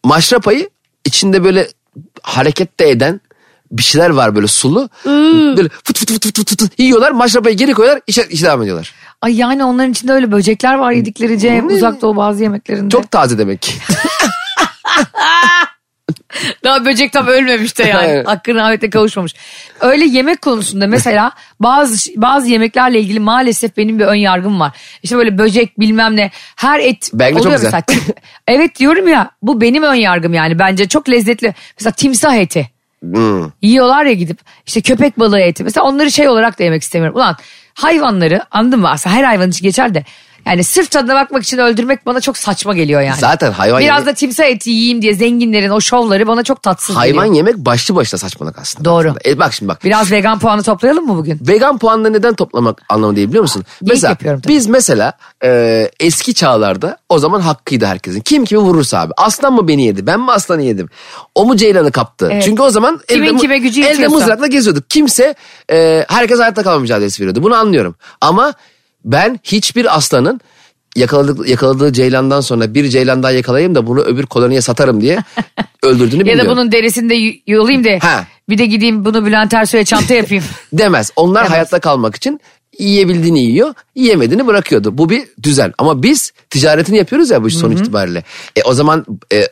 maşrapayı 0.04 0.70
içinde 1.04 1.44
böyle 1.44 1.68
hareket 2.22 2.80
de 2.80 2.90
eden 2.90 3.20
bir 3.70 3.82
şeyler 3.82 4.10
var 4.10 4.36
böyle 4.36 4.46
sulu. 4.46 4.88
Böyle 5.56 5.68
fıt 5.68 5.98
fıt 5.98 6.10
fıt 6.10 6.24
fıt 6.24 6.36
fıt 6.36 6.60
fıt 6.60 6.78
yiyorlar 6.78 7.10
maşrapayı 7.10 7.56
geri 7.56 7.72
koyuyorlar 7.72 8.02
işe, 8.06 8.22
işe 8.22 8.46
devam 8.46 8.62
ediyorlar. 8.62 8.94
Ay 9.22 9.36
yani 9.36 9.64
onların 9.64 9.90
içinde 9.90 10.12
öyle 10.12 10.32
böcekler 10.32 10.74
var 10.74 10.92
yedikleri 10.92 11.38
Cem. 11.38 11.66
Uzak 11.66 12.02
doğu 12.02 12.16
bazı 12.16 12.42
yemeklerinde. 12.42 12.90
Çok 12.90 13.10
taze 13.10 13.38
demek. 13.38 13.78
Daha 16.64 16.84
böcek 16.84 17.12
tam 17.12 17.26
ölmemiş 17.26 17.78
de 17.78 17.82
yani. 17.82 18.06
Evet. 18.06 18.28
Hakkı 18.28 18.54
rahmete 18.54 18.90
kavuşmamış. 18.90 19.34
Öyle 19.80 20.04
yemek 20.04 20.42
konusunda 20.42 20.86
mesela 20.86 21.32
bazı 21.60 22.10
bazı 22.16 22.48
yemeklerle 22.48 23.00
ilgili 23.00 23.20
maalesef 23.20 23.76
benim 23.76 23.98
bir 23.98 24.04
ön 24.04 24.14
yargım 24.14 24.60
var. 24.60 24.72
İşte 25.02 25.16
böyle 25.16 25.38
böcek 25.38 25.80
bilmem 25.80 26.16
ne. 26.16 26.30
Her 26.56 26.80
et 26.80 27.10
Belki 27.14 27.32
çok 27.36 27.46
oluyor 27.46 27.60
güzel. 27.60 27.82
mesela. 27.86 28.00
Tim- 28.00 28.14
evet 28.48 28.78
diyorum 28.78 29.08
ya 29.08 29.30
bu 29.42 29.60
benim 29.60 29.82
ön 29.82 29.94
yargım 29.94 30.34
yani. 30.34 30.58
Bence 30.58 30.88
çok 30.88 31.10
lezzetli. 31.10 31.54
Mesela 31.78 31.92
timsah 31.92 32.36
eti. 32.36 32.70
Hmm. 33.00 33.50
Yiyorlar 33.62 34.04
ya 34.04 34.12
gidip 34.12 34.38
işte 34.66 34.80
köpek 34.80 35.18
balığı 35.18 35.40
eti. 35.40 35.64
Mesela 35.64 35.86
onları 35.86 36.10
şey 36.10 36.28
olarak 36.28 36.58
da 36.58 36.64
yemek 36.64 36.82
istemiyorum. 36.82 37.16
Ulan 37.16 37.36
hayvanları 37.82 38.40
anladın 38.50 38.80
mı? 38.80 38.90
Aslında 38.90 39.16
her 39.16 39.24
hayvan 39.24 39.50
için 39.50 39.62
geçer 39.62 39.94
de. 39.94 40.04
Yani 40.46 40.64
sırf 40.64 40.90
tadına 40.90 41.14
bakmak 41.14 41.42
için 41.42 41.58
öldürmek 41.58 42.06
bana 42.06 42.20
çok 42.20 42.36
saçma 42.36 42.74
geliyor 42.74 43.00
yani. 43.00 43.18
Zaten 43.20 43.52
hayvan 43.52 43.80
Biraz 43.80 44.00
yemek, 44.00 44.06
da 44.06 44.14
timsah 44.14 44.44
eti 44.44 44.70
yiyeyim 44.70 45.02
diye 45.02 45.14
zenginlerin 45.14 45.70
o 45.70 45.80
şovları 45.80 46.26
bana 46.26 46.42
çok 46.42 46.62
tatsız 46.62 46.96
hayvan 46.96 47.26
geliyor. 47.26 47.34
yemek 47.46 47.56
başlı 47.56 47.94
başına 47.94 48.18
saçmalık 48.18 48.58
aslında. 48.58 48.84
Doğru. 48.84 49.14
E 49.26 49.38
bak 49.38 49.52
şimdi 49.52 49.68
bak. 49.68 49.84
Biraz 49.84 50.10
vegan 50.12 50.38
puanı 50.38 50.62
toplayalım 50.62 51.06
mı 51.06 51.16
bugün? 51.16 51.38
Vegan 51.48 51.78
puanını 51.78 52.12
neden 52.12 52.34
toplamak 52.34 52.82
anlamı 52.88 53.16
değil 53.16 53.28
biliyor 53.28 53.42
musun? 53.42 53.64
Yapıyorum 54.02 54.40
tabii. 54.40 54.52
biz 54.54 54.66
mesela 54.66 55.12
e, 55.44 55.90
eski 56.00 56.34
çağlarda 56.34 56.96
o 57.08 57.18
zaman 57.18 57.40
hakkıydı 57.40 57.86
herkesin. 57.86 58.20
Kim 58.20 58.44
kimi 58.44 58.60
vurursa 58.60 59.00
abi. 59.00 59.12
Aslan 59.16 59.52
mı 59.52 59.68
beni 59.68 59.84
yedi 59.84 60.06
ben 60.06 60.20
mi 60.20 60.32
aslanı 60.32 60.62
yedim? 60.62 60.88
O 61.34 61.44
mu 61.44 61.56
ceylanı 61.56 61.92
kaptı? 61.92 62.28
Evet. 62.32 62.42
Çünkü 62.42 62.62
o 62.62 62.70
zaman 62.70 63.00
Kimin 63.08 63.28
elde, 63.28 63.36
kime 63.36 63.58
gücü 63.58 63.82
elde 63.82 64.08
mızrakla 64.08 64.46
geziyorduk. 64.46 64.90
Kimse 64.90 65.34
e, 65.72 66.04
herkes 66.08 66.38
hayatta 66.40 66.62
kalma 66.62 66.78
mücadelesi 66.78 67.22
veriyordu. 67.22 67.42
Bunu 67.42 67.54
anlıyorum. 67.54 67.94
Ama 68.20 68.54
ben 69.04 69.40
hiçbir 69.44 69.96
aslanın 69.96 70.40
yakaladık, 70.96 71.48
yakaladığı 71.48 71.92
ceylandan 71.92 72.40
sonra 72.40 72.74
bir 72.74 72.88
ceylan 72.88 73.22
daha 73.22 73.32
yakalayayım 73.32 73.74
da 73.74 73.86
bunu 73.86 74.00
öbür 74.00 74.26
koloniye 74.26 74.60
satarım 74.60 75.00
diye 75.00 75.18
öldürdüğünü 75.82 76.20
Ya 76.20 76.26
bilmiyorum. 76.26 76.46
da 76.46 76.50
bunun 76.50 76.72
derisini 76.72 77.10
de 77.10 77.40
yolayım 77.52 77.84
da 77.84 77.90
Ha. 78.00 78.26
bir 78.48 78.58
de 78.58 78.66
gideyim 78.66 79.04
bunu 79.04 79.26
Bülent 79.26 79.54
Ersoy'a 79.54 79.84
çanta 79.84 80.14
yapayım. 80.14 80.44
Demez. 80.72 81.10
Onlar 81.16 81.42
Demez. 81.44 81.52
hayatta 81.52 81.80
kalmak 81.80 82.16
için 82.16 82.40
yiyebildiğini 82.78 83.42
yiyor, 83.42 83.74
yiyemediğini 83.94 84.46
bırakıyordu. 84.46 84.98
Bu 84.98 85.10
bir 85.10 85.22
düzen. 85.42 85.72
Ama 85.78 86.02
biz 86.02 86.32
ticaretini 86.50 86.96
yapıyoruz 86.96 87.30
ya 87.30 87.42
bu 87.42 87.50
sonuç 87.50 87.80
itibariyle. 87.80 88.24
E, 88.56 88.62
o 88.62 88.74
zaman 88.74 89.06
e, 89.32 89.48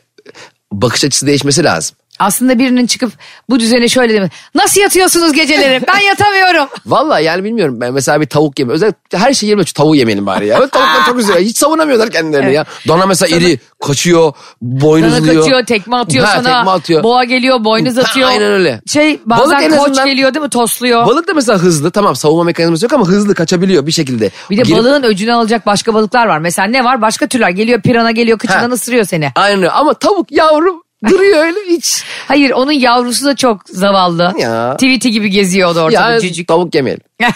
bakış 0.71 1.03
açısı 1.05 1.27
değişmesi 1.27 1.63
lazım. 1.63 1.95
Aslında 2.19 2.59
birinin 2.59 2.87
çıkıp 2.87 3.11
bu 3.49 3.59
düzene 3.59 3.87
şöyle 3.87 4.13
demek. 4.13 4.31
Nasıl 4.55 4.81
yatıyorsunuz 4.81 5.31
geceleri? 5.33 5.81
Ben 5.87 5.99
yatamıyorum. 5.99 6.69
Vallahi 6.85 7.23
yani 7.23 7.43
bilmiyorum. 7.43 7.81
Ben 7.81 7.93
mesela 7.93 8.21
bir 8.21 8.25
tavuk 8.25 8.59
yeme. 8.59 8.73
Özellikle 8.73 9.17
her 9.17 9.33
şeyi 9.33 9.49
yemedim. 9.49 9.73
Tavuğu 9.75 9.95
yemeyelim 9.95 10.25
bari 10.25 10.47
ya. 10.47 10.57
Tavuklar 10.57 11.05
çok 11.05 11.17
güzel. 11.17 11.39
Hiç 11.39 11.57
savunamıyorlar 11.57 12.09
kendilerini 12.09 12.53
ya. 12.53 12.65
Dana 12.87 13.05
mesela 13.05 13.37
iri, 13.37 13.59
kaçıyor, 13.87 14.33
boynuzluyor. 14.61 15.35
kaçıyor, 15.41 15.65
tekme 15.65 15.95
atıyor 15.97 16.25
Ha, 16.25 16.31
sana. 16.35 16.57
tekme 16.57 16.71
atıyor. 16.71 17.03
Boğa 17.03 17.23
geliyor, 17.23 17.63
boynuz 17.63 17.97
Ha, 17.97 18.01
atıyor. 18.01 18.29
aynen 18.29 18.51
öyle. 18.51 18.81
Şey 18.87 19.19
bazen 19.25 19.45
Balık 19.45 19.63
en 19.63 19.69
koç 19.69 19.79
azından- 19.79 20.05
geliyor 20.05 20.33
değil 20.33 20.43
mi? 20.43 20.49
Tosluyor. 20.49 21.05
Balık 21.05 21.27
da 21.27 21.33
mesela 21.33 21.57
hızlı. 21.59 21.91
Tamam 21.91 22.15
savunma 22.15 22.43
mekanizması 22.43 22.85
yok 22.85 22.93
ama 22.93 23.07
hızlı 23.07 23.35
kaçabiliyor 23.35 23.87
bir 23.87 23.91
şekilde. 23.91 24.29
bir 24.49 24.57
de 24.57 24.61
Girip- 24.61 24.77
balığın 24.77 25.03
öcünü 25.03 25.33
alacak 25.33 25.65
başka 25.65 25.93
balıklar 25.93 26.27
var. 26.27 26.39
Mesela 26.39 26.67
ne 26.67 26.83
var? 26.83 27.01
Başka 27.01 27.27
türler 27.27 27.49
geliyor 27.49 27.81
pirana 27.81 28.11
geliyor 28.11 28.37
kıçından 28.39 28.69
Ha. 28.69 28.73
ısırıyor 28.75 29.05
seni. 29.05 29.31
Aynen 29.35 29.57
öyle. 29.57 29.69
ama 29.69 29.93
tavuk 29.93 30.31
yavru 30.31 30.83
duruyor 31.07 31.45
öyle 31.45 31.59
hiç. 31.67 32.03
Hayır 32.27 32.51
onun 32.51 32.71
yavrusu 32.71 33.25
da 33.25 33.35
çok 33.35 33.61
zavallı. 33.69 34.33
Ya. 34.39 34.73
Tweety 34.73 35.09
gibi 35.09 35.29
geziyordu 35.29 35.79
ortada 35.79 36.11
Ya 36.11 36.19
cücük. 36.19 36.47
tavuk 36.47 36.75
yemeyelim. 36.75 37.03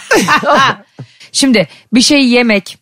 Şimdi 1.32 1.68
bir 1.94 2.00
şey 2.00 2.28
yemek 2.28 2.78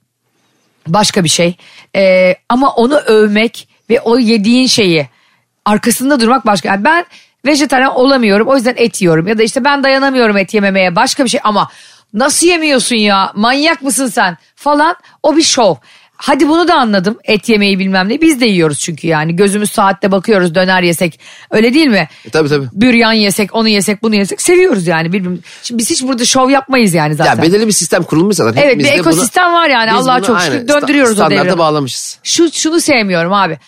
başka 0.86 1.24
bir 1.24 1.28
şey. 1.28 1.54
Ee, 1.96 2.36
ama 2.48 2.70
onu 2.70 2.96
övmek 2.96 3.68
ve 3.90 4.00
o 4.00 4.18
yediğin 4.18 4.66
şeyi 4.66 5.08
arkasında 5.64 6.20
durmak 6.20 6.46
başka. 6.46 6.68
Yani 6.68 6.84
ben 6.84 7.04
vejetaryen 7.46 7.88
olamıyorum 7.88 8.48
o 8.48 8.56
yüzden 8.56 8.74
et 8.76 9.02
yiyorum. 9.02 9.28
Ya 9.28 9.38
da 9.38 9.42
işte 9.42 9.64
ben 9.64 9.84
dayanamıyorum 9.84 10.36
et 10.36 10.54
yememeye 10.54 10.96
başka 10.96 11.24
bir 11.24 11.28
şey 11.28 11.40
ama 11.44 11.68
nasıl 12.14 12.46
yemiyorsun 12.46 12.96
ya 12.96 13.32
manyak 13.34 13.82
mısın 13.82 14.06
sen 14.06 14.36
falan 14.56 14.96
o 15.22 15.36
bir 15.36 15.42
şov. 15.42 15.74
Hadi 16.24 16.48
bunu 16.48 16.68
da 16.68 16.74
anladım 16.74 17.18
et 17.24 17.48
yemeyi 17.48 17.78
bilmem 17.78 18.08
ne 18.08 18.20
biz 18.20 18.40
de 18.40 18.46
yiyoruz 18.46 18.78
çünkü 18.80 19.06
yani 19.06 19.36
gözümüz 19.36 19.70
saatte 19.72 20.12
bakıyoruz 20.12 20.54
döner 20.54 20.82
yesek 20.82 21.20
öyle 21.50 21.74
değil 21.74 21.86
mi? 21.86 22.08
E, 22.26 22.30
tabii 22.30 22.48
tabii. 22.48 22.66
Büryan 22.72 23.12
yesek 23.12 23.54
onu 23.54 23.68
yesek 23.68 24.02
bunu 24.02 24.14
yesek 24.16 24.42
seviyoruz 24.42 24.86
yani. 24.86 25.12
Birbirimiz. 25.12 25.40
Şimdi 25.62 25.78
biz 25.78 25.90
hiç 25.90 26.02
burada 26.02 26.24
şov 26.24 26.50
yapmayız 26.50 26.94
yani 26.94 27.14
zaten. 27.14 27.36
Ya 27.36 27.42
belirli 27.42 27.66
bir 27.66 27.72
sistem 27.72 28.02
kurulmuş 28.02 28.36
zaten. 28.36 28.62
Evet 28.62 28.78
bir 28.78 28.84
de 28.84 28.88
bunu- 28.88 28.98
ekosistem 29.00 29.52
var 29.52 29.68
yani 29.68 29.92
Allah'a 29.92 30.22
çok 30.22 30.40
şükür 30.40 30.68
döndürüyoruz 30.68 31.20
o 31.20 31.24
devri. 31.24 31.34
standarda 31.34 31.58
bağlamışız. 31.58 32.18
Şu, 32.22 32.52
şunu 32.52 32.80
sevmiyorum 32.80 33.32
abi. 33.32 33.58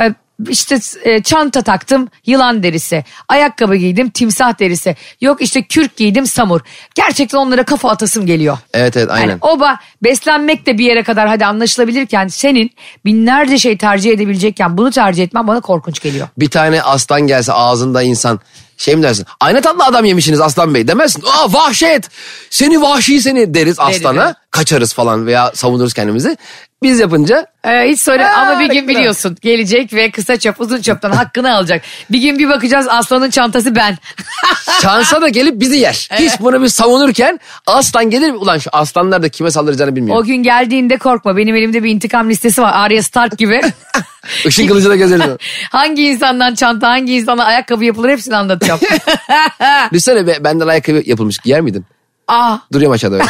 Ee, 0.00 0.14
işte 0.48 0.78
e, 1.04 1.22
çanta 1.22 1.62
taktım 1.62 2.08
yılan 2.26 2.62
derisi. 2.62 3.04
Ayakkabı 3.28 3.76
giydim 3.76 4.10
timsah 4.10 4.58
derisi. 4.58 4.96
Yok 5.20 5.42
işte 5.42 5.62
kürk 5.62 5.96
giydim 5.96 6.26
samur. 6.26 6.60
Gerçekten 6.94 7.38
onlara 7.38 7.64
kafa 7.64 7.90
atasım 7.90 8.26
geliyor. 8.26 8.58
Evet 8.74 8.96
evet 8.96 9.10
aynen. 9.10 9.28
Yani 9.28 9.38
oba 9.40 9.78
beslenmek 10.02 10.66
de 10.66 10.78
bir 10.78 10.84
yere 10.84 11.02
kadar 11.02 11.28
hadi 11.28 11.46
anlaşılabilirken 11.46 12.28
senin 12.28 12.70
binlerce 13.04 13.58
şey 13.58 13.78
tercih 13.78 14.10
edebilecekken 14.10 14.78
bunu 14.78 14.90
tercih 14.90 15.22
etmen 15.22 15.46
bana 15.46 15.60
korkunç 15.60 16.00
geliyor. 16.00 16.28
bir 16.38 16.50
tane 16.50 16.82
aslan 16.82 17.20
gelse 17.20 17.52
ağzında 17.52 18.02
insan 18.02 18.40
şey 18.76 18.96
mi 18.96 19.02
dersin? 19.02 19.26
Aynı 19.40 19.62
tatlı 19.62 19.84
adam 19.84 20.04
yemişsiniz 20.04 20.40
aslan 20.40 20.74
bey 20.74 20.88
demezsin. 20.88 21.22
Aa 21.22 21.52
vahşet 21.52 22.08
seni 22.50 22.82
vahşi 22.82 23.20
seni 23.20 23.54
deriz 23.54 23.80
aslana. 23.80 24.24
evet. 24.24 24.36
Kaçarız 24.54 24.92
falan 24.94 25.26
veya 25.26 25.50
savunuruz 25.54 25.94
kendimizi. 25.94 26.36
Biz 26.82 27.00
yapınca 27.00 27.46
Ee, 27.64 27.88
hiç 27.88 28.00
söyle 28.00 28.28
Aa, 28.28 28.32
ama 28.40 28.60
bir 28.60 28.70
gün 28.70 28.88
biliyorsun 28.88 29.36
gelecek 29.42 29.94
ve 29.94 30.10
kısa 30.10 30.38
çöp 30.38 30.60
uzun 30.60 30.80
çöpten 30.82 31.10
hakkını 31.10 31.54
alacak. 31.56 31.82
Bir 32.10 32.18
gün 32.18 32.38
bir 32.38 32.48
bakacağız 32.48 32.86
aslanın 32.90 33.30
çantası 33.30 33.74
ben. 33.74 33.98
şansa 34.82 35.22
da 35.22 35.28
gelip 35.28 35.60
bizi 35.60 35.76
yer. 35.76 36.08
Hiç 36.12 36.40
bunu 36.40 36.62
bir 36.62 36.68
savunurken 36.68 37.40
aslan 37.66 38.10
gelir? 38.10 38.32
Ulan 38.32 38.58
şu 38.58 38.70
aslanlar 38.72 39.22
da 39.22 39.28
kime 39.28 39.50
saldıracağını 39.50 39.96
bilmiyor. 39.96 40.16
O 40.16 40.24
gün 40.24 40.36
geldiğinde 40.42 40.96
korkma 40.98 41.36
benim 41.36 41.56
elimde 41.56 41.82
bir 41.84 41.90
intikam 41.90 42.30
listesi 42.30 42.62
var 42.62 42.72
Arya 42.74 43.02
Stark 43.02 43.38
gibi. 43.38 43.60
Işın 44.44 44.66
kılıcı 44.66 44.90
da 44.90 44.96
gezelim. 44.96 45.38
hangi 45.70 46.02
insandan 46.02 46.54
çanta 46.54 46.88
hangi 46.88 47.14
insandan 47.14 47.44
ayakkabı 47.46 47.84
yapılır 47.84 48.08
hepsini 48.08 48.36
anlatacağım. 48.36 48.80
Düşünsene 49.92 50.26
be, 50.26 50.36
benden 50.44 50.68
ayakkabı 50.68 51.02
yapılmış 51.06 51.38
giyer 51.38 51.60
miydin? 51.60 51.84
Aa, 52.28 52.56
Duruyorum 52.72 52.92
aşağıda 52.94 53.14
öyle. 53.14 53.26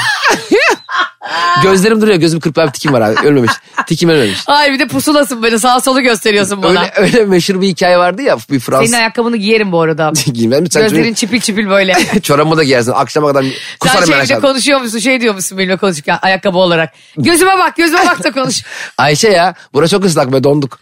Gözlerim 1.63 2.01
duruyor. 2.01 2.17
Gözüm 2.17 2.41
kırplar 2.41 2.67
bir 2.67 2.73
tikim 2.73 2.93
var 2.93 3.01
abi. 3.01 3.27
Ölmemiş. 3.29 3.53
Tikim 3.87 4.09
ölmemiş. 4.09 4.39
hayır 4.47 4.73
bir 4.73 4.79
de 4.79 4.87
pusulasın 4.89 5.43
böyle 5.43 5.59
sağa 5.59 5.81
solu 5.81 6.01
gösteriyorsun 6.01 6.63
bana. 6.63 6.81
Öyle, 6.81 6.93
öyle 6.97 7.25
meşhur 7.25 7.61
bir 7.61 7.69
hikaye 7.69 7.99
vardı 7.99 8.23
ya. 8.23 8.37
Bir 8.51 8.61
Fransız. 8.61 8.91
Senin 8.91 9.01
ayakkabını 9.01 9.37
giyerim 9.37 9.73
bu 9.73 9.81
arada. 9.81 10.13
Giymez 10.33 10.61
mi? 10.61 10.67
Sen 10.71 10.83
Gözlerin 10.83 11.03
çocuk- 11.03 11.17
çipil 11.17 11.41
çipil 11.41 11.69
böyle. 11.69 11.95
Çorabımı 12.23 12.57
da 12.57 12.65
giyersin. 12.65 12.93
Akşama 12.93 13.29
kadar 13.29 13.43
Sen 13.43 13.53
kusarım 13.81 14.07
şeyde 14.07 14.21
aşağıda. 14.21 14.47
konuşuyor 14.49 14.81
musun 14.81 14.99
şey 14.99 15.21
diyor 15.21 15.35
musun 15.35 15.59
benimle 15.59 15.77
konuşurken 15.77 16.19
ayakkabı 16.23 16.59
olarak. 16.59 16.93
Gözüme 17.17 17.59
bak 17.59 17.77
gözüme 17.77 18.07
bak 18.07 18.25
da 18.25 18.33
konuş. 18.33 18.63
Ayşe 18.99 19.29
ya 19.29 19.55
bura 19.73 19.89
çok 19.89 20.05
ıslak 20.05 20.33
be 20.33 20.45
donduk. 20.45 20.79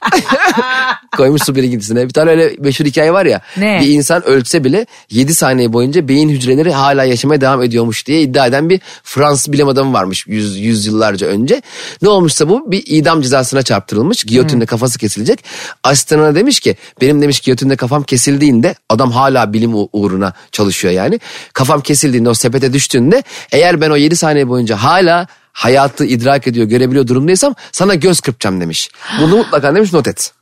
Koymuş 1.16 1.42
su 1.42 1.54
birikintisine. 1.54 2.08
Bir 2.08 2.12
tane 2.12 2.30
öyle 2.30 2.52
meşhur 2.58 2.84
hikaye 2.84 3.12
var 3.12 3.26
ya. 3.26 3.40
Ne? 3.56 3.78
Bir 3.80 3.88
insan 3.88 4.24
ölse 4.26 4.64
bile 4.64 4.86
7 5.10 5.34
saniye 5.34 5.72
boyunca 5.72 6.08
beyin 6.08 6.28
hücreleri 6.28 6.72
hala 6.72 7.04
yaşamaya 7.04 7.40
devam 7.40 7.62
ediyormuş 7.62 8.06
diye 8.06 8.20
iddia 8.22 8.46
eden 8.46 8.70
bir 8.70 8.80
Fransız 9.02 9.52
bilim 9.52 9.68
adamı 9.68 9.92
varmış 9.92 10.26
100, 10.42 10.58
100 10.58 10.86
yıllarca 10.86 11.26
önce. 11.26 11.62
Ne 12.02 12.08
olmuşsa 12.08 12.48
bu 12.48 12.70
bir 12.70 12.82
idam 12.86 13.22
cezasına 13.22 13.62
çarptırılmış. 13.62 14.24
Giyotinde 14.24 14.66
kafası 14.66 14.98
kesilecek. 14.98 15.44
Asistanına 15.84 16.34
demiş 16.34 16.60
ki 16.60 16.76
benim 17.00 17.22
demiş 17.22 17.40
giyotinde 17.40 17.76
kafam 17.76 18.02
kesildiğinde 18.02 18.74
adam 18.88 19.10
hala 19.12 19.52
bilim 19.52 19.72
uğruna 19.92 20.32
çalışıyor 20.52 20.94
yani. 20.94 21.20
Kafam 21.52 21.80
kesildiğinde 21.80 22.28
o 22.28 22.34
sepete 22.34 22.72
düştüğünde 22.72 23.22
eğer 23.52 23.80
ben 23.80 23.90
o 23.90 23.96
7 23.96 24.16
saniye 24.16 24.48
boyunca 24.48 24.76
hala 24.76 25.26
hayatı 25.52 26.04
idrak 26.04 26.46
ediyor, 26.46 26.66
görebiliyor 26.66 27.06
durumdaysam 27.06 27.54
sana 27.72 27.94
göz 27.94 28.20
kırpacağım 28.20 28.60
demiş. 28.60 28.90
Bunu 29.20 29.36
mutlaka 29.36 29.74
demiş 29.74 29.92
not 29.92 30.08
et. 30.08 30.32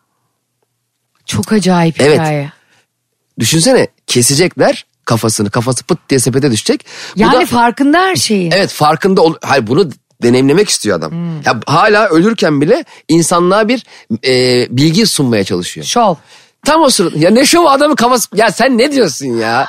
Çok 1.26 1.53
acayip 1.53 2.01
Evet. 2.01 2.20
hikaye. 2.20 2.53
Düşünsene 3.38 3.88
kesecekler 4.07 4.86
kafasını, 5.11 5.50
kafası 5.50 5.84
pıt 5.84 5.98
diye 6.08 6.18
sepete 6.20 6.50
düşecek. 6.50 6.86
Bu 7.16 7.20
Yani 7.20 7.40
da- 7.40 7.46
farkında 7.46 7.98
her 8.00 8.16
şeyin. 8.16 8.50
Evet 8.50 8.70
farkında 8.70 9.22
ol 9.22 9.34
hayır 9.42 9.66
bunu 9.66 9.90
deneyimlemek 10.22 10.68
istiyor 10.68 10.98
adam. 10.98 11.11
Hmm. 11.11 11.42
Ya 11.46 11.61
hala 11.66 12.08
ölürken 12.08 12.61
bile 12.61 12.84
insanlığa 13.08 13.68
bir 13.68 13.84
e, 14.26 14.66
bilgi 14.76 15.06
sunmaya 15.06 15.44
çalışıyor. 15.44 15.86
Şov. 15.86 16.14
Tam 16.64 16.82
o 16.82 16.90
sırada 16.90 17.18
ya 17.18 17.30
ne 17.30 17.46
şovu 17.46 17.68
adamın 17.68 17.94
kafası 17.94 18.28
ya 18.34 18.50
sen 18.52 18.78
ne 18.78 18.92
diyorsun 18.92 19.26
ya? 19.26 19.68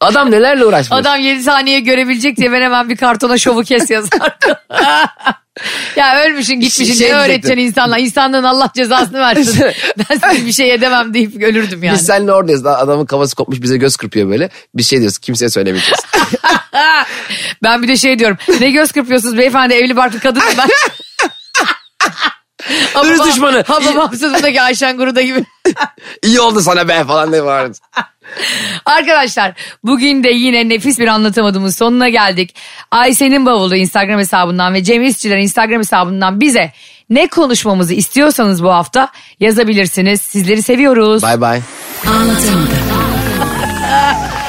Adam 0.00 0.30
nelerle 0.30 0.64
uğraşmış. 0.64 1.00
Adam 1.00 1.20
7 1.20 1.42
saniye 1.42 1.80
görebilecek 1.80 2.36
diye 2.36 2.52
ben 2.52 2.62
hemen 2.62 2.88
bir 2.88 2.96
kartona 2.96 3.38
şovu 3.38 3.62
kes 3.62 3.90
yazardım. 3.90 4.56
ya 5.96 6.24
ölmüşsün 6.24 6.54
gitmişsin 6.54 6.94
Şey 6.94 7.08
ne 7.08 7.12
öğreteceksin 7.14 7.26
diyecektim. 7.48 7.58
insanla? 7.58 7.98
İnsanlığın 7.98 8.44
Allah 8.44 8.70
cezasını 8.74 9.18
versin. 9.20 9.64
ben 9.98 10.16
size 10.30 10.46
bir 10.46 10.52
şey 10.52 10.74
edemem 10.74 11.14
deyip 11.14 11.42
ölürdüm 11.42 11.82
yani. 11.82 11.98
Biz 11.98 12.06
seninle 12.06 12.32
oradayız. 12.32 12.66
Adamın 12.66 13.06
kafası 13.06 13.36
kopmuş 13.36 13.62
bize 13.62 13.76
göz 13.76 13.96
kırpıyor 13.96 14.30
böyle. 14.30 14.50
Bir 14.74 14.82
şey 14.82 14.98
diyoruz 14.98 15.18
kimseye 15.18 15.50
söylemeyeceğiz. 15.50 16.00
Ben 17.62 17.82
bir 17.82 17.88
de 17.88 17.96
şey 17.96 18.18
diyorum. 18.18 18.36
Ne 18.60 18.70
göz 18.70 18.92
kırpıyorsunuz 18.92 19.38
beyefendi 19.38 19.74
evli 19.74 19.96
barklı 19.96 20.20
kadınım 20.20 20.46
ben. 20.58 20.68
Hırs 22.94 23.26
düşmanı. 23.26 23.64
Hababam 23.66 23.96
Hapsız'daki 23.96 24.62
Ayşen 24.62 24.96
Guru'da 24.96 25.22
gibi. 25.22 25.44
İyi 26.22 26.40
oldu 26.40 26.60
sana 26.60 26.88
be 26.88 27.04
falan 27.04 27.32
diye 27.32 27.44
bağırdı. 27.44 27.78
Arkadaşlar 28.84 29.52
bugün 29.84 30.24
de 30.24 30.28
yine 30.28 30.68
nefis 30.68 30.98
bir 30.98 31.06
anlatamadığımız 31.06 31.76
sonuna 31.76 32.08
geldik. 32.08 32.54
Ayşe'nin 32.90 33.46
bavulu 33.46 33.76
Instagram 33.76 34.18
hesabından 34.18 34.74
ve 34.74 34.84
Cem 34.84 35.02
İşçiler 35.02 35.38
Instagram 35.38 35.78
hesabından 35.78 36.40
bize 36.40 36.72
ne 37.10 37.26
konuşmamızı 37.26 37.94
istiyorsanız 37.94 38.62
bu 38.62 38.72
hafta 38.72 39.08
yazabilirsiniz. 39.40 40.22
Sizleri 40.22 40.62
seviyoruz. 40.62 41.22
Bay 41.22 41.40
bay. 41.40 41.60
Anlatamadım. 42.06 42.68